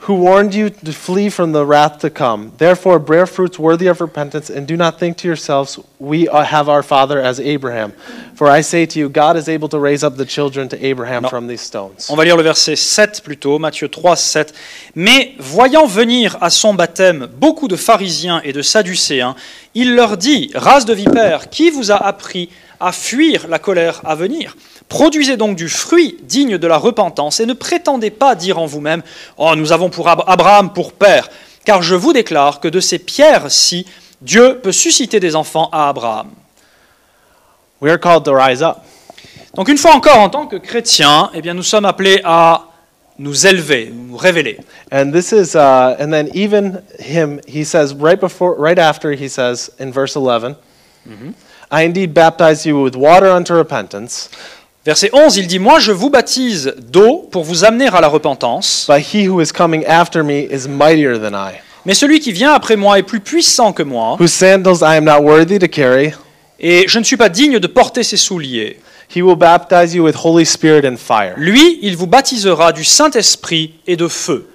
who 0.08 0.16
warned 0.16 0.54
you 0.54 0.70
to 0.70 0.92
flee 0.92 1.30
from 1.30 1.54
the 1.54 1.66
wrath 1.66 2.00
to 2.00 2.10
come. 2.10 2.52
Therefore, 2.58 3.00
bear 3.00 3.26
fruits 3.26 3.58
worthy 3.58 3.88
of 3.88 4.02
repentance, 4.02 4.50
and 4.50 4.68
do 4.68 4.76
not 4.76 5.00
think 5.00 5.16
to 5.18 5.28
yourselves, 5.28 5.80
We 6.00 6.28
are- 6.28 6.44
have 6.44 6.68
our 6.68 6.84
father 6.84 7.22
as 7.22 7.39
Abraham. 7.39 7.94
For 8.36 8.50
I 8.50 8.62
say 8.62 8.86
to 8.86 9.00
you, 9.00 9.08
God 9.08 9.38
is 9.38 9.48
able 9.48 9.70
to 9.70 9.80
raise 9.80 10.04
up 10.04 10.18
the 10.18 10.26
children 10.26 10.68
to 10.68 10.86
Abraham 10.86 11.22
Non. 11.22 11.30
from 11.30 11.48
these 11.48 11.62
stones. 11.62 12.10
On 12.10 12.18
va 12.18 12.26
lire 12.26 12.36
le 12.36 12.44
verset 12.44 12.76
7 12.76 13.22
plutôt, 13.24 13.58
Matthieu 13.58 13.88
3, 13.88 14.18
7. 14.18 14.54
Mais 14.96 15.32
voyant 15.39 15.86
venir 15.88 16.36
à 16.42 16.50
son 16.50 16.74
baptême 16.74 17.28
beaucoup 17.39 17.70
de 17.70 17.78
pharisiens 17.78 18.42
et 18.44 18.52
de 18.52 18.62
sadducéens, 18.62 19.36
il 19.74 19.96
leur 19.96 20.18
dit, 20.18 20.52
Race 20.56 20.84
de 20.86 20.94
vipères, 20.94 21.50
qui 21.50 21.70
vous 21.70 21.89
a 21.92 21.96
appris 21.96 22.50
à 22.86 22.91
fuir 22.91 23.48
la 23.48 23.60
colère 23.60 24.02
à 24.04 24.15
venir 24.15 24.56
Produisez 24.89 25.38
donc 25.38 25.56
du 25.56 25.69
fruit 25.69 26.17
digne 26.24 26.58
de 26.58 26.67
la 26.67 26.78
repentance 26.78 27.39
et 27.39 27.46
ne 27.46 27.54
prétendez 27.54 28.12
pas 28.12 28.36
dire 28.36 28.60
en 28.60 28.65
vous-même, 28.65 29.02
Oh, 29.38 29.56
nous 29.56 29.72
avons 29.72 29.89
pour 29.89 30.08
Ab- 30.10 30.24
Abraham 30.28 30.72
pour 30.74 30.93
père, 30.93 31.30
car 31.65 31.82
je 31.82 31.96
vous 31.96 32.13
déclare 32.13 32.60
que 32.60 32.67
de 32.67 32.80
ces 32.80 33.00
pierres-ci, 33.00 33.88
Dieu 34.22 34.60
peut 34.62 34.72
susciter 34.74 35.19
des 35.19 35.36
enfants 35.36 35.69
à 35.72 35.89
Abraham. 35.89 36.28
We 37.82 37.91
are 37.91 38.00
called 38.00 38.24
to 38.26 38.34
rise 38.34 38.62
up. 38.62 38.78
Donc 39.56 39.67
une 39.69 39.78
fois 39.78 39.93
encore, 39.96 40.19
en 40.19 40.30
tant 40.30 40.48
que 40.48 40.58
chrétiens, 40.58 41.30
eh 41.34 41.41
bien, 41.41 41.54
nous 41.54 41.63
sommes 41.63 41.86
appelés 41.86 42.22
à 42.24 42.65
nous 43.19 43.46
élever, 43.48 43.91
nous 43.93 44.17
révéler. 44.17 44.58
And 44.91 45.12
this 45.12 45.32
is, 45.32 45.56
uh, 45.56 45.96
and 46.00 46.12
then 46.12 46.30
even 46.34 46.82
him, 47.00 47.39
he 47.48 47.63
says 47.63 47.93
right 47.93 48.19
before, 48.19 48.56
right 48.60 48.80
after, 48.80 49.12
he 49.13 49.30
says 49.30 49.72
in 49.80 49.91
verse 49.91 50.15
11, 50.15 50.56
I 51.76 51.86
indeed 51.86 52.14
baptize 52.14 52.66
you 52.68 52.84
with 52.84 52.96
water 52.96 53.32
unto 53.32 53.56
repentance, 53.56 54.30
Verset 54.86 55.12
11, 55.14 55.38
il 55.38 55.48
dit, 55.48 55.60
Moi 55.60 55.80
je 55.80 55.92
vous 55.94 56.10
baptise 56.10 56.74
d'eau 56.78 57.28
pour 57.32 57.44
vous 57.46 57.64
amener 57.64 57.88
à 57.88 58.02
la 58.02 58.10
repentance, 58.10 58.86
but 58.88 59.00
he 59.14 59.28
who 59.30 59.40
is 59.42 59.52
coming 59.52 59.86
after 59.88 60.24
me 60.24 60.42
is 60.52 60.68
mightier 60.68 61.18
than 61.18 61.34
I, 61.34 61.54
mais 61.86 61.94
celui 61.94 62.20
qui 62.20 62.32
vient 62.34 62.54
après 62.54 62.76
moi 62.76 63.00
est 63.00 63.04
plus 63.04 63.22
puissant 63.22 63.72
que 63.74 63.82
moi, 63.82 64.18
whose 64.20 64.34
sandals 64.34 64.82
I 64.82 64.98
am 64.98 65.06
not 65.06 65.22
worthy 65.22 65.58
to 65.58 65.68
carry. 65.70 66.14
et 66.60 66.86
je 66.88 67.00
ne 67.00 67.04
suis 67.06 67.16
pas 67.18 67.30
digne 67.30 67.60
de 67.60 67.68
porter 67.68 68.04
ses 68.04 68.18
souliers. 68.18 68.80
He 69.16 69.22
will 69.22 69.36
baptize 69.38 69.94
you 69.96 70.04
with 70.04 70.16
Holy 70.24 70.46
Spirit 70.46 70.86
and 70.86 70.98
fire. 70.98 71.34
Lui, 71.38 71.80
il 71.82 71.96
vous 71.96 72.08
baptisera 72.08 72.72
du 72.74 72.84
Saint-Esprit 72.84 73.76
et 73.88 73.96
de 73.96 74.08
feu. 74.08 74.50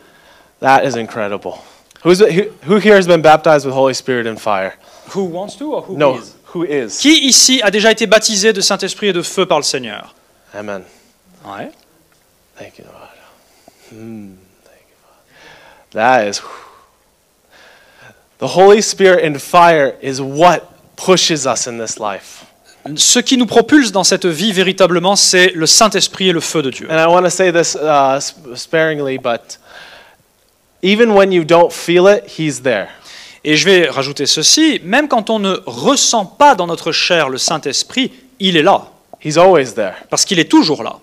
That 0.60 0.84
is 0.84 0.96
incredible. 0.98 1.54
Who's, 2.04 2.20
who, 2.20 2.50
who 2.66 2.76
here 2.78 2.96
has 2.96 3.06
been 3.06 3.22
baptized 3.22 3.64
with 3.66 3.74
Holy 3.74 3.94
Spirit 3.94 4.26
and 4.26 4.36
fire? 4.38 4.74
Who 5.14 5.24
wants 5.24 5.56
to 5.58 5.72
or 5.72 5.82
who 5.82 5.96
No, 5.96 6.16
is? 6.18 6.34
Who 6.54 6.64
is? 6.64 6.98
Qui 6.98 7.26
ici 7.26 7.60
a 7.62 7.70
déjà 7.70 7.90
été 7.90 8.06
baptisé 8.06 8.52
de 8.52 8.60
Saint-Esprit 8.60 9.08
et 9.08 9.12
de 9.12 9.22
feu 9.22 9.46
par 9.46 9.58
le 9.58 9.64
Seigneur? 9.64 10.14
Amen. 10.54 10.82
Ouais. 11.44 11.70
Thank 12.58 12.78
you, 12.78 12.84
Lord. 12.84 13.08
Hmm, 13.92 14.34
thank 14.64 14.82
you, 14.88 14.96
Father. 15.02 15.92
That 15.92 16.28
is. 16.28 16.40
The 18.38 18.56
Holy 18.56 18.82
Spirit 18.82 19.24
and 19.24 19.38
fire 19.40 19.94
is 20.00 20.20
what 20.20 20.60
pushes 20.96 21.46
us 21.46 21.66
in 21.66 21.78
this 21.78 21.98
life. 21.98 22.44
Ce 22.96 23.18
qui 23.18 23.36
nous 23.36 23.46
propulse 23.46 23.92
dans 23.92 24.04
cette 24.04 24.26
vie 24.26 24.52
véritablement, 24.52 25.16
c'est 25.16 25.52
le 25.54 25.66
Saint-Esprit 25.66 26.28
et 26.30 26.32
le 26.32 26.40
feu 26.40 26.62
de 26.62 26.70
Dieu. 26.70 26.88
And 26.90 26.98
I 26.98 27.06
want 27.06 27.24
to 27.24 27.30
say 27.30 27.52
this 27.52 27.74
uh, 27.74 28.18
sp- 28.22 28.54
sparingly, 28.56 29.18
but 29.18 29.58
even 30.82 31.12
when 31.12 31.32
you 31.32 31.44
don't 31.44 31.72
feel 31.72 32.06
it, 32.06 32.24
He's 32.38 32.62
there. 32.62 32.88
Et 33.50 33.56
je 33.56 33.64
vais 33.64 33.88
rajouter 33.88 34.26
ceci, 34.26 34.78
même 34.84 35.08
quand 35.08 35.30
on 35.30 35.38
ne 35.38 35.56
ressent 35.64 36.26
pas 36.26 36.54
dans 36.54 36.66
notre 36.66 36.92
chair 36.92 37.30
le 37.30 37.38
Saint-Esprit, 37.38 38.12
il 38.40 38.58
est 38.58 38.62
là, 38.62 38.88
He's 39.24 39.38
always 39.38 39.72
there. 39.72 39.94
parce 40.10 40.26
qu'il 40.26 40.38
est 40.38 40.50
toujours 40.50 40.82
là. 40.82 40.96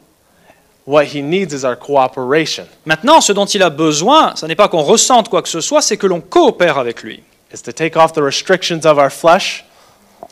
What 0.85 1.05
He 1.05 1.23
needs 1.23 1.55
is 1.55 1.65
our 1.65 1.75
cooperation, 1.75 2.67
Maintenant, 2.85 3.19
ce 3.19 3.33
dont 3.33 3.47
il 3.47 3.63
a 3.63 3.71
besoin, 3.71 4.35
ce 4.35 4.45
n'est 4.45 4.55
pas 4.55 4.67
qu'on 4.67 4.83
ressente 4.83 5.27
quoi 5.27 5.41
que 5.41 5.49
ce 5.49 5.59
soit, 5.59 5.81
c'est 5.81 5.97
que 5.97 6.05
l'on 6.05 6.21
coopère 6.21 6.77
avec 6.77 7.01
lui. 7.01 7.23
is 7.51 7.63
to 7.63 7.71
take 7.71 7.97
off 7.97 8.13
the 8.13 8.21
restrictions 8.21 8.81
of 8.85 8.99
our 8.99 9.09
flesh 9.09 9.65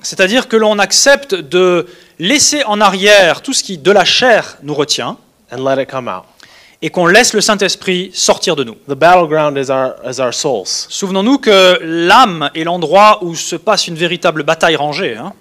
C'est-à-dire 0.04 0.48
que 0.48 0.56
l'on 0.56 0.78
accepte 0.78 1.34
de 1.34 1.88
laisser 2.20 2.64
en 2.66 2.80
arrière 2.80 3.42
tout 3.42 3.54
ce 3.54 3.64
qui, 3.64 3.80
de 3.80 3.90
la 3.90 4.06
chair, 4.06 4.58
nous 4.62 4.76
retient, 4.76 5.18
and 5.52 5.64
let 5.68 5.82
it 5.82 5.90
come 5.90 6.08
out. 6.08 6.26
Et 6.86 6.90
qu'on 6.90 7.06
laisse 7.08 7.34
le 7.34 7.40
Saint-Esprit 7.42 8.12
sortir 8.14 8.56
de 8.58 8.66
nous. 8.66 8.76
Souvenons-nous 10.90 11.38
que 11.40 11.80
l'âme 11.82 12.50
est 12.54 12.66
l'endroit 12.66 13.20
où 13.24 13.36
se 13.36 13.56
passe 13.56 13.88
une 13.88 13.96
véritable 13.96 14.44
bataille 14.44 14.76
rangée. 14.76 15.16
hein. 15.16 15.32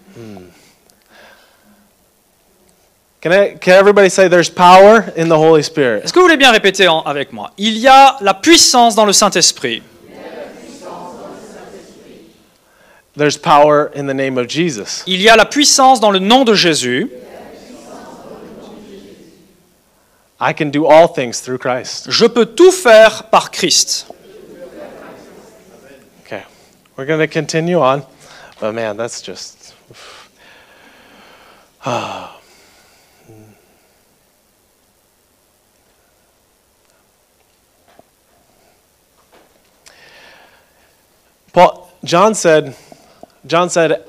Spirit? 5.62 6.00
Est-ce 6.04 6.12
que 6.12 6.18
vous 6.20 6.24
voulez 6.26 6.36
bien 6.36 6.50
répéter 6.52 6.86
en- 6.88 7.02
avec 7.02 7.32
moi? 7.32 7.50
Il 7.58 7.76
y 7.78 7.88
a 7.88 8.16
la 8.20 8.34
puissance 8.34 8.94
dans 8.94 9.04
le 9.04 9.12
Saint-Esprit. 9.12 9.82
There's 13.16 13.36
power 13.36 13.90
in 13.96 14.06
the 14.06 14.14
name 14.14 14.38
of 14.38 14.48
Jesus. 14.48 15.02
Il 15.06 15.20
y 15.20 15.28
a 15.28 15.36
la 15.36 15.44
puissance 15.44 16.00
dans 16.00 16.10
le 16.10 16.18
nom 16.20 16.44
de 16.44 16.54
Jésus. 16.54 17.10
I 20.42 20.52
can 20.52 20.72
do 20.72 20.86
all 20.86 21.06
things 21.06 21.38
through 21.38 21.58
Christ. 21.58 22.10
Je 22.10 22.26
peux 22.26 22.44
tout 22.44 22.72
faire 22.72 23.30
par 23.30 23.52
Christ. 23.52 24.10
Okay. 26.22 26.42
We're 26.96 27.06
going 27.06 27.20
to 27.20 27.28
continue 27.28 27.78
on. 27.78 28.02
But 28.58 28.72
man, 28.72 28.96
that's 28.96 29.22
just. 29.22 29.76
Ah. 31.86 32.40
Paul, 41.52 41.88
John 42.02 42.34
said, 42.34 42.74
John 43.46 43.70
said, 43.70 44.04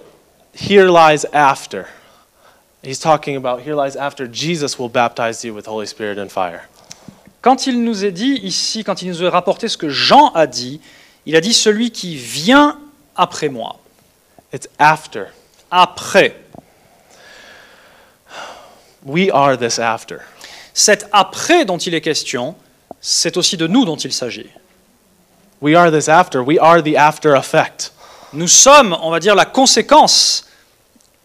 here 0.52 0.90
lies 0.90 1.26
after. 1.26 1.90
He's 2.84 3.00
talking 3.00 3.38
about 3.38 3.62
here 3.62 3.76
lies 3.76 3.96
after 3.96 4.28
Jesus 4.28 4.78
will 4.78 4.90
baptize 4.90 5.46
you 5.46 5.54
with 5.54 5.68
Holy 5.68 5.86
Spirit 5.86 6.18
and 6.18 6.30
fire. 6.30 6.68
Quand 7.42 7.66
il 7.66 7.82
nous 7.82 8.04
est 8.04 8.12
dit 8.12 8.40
ici, 8.44 8.84
quand 8.84 9.02
il 9.02 9.10
nous 9.10 9.24
a 9.24 9.30
rapporté 9.30 9.70
ce 9.70 9.78
que 9.78 9.90
Jean 9.90 10.32
a 10.34 10.48
dit, 10.48 10.82
il 11.26 11.36
a 11.38 11.42
dit 11.42 11.54
celui 11.54 11.92
qui 11.92 12.16
vient 12.16 12.78
après 13.16 13.48
moi. 13.48 13.80
It's 14.54 14.68
after. 14.80 15.28
Après. 15.72 16.36
We 19.06 19.30
are 19.32 19.58
this 19.58 19.80
after. 19.80 20.18
Cet 20.74 21.08
après 21.14 21.64
dont 21.64 21.78
il 21.78 21.94
est 21.94 22.02
question, 22.02 22.56
c'est 23.00 23.38
aussi 23.38 23.56
de 23.56 23.68
nous 23.68 23.86
dont 23.86 23.96
il 23.96 24.12
s'agit. 24.12 24.50
We 25.62 25.76
are 25.76 25.90
this 25.90 26.10
after. 26.10 26.40
We 26.40 26.58
are 26.60 26.84
the 26.84 26.98
after 26.98 27.36
effect. 27.36 27.94
Nous 28.34 28.50
sommes, 28.50 28.98
on 29.02 29.10
va 29.10 29.22
dire, 29.22 29.36
la 29.36 29.46
conséquence 29.46 30.46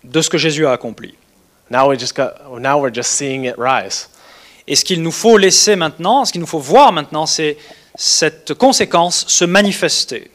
de 0.05 0.20
ce 0.20 0.30
que 0.30 0.39
Jésus 0.39 0.64
a 0.64 0.72
accompli. 0.72 1.16
Now 1.71 1.91
we 1.91 1.97
just 1.97 2.14
got 2.14 2.61
now 2.61 2.81
we're 2.81 2.95
just 2.95 3.12
seeing 3.12 3.45
it 3.45 3.57
rise. 3.59 4.09
Et 4.66 4.77
ce 4.77 4.85
qu'il 4.85 5.03
nous 5.03 5.12
faut 5.12 5.39
laisser 5.39 5.77
maintenant, 5.77 6.25
ce 6.25 6.33
qu'il 6.33 6.41
nous 6.41 6.47
faut 6.47 6.59
voir 6.59 6.93
maintenant, 6.93 7.27
c'est 7.27 7.57
cette 7.95 8.55
conséquence 8.55 9.27
se 9.27 9.45
manifester. 9.45 10.31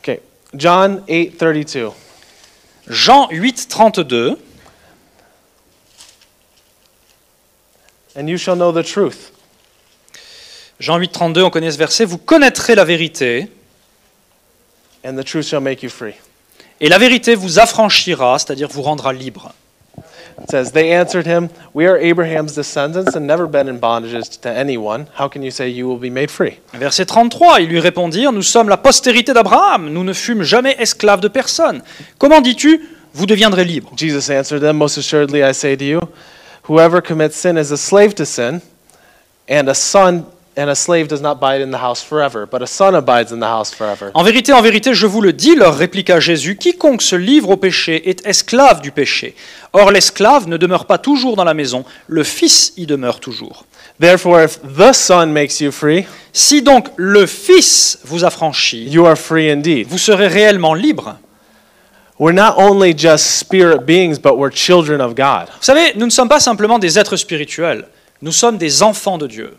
Okay. 0.00 0.20
John 0.54 1.02
8:32. 1.08 1.92
Jean 2.88 3.28
8, 3.30 3.68
32. 3.68 4.36
And 8.16 8.28
you 8.28 8.36
shall 8.36 8.56
know 8.56 8.72
the 8.72 8.82
truth, 8.82 9.30
Jean 10.80 10.98
8, 10.98 11.12
32, 11.12 11.42
on 11.44 11.50
connaît 11.50 11.70
ce 11.70 11.78
verset. 11.78 12.04
Vous 12.04 12.18
connaîtrez 12.18 12.74
la 12.74 12.84
vérité, 12.84 13.48
and 15.04 15.16
the 15.16 15.24
truth 15.24 15.46
shall 15.46 15.60
make 15.60 15.84
you 15.84 15.88
free. 15.88 16.14
Et 16.80 16.88
la 16.88 16.98
vérité 16.98 17.34
vous 17.34 17.58
affranchira, 17.58 18.38
c'est-à-dire 18.38 18.68
vous 18.68 18.82
rendra 18.82 19.12
libre. 19.12 19.52
It 20.42 20.50
says, 20.50 20.72
They 20.72 20.94
answered 20.94 21.26
him, 21.26 21.50
We 21.74 21.86
are 21.86 21.98
Abraham's 21.98 22.54
descendants 22.54 23.14
and 23.14 23.26
never 23.26 23.46
been 23.46 23.68
in 23.68 23.78
bondages 23.78 24.40
to 24.40 24.48
anyone. 24.48 25.06
How 25.18 25.28
can 25.28 25.42
you 25.42 25.50
say 25.50 25.68
you 25.68 25.86
will 25.86 25.98
be 25.98 26.10
made 26.10 26.30
free? 26.30 26.58
Verset 26.72 27.04
33, 27.04 27.60
ils 27.60 27.68
lui 27.68 27.80
répondirent, 27.80 28.32
Nous 28.32 28.42
sommes 28.42 28.70
la 28.70 28.78
postérité 28.78 29.34
d'Abraham, 29.34 29.90
nous 29.90 30.04
ne 30.04 30.14
fûmes 30.14 30.42
jamais 30.42 30.74
esclaves 30.78 31.20
de 31.20 31.28
personne. 31.28 31.82
Comment 32.16 32.40
dis-tu, 32.40 32.80
vous 33.12 33.26
deviendrez 33.26 33.64
libres? 33.64 33.92
Jesus 33.96 34.32
answered 34.32 34.62
them, 34.62 34.78
Most 34.78 34.96
assuredly 34.96 35.42
I 35.42 35.52
say 35.52 35.76
to 35.76 35.84
you, 35.84 36.00
whoever 36.68 37.02
commits 37.02 37.36
sin 37.36 37.58
is 37.58 37.70
a 37.70 37.76
slave 37.76 38.14
to 38.14 38.24
sin, 38.24 38.62
and 39.46 39.68
a 39.68 39.74
son 39.74 40.24
and 40.56 40.68
a 40.68 40.74
slave 40.74 41.06
does 41.08 41.20
not 41.22 41.38
abide 41.40 41.60
in 41.62 41.70
the 41.70 41.80
house 41.80 42.02
forever, 42.02 42.46
but 42.46 42.60
a 42.60 42.66
son 42.66 42.94
abides 42.94 43.32
in 43.32 43.38
the 43.38 43.44
house 43.46 43.72
forever. 43.72 44.10
En 44.14 44.22
vérité, 44.24 44.52
en 44.52 44.60
vérité, 44.60 44.94
je 44.94 45.06
vous 45.06 45.20
le 45.20 45.32
dis, 45.32 45.54
leur 45.54 45.76
répliqua 45.76 46.20
Jésus, 46.20 46.56
quiconque 46.56 47.02
se 47.02 47.16
livre 47.16 47.50
au 47.50 47.56
péché 47.56 48.08
est 48.10 48.26
esclave 48.26 48.80
du 48.80 48.90
péché. 48.90 49.34
Or 49.72 49.90
l'esclave 49.92 50.48
ne 50.48 50.56
demeure 50.56 50.86
pas 50.86 50.98
toujours 50.98 51.36
dans 51.36 51.44
la 51.44 51.54
maison, 51.54 51.84
le 52.08 52.24
Fils 52.24 52.72
y 52.76 52.86
demeure 52.86 53.20
toujours. 53.20 53.64
Therefore, 54.00 54.42
if 54.42 54.58
the 54.62 54.92
Son 54.92 55.26
makes 55.26 55.60
you 55.60 55.70
free, 55.70 56.04
Si 56.32 56.62
donc 56.62 56.88
le 56.96 57.26
Fils 57.26 57.98
vous 58.04 58.24
affranchit, 58.24 58.84
you 58.88 59.06
are 59.06 59.16
free 59.16 59.50
indeed. 59.50 59.86
vous 59.88 59.98
serez 59.98 60.26
réellement 60.26 60.74
libre. 60.74 61.16
We're 62.18 62.34
not 62.34 62.56
only 62.58 62.92
just 62.96 63.38
spirit 63.38 63.86
beings, 63.86 64.18
but 64.18 64.36
we're 64.36 64.52
children 64.52 65.00
of 65.00 65.14
God. 65.14 65.46
Vous 65.58 65.62
savez, 65.64 65.92
nous 65.96 66.04
ne 66.04 66.10
sommes 66.10 66.28
pas 66.28 66.40
simplement 66.40 66.78
des 66.78 66.98
êtres 66.98 67.16
spirituels, 67.16 67.86
nous 68.20 68.32
sommes 68.32 68.58
des 68.58 68.82
enfants 68.82 69.16
de 69.16 69.26
Dieu. 69.26 69.54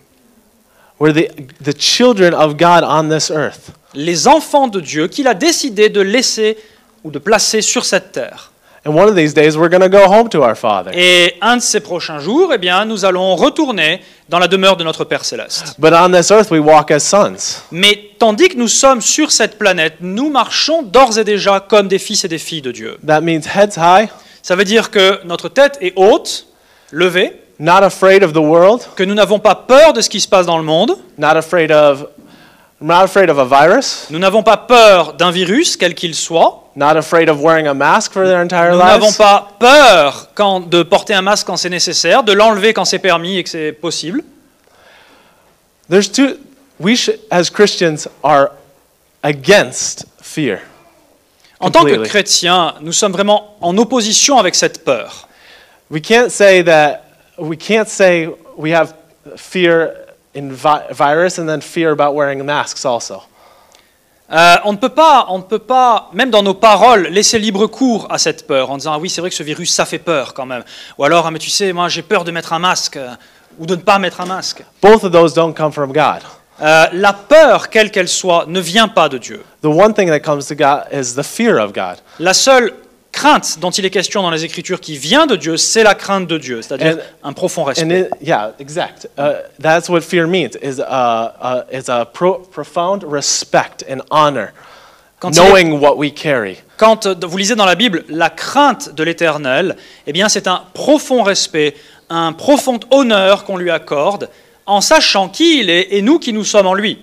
We're 1.02 1.14
the, 1.14 1.32
the 1.64 1.74
children 1.74 2.36
of 2.36 2.58
God 2.58 2.84
on 2.84 3.10
this 3.10 3.32
earth. 3.32 3.72
Les 3.96 4.28
enfants 4.28 4.68
de 4.68 4.80
Dieu 4.80 5.08
qu'il 5.08 5.28
a 5.28 5.34
décidé 5.34 5.90
de 5.90 6.00
laisser 6.00 6.58
ou 7.04 7.10
de 7.10 7.18
placer 7.18 7.64
sur 7.64 7.86
cette 7.86 8.12
terre. 8.12 8.52
And 8.86 8.92
one 8.92 9.10
of 9.10 9.16
these 9.16 9.34
days, 9.34 9.58
we're 9.58 9.70
going 9.70 9.82
to 9.82 9.90
go 9.90 10.06
home 10.06 10.30
to 10.30 10.44
our 10.44 10.56
Father. 10.56 10.92
Et 10.94 11.34
un 11.42 11.58
de 11.58 11.62
ces 11.62 11.80
prochains 11.80 12.20
jours, 12.20 12.52
eh 12.54 12.60
bien, 12.60 12.86
nous 12.86 13.04
allons 13.04 13.36
retourner 13.36 14.02
dans 14.30 14.38
la 14.38 14.48
demeure 14.48 14.78
de 14.78 14.84
notre 14.84 15.04
Père 15.04 15.26
céleste. 15.26 15.74
But 15.80 15.92
on 15.94 16.12
this 16.12 16.30
earth, 16.30 16.52
we 16.52 16.60
walk 16.60 16.92
as 16.92 17.00
sons. 17.00 17.64
Mais 17.72 18.12
tandis 18.20 18.50
que 18.50 18.58
nous 18.58 18.68
sommes 18.68 19.02
sur 19.02 19.32
cette 19.32 19.58
planète, 19.58 19.96
nous 20.02 20.30
marchons 20.30 20.84
d'ores 20.84 21.18
et 21.18 21.24
déjà 21.24 21.60
comme 21.60 21.88
des 21.88 21.98
fils 21.98 22.26
et 22.26 22.28
des 22.28 22.38
filles 22.38 22.62
de 22.62 22.72
Dieu. 22.72 22.98
That 23.08 23.22
means 23.22 23.42
heads 23.56 23.76
high, 23.76 24.08
Ça 24.44 24.56
veut 24.56 24.66
dire 24.66 24.92
que 24.92 25.26
notre 25.26 25.50
tête 25.50 25.80
est 25.82 25.94
haute, 25.96 26.46
levée, 26.92 27.42
not 27.62 27.84
afraid 27.84 28.24
of 28.24 28.34
the 28.34 28.42
world, 28.42 28.88
que 28.96 29.04
nous 29.04 29.14
n'avons 29.14 29.40
pas 29.40 29.54
peur 29.54 29.94
de 29.94 30.02
ce 30.02 30.10
qui 30.10 30.20
se 30.20 30.28
passe 30.28 30.48
dans 30.48 30.58
le 30.58 30.64
monde, 30.64 30.98
not 31.20 31.38
afraid 31.38 31.72
of 31.72 32.08
not 32.82 33.04
afraid 33.04 33.30
of 33.30 33.38
a 33.38 33.46
virus, 33.46 34.08
nous 34.10 34.18
n'avons 34.18 34.42
pas 34.42 34.58
peur 34.58 35.14
d'un 35.14 35.30
virus, 35.30 35.78
quel 35.78 35.94
qu'il 35.94 36.16
soit, 36.16 36.72
not 36.76 36.98
afraid 36.98 37.30
of 37.30 37.40
wearing 37.40 37.68
a 37.68 37.74
mask 37.76 38.14
for 38.14 38.26
their 38.26 38.40
entire 38.40 38.72
nous 38.72 38.80
n'avons 38.80 39.14
pas 39.14 39.52
peur 39.60 40.30
quand, 40.34 40.68
de 40.68 40.82
porter 40.82 41.14
un 41.14 41.22
masque 41.22 41.46
quand 41.46 41.58
c'est 41.58 41.70
nécessaire, 41.70 42.24
de 42.24 42.34
l'enlever 42.34 42.74
quand 42.74 42.86
c'est 42.86 42.98
permis 42.98 43.38
et 43.38 43.44
que 43.44 43.50
c'est 43.52 43.74
possible. 43.74 44.24
There's 45.88 46.12
two 46.12 46.40
we 46.80 46.96
should, 46.96 47.20
as 47.30 47.52
Christians 47.52 48.08
are 48.24 48.50
against 49.22 50.08
fear. 50.20 50.62
En 51.60 51.70
tant 51.70 51.86
que 51.86 51.96
chrétiens, 51.98 52.74
nous 52.82 52.94
sommes 52.94 53.12
vraiment 53.12 53.56
en 53.62 53.78
opposition 53.78 54.40
avec 54.40 54.56
cette 54.56 54.84
peur. 54.84 55.28
We 55.92 56.02
can't 56.02 56.32
say 56.32 56.64
that 56.64 57.04
we 57.38 57.58
can't 57.58 57.88
say 57.88 58.30
we 58.58 58.72
have 58.72 58.94
fear 59.36 59.94
in 60.34 60.52
vi- 60.52 60.88
virus 60.92 61.40
and 61.40 61.48
then 61.48 61.62
fear 61.62 61.92
about 61.92 62.14
wearing 62.16 62.44
masks 62.44 62.86
also. 62.86 63.24
Euh, 64.32 64.56
on 64.64 64.72
ne 64.72 64.78
peut 64.78 64.90
pas, 64.90 65.26
on 65.28 65.40
ne 65.40 65.44
peut 65.44 65.60
pas, 65.60 66.10
même 66.14 66.30
dans 66.30 66.42
nos 66.42 66.54
paroles, 66.54 67.08
laisser 67.08 67.38
libre 67.38 67.68
cours 67.68 68.08
à 68.10 68.18
cette 68.18 68.48
peur 68.48 68.72
en 68.72 68.78
disant 68.78 68.94
ah 68.94 68.98
oui 68.98 69.10
c'est 69.10 69.20
vrai 69.20 69.30
que 69.30 69.36
ce 69.36 69.44
virus 69.44 69.74
ça 69.74 69.84
fait 69.86 70.00
peur 70.00 70.34
quand 70.34 70.46
même, 70.46 70.64
ou 70.98 71.04
alors 71.04 71.26
ah 71.28 71.32
mais 71.32 71.40
tu 71.40 71.50
sais 71.50 71.74
moi 71.74 71.90
j'ai 71.90 72.02
peur 72.02 72.24
de 72.24 72.32
mettre 72.32 72.54
un 72.54 72.60
masque 72.60 72.96
euh, 72.96 73.14
ou 73.60 73.66
de 73.66 73.76
ne 73.76 73.82
pas 73.82 74.00
mettre 74.00 74.22
un 74.22 74.26
masque. 74.26 74.64
Both 74.82 75.04
of 75.04 75.12
those 75.12 75.34
don't 75.34 75.54
come 75.54 75.74
from 75.74 75.92
God. 75.92 76.22
Euh, 76.62 76.86
la 76.94 77.12
peur, 77.12 77.70
quelle 77.70 77.92
qu'elle 77.92 78.08
soit, 78.08 78.46
ne 78.48 78.60
vient 78.62 78.88
pas 78.88 79.10
de 79.10 79.18
Dieu. 79.18 79.44
The 79.64 79.66
one 79.66 79.94
thing 79.94 80.08
that 80.10 80.20
comes 80.20 80.46
to 80.48 80.56
God 80.56 80.84
is 80.94 81.16
the 81.16 81.24
fear 81.24 81.58
of 81.58 81.74
God. 81.74 81.98
La 82.20 82.34
seule 82.34 82.74
crainte 83.12 83.60
dont 83.60 83.72
il 83.72 83.86
est 83.86 83.90
question 83.90 84.22
dans 84.22 84.30
les 84.32 84.46
Écritures 84.46 84.80
qui 84.80 84.98
vient 84.98 85.26
de 85.28 85.36
Dieu, 85.36 85.58
c'est 85.58 85.84
la 85.84 85.96
crainte 85.96 86.28
de 86.28 86.38
Dieu, 86.38 86.62
c'est-à-dire 86.62 86.98
un 87.24 87.34
profond 87.34 87.64
respect. 87.64 88.02
it, 88.02 88.10
yeah, 88.28 88.54
exact. 88.60 89.08
Uh, 89.18 89.34
that's 89.62 89.90
what 89.90 90.02
fear 90.02 90.28
means 90.28 90.52
is 90.62 90.80
a, 90.82 91.66
uh, 91.72 91.76
is 91.78 91.90
a 91.90 92.06
pro- 92.06 92.40
profound 92.52 93.04
respect 93.04 93.84
and 93.90 94.00
honor, 94.10 94.54
Quand, 95.20 95.32
est- 95.32 95.40
knowing 95.40 95.80
what 95.80 95.98
we 95.98 96.12
carry. 96.14 96.58
quand, 96.78 97.06
euh, 97.06 97.16
vous 97.28 97.38
lisez 97.38 97.56
dans 97.56 97.66
la 97.66 97.76
Bible 97.76 98.04
la 98.10 98.30
crainte 98.30 98.94
de 98.96 99.04
l'Éternel, 99.04 99.76
eh 100.08 100.14
bien 100.14 100.30
c'est 100.30 100.48
un 100.48 100.64
profond 100.74 101.22
respect, 101.24 101.76
un 102.10 102.34
profond 102.34 102.80
honneur 102.92 103.44
qu'on 103.44 103.58
lui 103.58 103.72
accorde, 103.72 104.30
en 104.66 104.80
sachant 104.82 105.28
qui 105.30 105.60
il 105.60 105.70
est 105.70 105.88
et 105.92 106.02
nous 106.02 106.18
qui 106.20 106.34
nous 106.34 106.44
sommes 106.46 106.68
en 106.68 106.74
lui. 106.74 107.00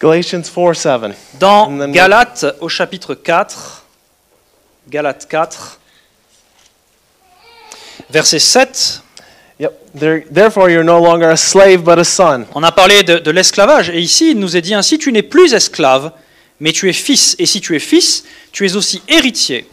Galatians 0.00 0.42
4 0.48 0.74
7. 0.74 1.00
Dans 1.40 1.88
Galates 1.90 2.46
au 2.60 2.68
chapitre 2.68 3.14
4, 3.14 3.84
Galates 4.88 5.26
4, 5.28 5.80
verset 8.10 8.38
7, 8.38 9.02
Yep. 9.60 9.72
There, 9.98 10.24
therefore, 10.30 10.70
you're 10.70 10.84
no 10.84 11.00
longer 11.00 11.30
a 11.30 11.36
slave, 11.36 11.82
but 11.82 11.98
a 11.98 12.04
son. 12.04 12.46
on 12.54 12.62
a 12.62 12.70
parlé 12.70 13.02
de, 13.02 13.18
de 13.18 13.30
l'esclavage, 13.32 13.90
et 13.90 13.98
ici 13.98 14.30
il 14.30 14.38
nous 14.38 14.56
est 14.56 14.60
dit 14.60 14.72
ainsi, 14.72 14.98
tu 14.98 15.10
n'es 15.10 15.22
plus 15.22 15.52
esclave, 15.52 16.12
mais 16.60 16.70
tu 16.70 16.88
es 16.88 16.92
fils, 16.92 17.34
et 17.40 17.46
si 17.46 17.60
tu 17.60 17.74
es 17.74 17.80
fils, 17.80 18.24
tu 18.52 18.64
es 18.66 18.76
aussi 18.76 19.02
héritier 19.08 19.68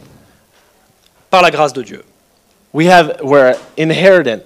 par 1.30 1.40
la 1.40 1.52
grâce 1.52 1.72
de 1.72 1.82
Dieu. 1.82 2.04
We 2.72 2.88
have, 2.88 3.16
we're 3.22 3.54
inheritant. 3.78 4.42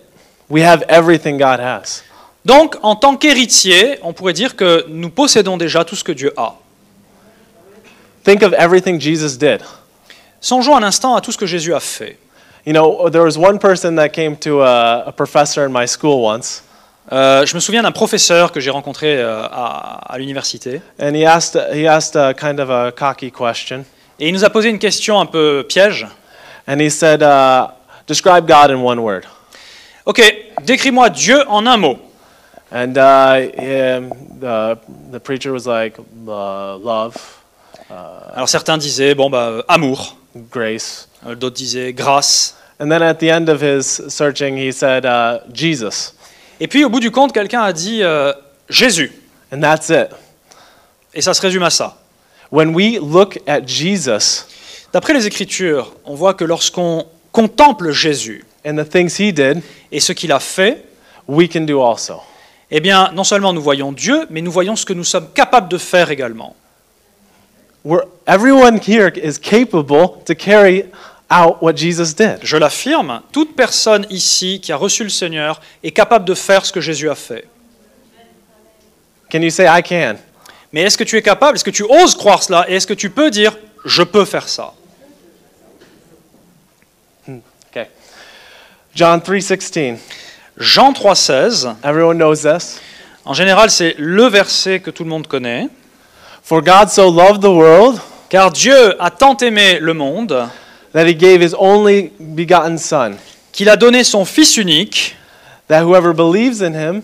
We 0.50 0.62
have 0.62 0.84
everything 0.88 1.38
God 1.38 1.58
has. 1.58 2.02
Donc, 2.44 2.76
en 2.82 2.96
tant 2.96 3.16
qu'héritier, 3.16 3.98
on 4.02 4.12
pourrait 4.12 4.32
dire 4.32 4.56
que 4.56 4.86
nous 4.88 5.10
possédons 5.10 5.56
déjà 5.56 5.84
tout 5.84 5.96
ce 5.96 6.04
que 6.04 6.12
Dieu 6.12 6.32
a. 6.36 6.54
Think 8.24 8.42
of 8.42 8.52
everything 8.58 9.00
Jesus 9.00 9.36
did. 9.36 9.60
Songeons 10.40 10.76
un 10.76 10.82
instant 10.82 11.14
à 11.14 11.20
tout 11.20 11.32
ce 11.32 11.38
que 11.38 11.46
Jésus 11.46 11.74
a 11.74 11.80
fait. 11.80 12.18
You 12.66 12.72
know, 12.72 13.08
there 13.10 13.22
was 13.22 13.36
one 13.36 13.58
person 13.58 13.96
that 13.96 14.10
came 14.10 14.36
to 14.38 14.62
a, 14.62 15.04
a 15.06 15.12
professor 15.12 15.64
in 15.64 15.70
my 15.70 15.86
school 15.86 16.22
once, 16.22 16.62
Euh, 17.12 17.44
je 17.44 17.56
me 17.56 17.60
souviens 17.60 17.82
d'un 17.82 17.90
professeur 17.90 18.52
que 18.52 18.60
j'ai 18.60 18.70
rencontré 18.70 19.18
euh, 19.18 19.42
à, 19.42 20.12
à 20.12 20.18
l'université, 20.18 20.80
and 21.02 21.12
he 21.14 21.24
asked, 21.24 21.60
he 21.72 21.84
asked 21.84 22.14
a 22.14 22.32
kind 22.34 22.60
of 22.60 22.70
a 22.70 22.92
cocky 22.92 23.32
question. 23.32 23.84
et 24.20 24.28
il 24.28 24.32
nous 24.32 24.44
a 24.44 24.50
posé 24.50 24.68
une 24.68 24.78
question 24.78 25.18
un 25.18 25.26
peu 25.26 25.66
piège. 25.68 26.06
And 26.68 26.78
he 26.78 26.88
said, 26.88 27.22
uh, 27.22 27.72
Describe 28.06 28.46
God 28.46 28.70
in 28.70 28.76
one 28.76 29.00
word. 29.00 29.22
Ok, 30.06 30.22
décris-moi 30.62 31.10
Dieu 31.10 31.42
en 31.48 31.66
un 31.66 31.76
mot. 31.76 31.98
And 32.72 32.96
uh, 32.96 33.48
the, 34.38 34.78
the 35.10 35.20
preacher 35.20 35.52
was 35.52 35.66
like, 35.66 35.98
uh, 35.98 36.76
Love, 36.78 37.16
Alors 37.90 38.48
certains 38.48 38.78
disaient, 38.78 39.14
bon, 39.14 39.28
bah, 39.28 39.48
euh, 39.48 39.62
amour. 39.68 40.16
grace. 40.50 41.08
Euh, 41.26 41.34
D'autres 41.34 41.56
disaient 41.56 41.92
grâce. 41.92 42.56
And 42.78 42.88
then 42.88 43.02
at 43.02 43.14
the 43.14 43.30
end 43.30 43.48
of 43.48 43.60
his 43.60 44.00
searching, 44.08 44.56
he 44.56 44.72
said, 44.72 45.04
uh, 45.04 45.40
Jesus. 45.52 46.14
Et 46.60 46.68
puis 46.68 46.84
au 46.84 46.88
bout 46.88 47.00
du 47.00 47.10
compte, 47.10 47.32
quelqu'un 47.32 47.62
a 47.62 47.72
dit 47.72 48.02
euh, 48.02 48.32
Jésus. 48.68 49.12
And 49.52 49.60
that's 49.60 49.88
it. 49.88 50.08
Et 51.12 51.20
ça 51.20 51.34
se 51.34 51.40
résume 51.42 51.64
à 51.64 51.70
ça. 51.70 51.96
When 52.52 52.74
we 52.74 52.98
look 53.00 53.40
at 53.46 53.66
Jesus 53.66 54.46
D'après 54.92 55.12
les 55.12 55.26
Écritures, 55.26 55.94
on 56.04 56.14
voit 56.14 56.34
que 56.34 56.44
lorsqu'on 56.44 57.06
contemple 57.30 57.92
Jésus 57.92 58.44
and 58.66 58.74
the 58.76 58.88
things 58.88 59.20
he 59.20 59.32
did, 59.32 59.62
et 59.92 60.00
ce 60.00 60.12
qu'il 60.12 60.32
a 60.32 60.40
fait, 60.40 60.84
we 61.28 61.48
can 61.48 61.60
do 61.60 61.80
also. 61.80 62.20
Eh 62.70 62.80
bien, 62.80 63.10
non 63.14 63.24
seulement 63.24 63.52
nous 63.52 63.62
voyons 63.62 63.92
Dieu, 63.92 64.26
mais 64.30 64.40
nous 64.40 64.52
voyons 64.52 64.76
ce 64.76 64.84
que 64.84 64.92
nous 64.92 65.04
sommes 65.04 65.28
capables 65.32 65.68
de 65.68 65.78
faire 65.78 66.10
également. 66.10 66.54
We're, 67.84 68.04
everyone 68.26 68.78
here 68.78 69.10
is 69.16 69.38
capable 69.38 70.22
to 70.26 70.34
carry 70.34 70.84
out 71.30 71.62
what 71.62 71.76
Jesus 71.76 72.14
did. 72.14 72.38
Je 72.42 72.56
l'affirme, 72.56 73.22
toute 73.32 73.56
personne 73.56 74.06
ici 74.10 74.60
qui 74.60 74.72
a 74.72 74.76
reçu 74.76 75.02
le 75.02 75.10
Seigneur 75.10 75.60
est 75.82 75.90
capable 75.90 76.24
de 76.24 76.34
faire 76.34 76.66
ce 76.66 76.72
que 76.72 76.80
Jésus 76.80 77.08
a 77.08 77.14
fait. 77.14 77.46
Can 79.30 79.40
you 79.40 79.50
say, 79.50 79.66
I 79.66 79.82
can? 79.82 80.16
Mais 80.72 80.82
est-ce 80.82 80.98
que 80.98 81.04
tu 81.04 81.16
es 81.16 81.22
capable, 81.22 81.56
est-ce 81.56 81.64
que 81.64 81.70
tu 81.70 81.84
oses 81.84 82.14
croire 82.14 82.42
cela, 82.42 82.68
et 82.68 82.74
est-ce 82.74 82.86
que 82.86 82.94
tu 82.94 83.10
peux 83.10 83.30
dire, 83.30 83.56
je 83.84 84.02
peux 84.02 84.24
faire 84.24 84.48
ça 84.48 84.74
Okay. 87.70 87.86
John 88.94 89.20
3:16. 89.20 89.98
Jean 90.60 90.92
3,16, 90.92 91.74
Everyone 91.82 92.18
knows 92.18 92.42
this. 92.42 92.78
en 93.24 93.32
général 93.32 93.70
c'est 93.70 93.94
le 93.98 94.26
verset 94.26 94.80
que 94.80 94.90
tout 94.90 95.04
le 95.04 95.08
monde 95.08 95.26
connaît. 95.26 95.68
For 96.42 96.62
God 96.62 96.90
so 96.90 97.10
loved 97.10 97.40
the 97.40 97.46
world 97.46 97.98
Car 98.28 98.50
Dieu 98.50 98.94
a 99.02 99.10
tant 99.10 99.36
aimé 99.38 99.78
le 99.80 99.94
monde 99.94 100.48
that 100.92 101.06
he 101.06 101.14
gave 101.14 101.40
his 101.42 101.54
only 101.58 102.12
begotten 102.20 102.76
son, 102.78 103.16
qu'il 103.52 103.68
a 103.68 103.76
donné 103.76 104.04
son 104.04 104.24
Fils 104.24 104.56
unique, 104.56 105.16
that 105.68 105.82
whoever 105.82 106.12
believes 106.12 106.62
in 106.62 106.74
him 106.74 107.02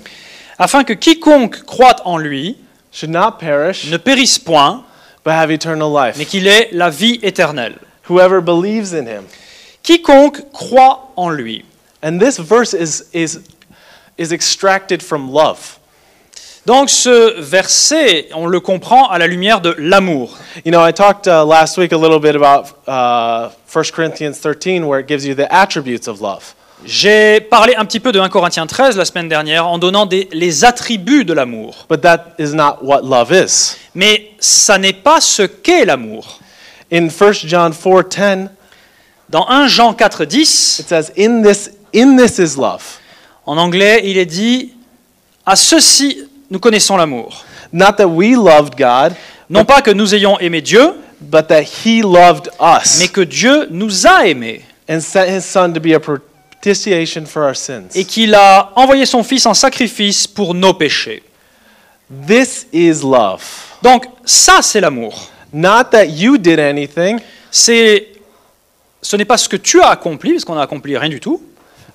afin 0.58 0.84
que 0.84 0.92
quiconque 0.92 1.64
croit 1.64 1.96
en 2.04 2.18
lui 2.18 2.56
should 2.92 3.10
not 3.10 3.38
perish, 3.38 3.90
ne 3.90 3.96
périsse 3.96 4.38
point, 4.38 4.84
but 5.24 5.32
have 5.32 5.50
eternal 5.50 5.90
life. 5.90 6.16
mais 6.18 6.26
qu'il 6.26 6.46
ait 6.46 6.68
la 6.72 6.90
vie 6.90 7.18
éternelle. 7.22 7.76
Whoever 8.08 8.40
believes 8.40 8.94
in 8.94 9.06
him. 9.06 9.24
Quiconque 9.82 10.50
croit 10.52 11.12
en 11.16 11.30
lui. 11.30 11.64
And 12.02 12.18
this 12.20 12.38
verse 12.38 12.74
is, 12.74 13.08
is, 13.12 13.40
is 14.18 14.32
extracted 14.32 15.02
from 15.02 15.30
love. 15.30 15.78
Donc 16.66 16.90
ce 16.90 17.40
verset, 17.40 18.28
on 18.34 18.46
le 18.46 18.58
comprend 18.58 19.08
à 19.08 19.18
la 19.18 19.28
lumière 19.28 19.60
de 19.60 19.74
l'amour. 19.78 20.36
You 20.64 20.72
know, 20.72 20.84
I 20.84 20.92
talked 20.92 21.28
uh, 21.28 21.44
last 21.46 21.78
week 21.78 21.92
a 21.92 21.96
little 21.96 22.18
bit 22.18 22.34
about 22.34 22.72
uh, 22.88 23.50
1 23.72 23.84
Corinthians 23.94 24.40
13, 24.40 24.84
where 24.84 24.98
it 24.98 25.06
gives 25.06 25.24
you 25.24 25.34
the 25.34 25.46
attributes 25.52 26.08
of 26.08 26.20
love. 26.20 26.54
J'ai 26.84 27.40
parlé 27.40 27.74
un 27.76 27.84
petit 27.86 28.00
peu 28.00 28.10
de 28.12 28.18
1 28.20 28.28
Corinthiens 28.28 28.66
13 28.66 28.96
la 28.96 29.04
semaine 29.04 29.28
dernière 29.28 29.66
en 29.66 29.78
donnant 29.78 30.06
des- 30.06 30.28
les 30.32 30.64
attributs 30.64 31.24
de 31.24 31.32
l'amour. 31.32 31.86
But 31.88 32.02
that 32.02 32.34
is 32.38 32.52
not 32.52 32.78
what 32.82 33.00
love 33.02 33.32
is. 33.32 33.76
Mais 33.94 34.30
ça 34.40 34.76
n'est 34.76 34.92
pas 34.92 35.20
ce 35.20 35.42
qu'est 35.42 35.84
l'amour. 35.84 36.40
In 36.92 37.08
1 37.08 37.46
John 37.46 37.72
4:10, 37.72 38.48
Dans 39.28 39.48
1 39.48 39.66
Jean 39.68 39.92
4, 39.94 40.24
10, 40.24 40.78
it 40.80 40.88
says, 40.88 41.12
"In 41.18 41.42
this, 41.42 41.70
in 41.96 42.16
this 42.16 42.38
is 42.38 42.56
love, 42.56 42.82
en 43.46 43.56
anglais, 43.58 44.02
il 44.04 44.18
est 44.18 44.26
dit 44.26 44.72
À 45.44 45.56
ceci, 45.56 46.18
nous 46.50 46.58
connaissons 46.58 46.96
l'amour. 46.96 47.44
not 47.72 47.92
that 47.96 48.06
we 48.06 48.34
loved 48.36 48.76
God, 48.76 49.14
Non 49.48 49.64
pas 49.64 49.80
que 49.80 49.90
nous 49.92 50.12
ayons 50.14 50.38
aimé 50.40 50.60
Dieu, 50.60 50.92
but 51.20 51.46
that 51.48 51.62
He 51.62 52.02
loved 52.02 52.48
us 52.60 52.98
mais 52.98 53.08
que 53.08 53.20
Dieu 53.20 53.68
nous 53.70 54.06
a 54.06 54.26
aimés 54.26 54.62
and 54.88 55.00
sent 55.00 55.28
His 55.38 55.42
Son 55.44 55.72
to 55.72 55.80
be 55.80 55.94
a 55.94 56.00
propitiation 56.00 57.24
for 57.26 57.42
our 57.42 57.54
sins." 57.56 57.94
et 57.94 58.04
qu'il 58.04 58.34
a 58.34 58.72
envoyé 58.74 59.06
son 59.06 59.22
Fils 59.22 59.46
en 59.46 59.54
sacrifice 59.54 60.26
pour 60.26 60.52
nos 60.54 60.74
péchés. 60.74 61.22
This 62.26 62.66
is 62.72 63.02
love. 63.02 63.42
Donc 63.82 64.04
ça, 64.24 64.62
c'est 64.62 64.80
l'amour. 64.80 65.28
Not 65.52 65.84
that 65.92 66.06
you 66.06 66.38
did 66.38 66.58
anything, 66.60 67.18
C'est, 67.50 68.08
ce 69.00 69.16
n'est 69.16 69.24
pas 69.24 69.38
ce 69.38 69.48
que 69.48 69.56
tu 69.56 69.80
as 69.80 69.88
accompli, 69.90 70.32
parce 70.32 70.44
qu'on 70.44 70.56
n'a 70.56 70.62
accompli 70.62 70.96
rien 70.96 71.08
du 71.08 71.20
tout, 71.20 71.40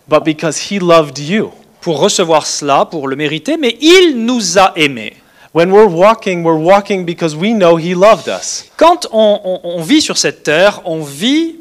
but 0.07 0.23
because 0.23 0.71
He 0.71 0.79
loved 0.79 1.17
you. 1.19 1.51
pour 1.81 1.99
recevoir 1.99 2.45
cela, 2.45 2.85
pour 2.85 3.07
le 3.07 3.15
mériter, 3.15 3.57
mais 3.57 3.75
il 3.81 4.23
nous 4.25 4.59
a 4.59 4.71
aimés. 4.75 5.13
When 5.53 5.71
we're 5.71 5.89
walking, 5.89 6.43
we're 6.43 6.61
walking 6.61 7.03
because 7.05 7.35
we 7.35 7.53
know 7.53 7.77
He 7.77 7.93
loved 7.95 8.27
us. 8.27 8.65
Quand 8.77 9.07
on, 9.11 9.39
on- 9.43 9.59
on 9.63 9.81
vit 9.81 10.01
sur 10.01 10.17
cette 10.17 10.43
terre, 10.43 10.79
on 10.85 11.01
vit 11.01 11.55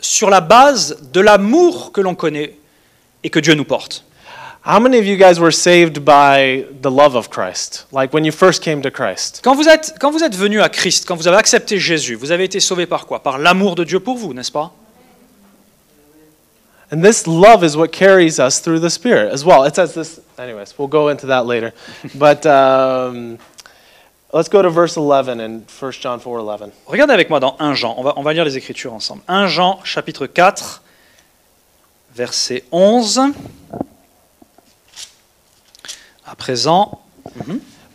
sur 0.00 0.30
la 0.30 0.40
base 0.40 0.98
de 1.12 1.20
l'amour 1.20 1.92
que 1.92 2.00
l'on 2.00 2.14
connaît 2.14 2.54
et 3.24 3.30
que 3.30 3.40
Dieu 3.40 3.54
nous 3.54 3.64
porte. 3.64 4.04
How 4.64 4.78
many 4.80 4.98
of 4.98 5.06
you 5.06 5.16
guys 5.16 5.40
were 5.40 5.52
saved 5.52 6.00
by 6.00 6.64
the 6.82 6.90
love 6.90 7.14
of 7.16 7.30
Christ? 7.30 7.86
Like 7.92 8.12
when 8.12 8.24
you 8.24 8.32
first 8.32 8.62
came 8.62 8.82
to 8.82 8.90
Christ? 8.90 9.40
Quand 9.42 9.54
vous 9.54 9.66
êtes, 9.68 9.94
quand 9.98 10.10
vous 10.10 10.22
êtes 10.22 10.36
venu 10.36 10.60
à 10.60 10.68
Christ, 10.68 11.06
quand 11.08 11.16
vous 11.16 11.26
avez 11.26 11.38
accepté 11.38 11.78
Jésus, 11.78 12.14
vous 12.16 12.30
avez 12.32 12.44
été 12.44 12.60
sauvé 12.60 12.84
par 12.86 13.06
quoi? 13.06 13.22
Par 13.22 13.38
l'amour 13.38 13.74
de 13.76 13.84
Dieu 13.84 13.98
pour 13.98 14.16
vous, 14.16 14.34
n'est-ce 14.34 14.52
pas? 14.52 14.72
And 16.90 17.04
this 17.04 17.26
love 17.26 17.62
is 17.62 17.76
what 17.76 17.92
carries 17.92 18.40
us 18.40 18.60
through 18.60 18.80
the 18.80 18.90
Spirit 18.90 19.32
as 19.32 19.44
well. 19.44 19.64
It 19.64 19.74
says 19.74 19.94
this, 19.94 20.20
anyways, 20.38 20.78
we'll 20.78 20.88
go 20.88 21.08
into 21.08 21.26
that 21.26 21.44
later. 21.46 21.72
But 22.14 22.46
um, 22.46 23.38
let's 24.32 24.48
go 24.48 24.62
to 24.62 24.70
verse 24.70 24.96
11 24.96 25.40
in 25.40 25.66
1 25.68 25.92
John 25.92 26.20
4 26.20 26.38
11. 26.38 26.72
Regardez 26.86 27.12
avec 27.12 27.28
moi 27.28 27.40
dans 27.40 27.56
1 27.58 27.74
Jean, 27.74 27.94
on 27.98 28.02
va, 28.02 28.14
on 28.16 28.22
va 28.22 28.32
lire 28.32 28.44
les 28.44 28.56
Écritures 28.56 28.94
ensemble. 28.94 29.22
1 29.28 29.48
Jean 29.48 29.80
chapitre 29.84 30.26
4, 30.26 30.82
verset 32.14 32.64
11. 32.72 33.20
À 36.26 36.34
présent, 36.36 37.02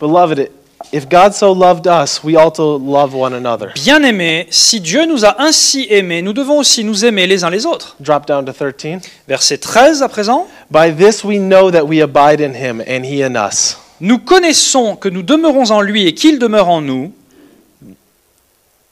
Beloved, 0.00 0.50
if 0.94 1.08
God 1.08 1.34
so 1.34 1.52
loved 1.52 1.88
us, 1.88 2.22
we 2.22 2.36
also 2.36 2.78
love 2.78 3.14
one 3.14 3.34
another. 3.34 3.72
bien-aimés, 3.74 4.46
si 4.50 4.80
Dieu 4.80 5.06
nous 5.06 5.24
a 5.24 5.42
ainsi 5.42 5.88
aimés, 5.90 6.22
nous 6.22 6.32
devons 6.32 6.58
aussi 6.60 6.84
nous 6.84 7.04
aimer 7.04 7.26
les 7.26 7.42
uns 7.42 7.50
les 7.50 7.66
autres. 7.66 7.96
Drop 7.98 8.28
down 8.28 8.44
to 8.44 8.52
13. 8.52 9.00
Verset 9.26 9.58
13 9.58 10.02
à 10.02 10.08
présent. 10.08 10.46
By 10.70 10.94
this 10.94 11.24
we 11.24 11.38
know 11.38 11.72
that 11.72 11.84
we 11.84 12.00
abide 12.00 12.40
in 12.40 12.54
him 12.54 12.80
and 12.80 13.04
he 13.04 13.24
in 13.24 13.34
us. 13.34 13.76
Nous 14.00 14.18
connaissons 14.18 14.94
que 14.94 15.08
nous 15.08 15.22
demeurons 15.22 15.72
en 15.72 15.80
lui 15.80 16.06
et 16.06 16.14
qu'il 16.14 16.38
demeure 16.38 16.68
en 16.68 16.80
nous. 16.80 17.12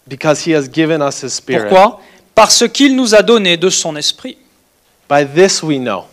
Because 0.08 0.44
he 0.44 0.52
has 0.52 0.68
given 0.68 1.00
us 1.00 1.22
his 1.22 1.30
Spirit. 1.30 1.68
Pourquoi? 1.68 2.00
Parce 2.34 2.66
qu'il 2.66 2.96
nous 2.96 3.14
a 3.14 3.22
donné 3.22 3.56
de 3.56 3.70
son 3.70 3.94
esprit. 3.94 4.36
By 5.08 5.24
this 5.24 5.62
we 5.62 5.78
know. 5.78 6.04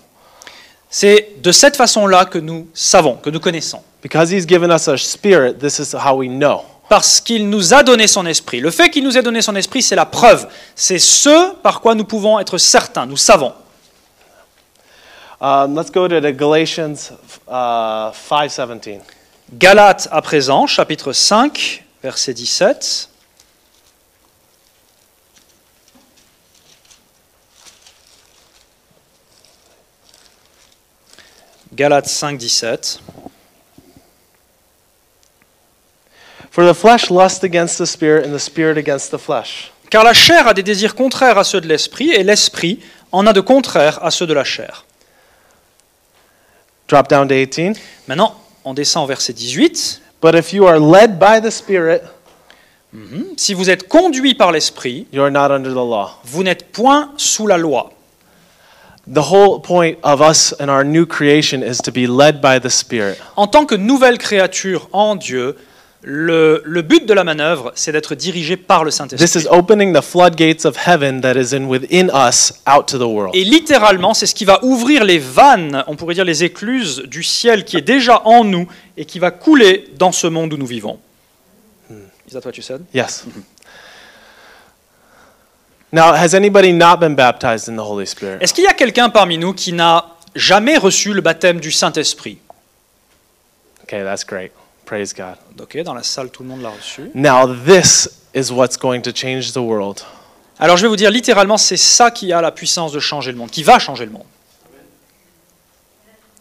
C'est 0.87 1.41
de 1.41 1.51
cette 1.51 1.75
façon-là 1.75 2.25
que 2.25 2.37
nous 2.37 2.67
savons, 2.75 3.15
que 3.15 3.31
nous 3.31 3.39
connaissons. 3.39 3.81
Because 4.01 4.29
he's 4.31 4.45
given 4.45 4.71
us 4.71 4.87
a 4.87 4.97
Spirit, 4.97 5.59
this 5.59 5.79
is 5.79 5.93
how 5.93 6.15
we 6.15 6.27
know. 6.29 6.65
Parce 6.89 7.19
qu'il 7.19 7.49
nous 7.49 7.73
a 7.73 7.83
donné 7.83 8.07
son 8.07 8.25
esprit. 8.25 8.59
Le 8.59 8.71
fait 8.71 8.89
qu'il 8.89 9.03
nous 9.03 9.17
ait 9.17 9.21
donné 9.21 9.41
son 9.41 9.55
esprit, 9.55 9.83
c'est 9.83 9.95
la 9.95 10.05
preuve. 10.05 10.47
C'est 10.75 10.97
ce 10.97 11.53
par 11.55 11.81
quoi 11.81 11.93
nous 11.93 12.05
pouvons 12.05 12.39
être 12.39 12.57
certains, 12.57 13.05
nous 13.05 13.17
savons. 13.17 13.53
Um, 15.41 15.73
let's 15.75 15.89
go 15.89 16.07
to 16.07 16.19
the 16.19 16.35
Galatians 16.35 17.11
uh, 17.47 18.11
5:17. 18.11 19.01
Galates 19.53 20.07
à 20.11 20.21
présent, 20.21 20.67
chapitre 20.67 21.13
5, 21.13 21.83
verset 22.03 22.33
17. 22.33 23.09
Galates 31.73 32.07
5, 32.07 32.37
17. 32.37 32.99
For 36.51 36.65
the 36.65 36.73
flesh 36.73 37.09
lusts 37.09 37.43
against 37.43 37.77
the 37.77 37.85
spirit, 37.85 38.25
and 38.25 38.33
the 38.33 38.39
spirit 38.39 38.77
against 38.77 39.11
the 39.11 39.17
flesh. 39.19 39.71
Car 39.89 40.03
la 40.03 40.13
chair 40.13 40.47
a 40.47 40.53
des 40.53 40.63
désirs 40.63 40.95
contraires 40.95 41.37
à 41.37 41.43
ceux 41.43 41.61
de 41.61 41.67
l'esprit, 41.67 42.11
et 42.11 42.23
l'esprit 42.23 42.79
en 43.11 43.25
a 43.27 43.33
de 43.33 43.41
contraires 43.41 43.99
à 44.03 44.11
ceux 44.11 44.27
de 44.27 44.33
la 44.33 44.43
chair. 44.43 44.85
Drop 46.87 47.07
down 47.07 47.27
to 47.27 47.35
18. 47.35 47.79
Maintenant, 48.07 48.35
on 48.65 48.73
descend 48.73 49.03
au 49.03 49.07
verset 49.07 49.33
18. 49.33 50.01
But 50.21 50.35
if 50.35 50.53
you 50.53 50.65
are 50.67 50.79
led 50.79 51.19
by 51.19 51.39
the 51.41 51.51
Spirit, 51.51 52.01
Si 53.37 53.53
vous 53.53 53.69
êtes 53.69 53.87
conduit 53.87 54.33
par 54.33 54.51
l'esprit, 54.51 55.05
you 55.13 55.21
are 55.21 55.29
not 55.29 55.51
under 55.51 55.69
the 55.69 55.75
law. 55.75 56.19
vous 56.23 56.41
n'êtes 56.41 56.71
point 56.71 57.13
sous 57.17 57.45
la 57.45 57.57
loi. 57.57 57.91
The 59.07 59.31
whole 59.31 59.61
point 59.61 59.97
of 60.01 60.21
us 60.21 60.55
and 60.59 60.69
our 60.69 60.83
new 60.83 61.05
creation 61.05 61.61
is 61.61 61.77
to 61.83 61.91
be 61.91 62.07
led 62.07 62.41
by 62.41 62.59
the 62.59 62.69
Spirit. 62.69 63.17
En 63.35 63.45
tant 63.45 63.67
que 63.67 63.75
nouvelle 63.75 64.17
créature 64.17 64.89
en 64.91 65.15
Dieu, 65.15 65.55
le, 66.01 66.61
le 66.65 66.81
but 66.81 67.05
de 67.05 67.13
la 67.13 67.23
manœuvre, 67.23 67.71
c'est 67.75 67.91
d'être 67.91 68.15
dirigé 68.15 68.55
par 68.55 68.83
le 68.83 68.89
This 68.89 68.97
Saint-Esprit. 68.97 69.41
is 69.41 69.47
opening 69.49 69.93
the 69.93 70.01
floodgates 70.01 70.65
of 70.65 70.77
heaven 70.87 71.19
that 71.21 71.33
is 71.35 71.53
in 71.53 71.65
within 71.67 72.09
us 72.13 72.53
out 72.65 72.87
to 72.87 72.97
the 72.97 73.01
world. 73.01 73.35
Et 73.35 73.43
littéralement, 73.43 74.13
c'est 74.13 74.25
ce 74.25 74.33
qui 74.35 74.45
va 74.45 74.63
ouvrir 74.63 75.03
les 75.03 75.19
vannes, 75.19 75.83
on 75.87 75.95
pourrait 75.95 76.15
dire 76.15 76.23
les 76.25 76.43
écluses 76.43 77.03
du 77.05 77.21
ciel 77.23 77.65
qui 77.65 77.75
est 77.75 77.81
déjà 77.81 78.21
en 78.25 78.43
nous 78.45 78.67
et 78.95 79.03
qui 79.05 79.19
va 79.19 79.31
couler 79.31 79.89
dans 79.97 80.11
ce 80.13 80.27
monde 80.27 80.53
où 80.53 80.57
nous 80.57 80.65
vivons. 80.65 80.99
Is 81.91 82.33
that 82.33 82.45
what 82.45 82.53
you 82.55 82.61
said? 82.63 82.81
Yes. 82.93 83.25
Now, 85.91 86.13
has 86.13 86.35
anybody 86.35 86.71
not 86.71 86.97
been 86.99 87.15
baptized 87.15 87.67
in 87.67 87.75
the 87.75 87.83
Holy 87.83 88.05
Spirit? 88.05 88.37
Est-ce 88.41 88.53
qu'il 88.53 88.63
y 88.63 88.67
a 88.67 88.73
quelqu'un 88.73 89.09
parmi 89.09 89.39
nous 89.39 89.53
qui 89.53 89.73
n'a 89.73 90.05
jamais 90.35 90.77
reçu 90.77 91.13
le 91.13 91.21
baptême 91.21 91.59
du 91.59 91.71
Saint-Esprit? 91.71 92.37
Okay, 93.83 94.03
that's 94.03 94.23
great. 94.23 94.51
Praise 94.89 95.13
God. 95.13 95.35
Ok, 95.61 95.77
dans 95.83 95.93
la 95.93 96.01
salle, 96.01 96.31
tout 96.31 96.41
le 96.41 96.49
monde 96.49 96.63
l'a 96.63 96.71
reçu. 96.71 97.11
Now, 97.13 97.45
this 97.45 98.09
is 98.33 98.51
what's 98.51 98.75
going 98.75 99.01
to 99.01 99.11
change 99.13 99.51
the 99.53 99.57
world. 99.57 99.99
Alors 100.57 100.77
je 100.77 100.81
vais 100.81 100.87
vous 100.87 100.95
dire 100.95 101.11
littéralement, 101.11 101.57
c'est 101.57 101.77
ça 101.77 102.09
qui 102.09 102.33
a 102.33 102.41
la 102.41 102.51
puissance 102.51 102.91
de 102.91 102.99
changer 102.99 103.31
le 103.31 103.37
monde, 103.37 103.51
qui 103.51 103.61
va 103.61 103.77
changer 103.77 104.05
le 104.05 104.11
monde. 104.11 104.25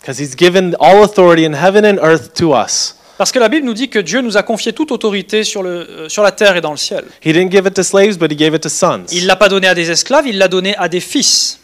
Because 0.01 0.19
He's 0.19 0.35
given 0.35 0.75
all 0.81 1.03
authority 1.03 1.45
in 1.45 1.53
heaven 1.53 1.85
and 1.85 2.03
earth 2.03 2.33
to 2.37 2.55
us. 2.55 2.97
Parce 3.19 3.33
que 3.33 3.39
la 3.39 3.51
Bible 3.51 3.67
nous 3.67 3.75
dit 3.75 3.91
que 3.91 3.99
Dieu 3.99 4.23
nous 4.23 4.39
a 4.39 4.43
confié 4.43 4.73
toute 4.73 4.93
autorité 4.93 5.45
sur, 5.45 5.63
le, 5.63 5.71
euh, 5.71 6.09
sur 6.09 6.23
la 6.23 6.33
terre 6.33 6.57
et 6.57 6.63
dans 6.63 6.71
le 6.71 6.79
ciel. 6.79 7.05
He 7.23 7.35
didn't 7.35 7.51
give 7.51 7.67
it 7.67 7.75
to 7.75 7.83
slaves, 7.83 8.17
but 8.17 8.33
He 8.33 8.37
gave 8.37 8.55
it 8.55 8.63
to 8.63 8.71
sons. 8.71 9.05
Il 9.13 9.25
ne 9.25 9.29
l'a 9.29 9.37
pas 9.37 9.51
donné 9.51 9.69
à 9.69 9.75
des 9.75 9.91
esclaves, 9.91 10.27
il 10.27 10.39
l'a 10.39 10.49
donné 10.49 10.75
à 10.77 10.89
des 10.89 11.01
fils. 11.01 11.61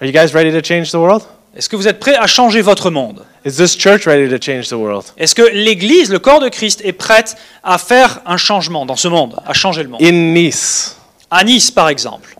Are 0.00 0.06
you 0.06 0.12
guys 0.12 0.32
ready 0.32 0.52
to 0.52 0.62
change 0.62 0.92
the 0.92 0.94
world? 1.00 1.24
Est-ce 1.56 1.68
que 1.68 1.74
vous 1.76 1.88
êtes 1.88 1.98
prêts 1.98 2.14
à 2.14 2.26
changer 2.26 2.60
votre 2.62 2.90
monde? 2.90 3.24
Is 3.44 3.56
this 3.56 3.76
church 3.76 4.06
ready 4.06 4.28
to 4.30 4.36
change 4.40 4.68
the 4.68 4.72
world? 4.74 5.04
Est-ce 5.16 5.34
que 5.34 5.42
l'Église, 5.42 6.10
le 6.10 6.18
corps 6.18 6.40
de 6.40 6.48
Christ, 6.48 6.80
est 6.84 6.92
prête 6.92 7.36
à 7.64 7.76
faire 7.78 8.20
un 8.26 8.36
changement 8.36 8.86
dans 8.86 8.96
ce 8.96 9.08
monde, 9.08 9.36
à 9.46 9.52
changer 9.52 9.82
le 9.82 9.88
monde? 9.88 10.00
In 10.02 10.32
Nice, 10.32 10.96
À 11.30 11.42
Nice, 11.44 11.70
par 11.70 11.88
exemple. 11.88 12.36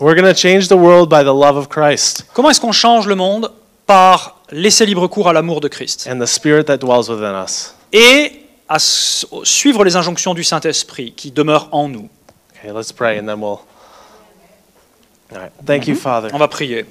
we're 0.00 0.14
going 0.14 0.26
to 0.32 0.34
change 0.34 0.68
the 0.68 0.72
world 0.72 1.08
by 1.08 1.20
the 1.22 1.26
love 1.26 1.56
of 1.56 1.68
Christ 1.68 2.26
Comment 2.34 2.50
est-ce 2.50 2.60
qu'on 2.60 2.72
change 2.72 3.06
le 3.06 3.14
monde 3.14 3.52
Par 3.86 4.40
laisser 4.50 4.84
libre 4.86 5.06
cours 5.06 5.28
à 5.28 5.32
l'amour 5.32 5.60
de 5.60 5.68
Christ? 5.68 6.08
and 6.10 6.18
the 6.20 6.26
Spirit 6.26 6.64
that 6.64 6.78
dwells 6.78 7.08
within 7.10 7.34
us. 7.44 7.74
Et 7.92 8.40
à 8.68 8.78
suivre 8.78 9.84
les 9.84 9.96
injonctions 9.96 10.32
du 10.32 10.42
Saint-Esprit 10.44 11.12
qui 11.12 11.30
demeure 11.30 11.68
en 11.72 11.88
nous. 11.88 12.08
Okay, 12.62 12.72
let's 12.74 12.92
pray 12.92 13.18
and 13.18 13.26
then 13.26 13.38
we'll. 13.40 13.60
All 15.34 15.38
right. 15.38 15.52
Thank 15.66 15.86
you, 15.86 15.94
Father. 15.96 16.28
On 16.32 16.38
va 16.38 16.48
prier. 16.48 16.86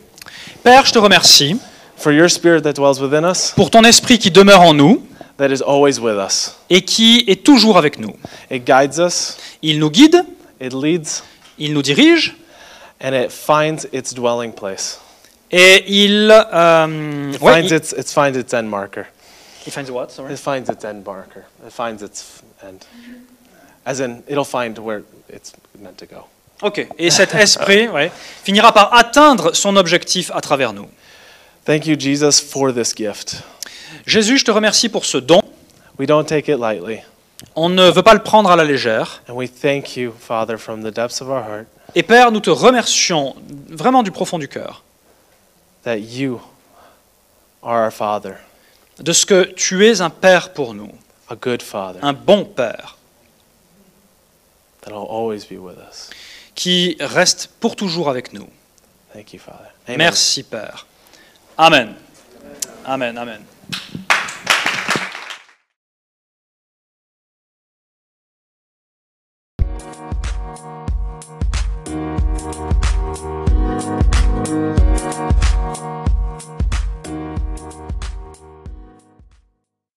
Père, 0.63 0.86
je 0.86 0.91
te 0.93 0.99
remercie 0.99 1.57
for 1.97 2.11
your 2.11 2.30
spirit 2.30 2.61
that 2.63 2.74
dwells 2.74 2.99
within 3.01 3.24
us, 3.30 3.51
pour 3.55 3.69
ton 3.72 3.84
esprit 3.84 4.17
qui 4.19 4.32
demeure 4.32 4.61
en 4.61 4.74
nous 4.74 5.05
that 5.38 5.49
is 5.49 5.61
always 5.65 5.99
with 5.99 6.17
us. 6.17 6.55
et 6.69 6.82
qui 6.84 7.24
est 7.28 7.43
toujours 7.43 7.78
avec 7.78 7.97
nous. 7.99 8.15
It 8.49 8.63
guides 8.65 8.97
us, 8.99 9.38
Il 9.61 9.80
nous 9.80 9.89
guide, 9.89 10.24
it 10.59 10.74
leads, 10.74 11.24
il 11.57 11.74
nous 11.74 11.82
dirige 11.82 12.36
and 13.03 13.13
it 13.13 13.32
finds 13.32 13.88
its 13.93 14.13
dwelling 14.13 14.51
place. 14.53 14.99
et 15.51 15.84
il... 15.88 16.30
euh, 16.32 17.32
It 17.34 17.41
ouais, 17.41 17.61
finds 17.61 17.67
il- 17.69 17.74
its 17.76 17.91
it 17.97 18.07
finds 18.09 18.38
its 18.38 18.53
end 18.53 18.63
marker. 18.69 19.05
il 19.65 19.72
finds 19.72 19.89
what, 19.91 20.09
sorry? 20.11 20.34
It 20.34 20.39
finds 20.39 20.69
its 20.69 20.84
end 20.86 21.03
marker. 21.05 21.43
It 21.65 21.72
finds 21.72 22.01
its 22.03 22.41
end. 22.63 22.84
As 23.86 23.99
in, 23.99 24.22
it'll 24.28 24.45
find 24.45 24.78
where 24.78 25.01
it's 25.30 25.51
meant 25.80 25.97
to 25.97 26.05
go. 26.05 26.26
Ok, 26.62 26.88
et 26.97 27.09
cet 27.09 27.34
esprit 27.34 27.88
ouais, 27.88 28.12
finira 28.43 28.72
par 28.72 28.93
atteindre 28.93 29.55
son 29.55 29.76
objectif 29.76 30.32
à 30.34 30.41
travers 30.41 30.74
nous. 30.74 30.88
Thank 31.66 31.88
you, 31.88 31.95
Jesus, 31.97 32.41
for 32.41 32.74
this 32.74 32.93
gift. 32.95 33.43
Jésus, 34.05 34.38
je 34.38 34.45
te 34.45 34.51
remercie 34.51 34.89
pour 34.89 35.05
ce 35.05 35.18
don. 35.18 35.41
We 35.97 36.07
don't 36.07 36.26
take 36.26 36.51
it 36.51 36.59
lightly. 36.59 37.01
On 37.55 37.70
ne 37.70 37.89
veut 37.89 38.03
pas 38.03 38.14
le 38.14 38.22
prendre 38.22 38.51
à 38.51 38.55
la 38.55 38.64
légère. 38.64 39.24
And 39.28 39.34
we 39.34 39.49
thank 39.51 39.95
you, 39.95 40.14
Father, 40.20 40.57
from 40.57 40.84
the 40.84 40.93
depths 40.93 41.22
of 41.22 41.30
our 41.30 41.43
heart, 41.43 41.68
Et 41.95 42.03
Père, 42.03 42.32
nous 42.32 42.39
te 42.39 42.49
remercions 42.49 43.36
vraiment 43.68 44.03
du 44.03 44.12
profond 44.12 44.39
du 44.39 44.47
cœur 44.47 44.84
that 45.84 45.97
you 45.97 46.39
are 47.64 47.86
our 47.86 47.91
Father, 47.91 48.36
de 48.99 49.12
ce 49.12 49.26
que 49.26 49.43
tu 49.43 49.86
es 49.86 50.01
un 50.01 50.09
Père 50.09 50.53
pour 50.53 50.74
nous, 50.74 50.91
a 51.30 51.36
good 51.36 51.62
Father, 51.62 51.99
un 52.01 52.14
bon 52.14 52.45
Père, 52.45 52.97
that'll 54.82 55.07
always 55.09 55.45
be 55.45 55.57
with 55.59 55.78
us. 55.78 56.09
Qui 56.62 56.95
reste 56.99 57.49
pour 57.59 57.76
toujours 57.76 58.07
avec 58.07 58.34
nous. 58.34 58.47
Thank 59.12 59.34
you, 59.34 59.39
Father. 59.39 59.72
Amen. 59.88 59.97
Merci 59.97 60.43
Père. 60.43 60.86
Amen. 61.57 61.95
Amen, 62.86 63.18
amen. 63.18 63.41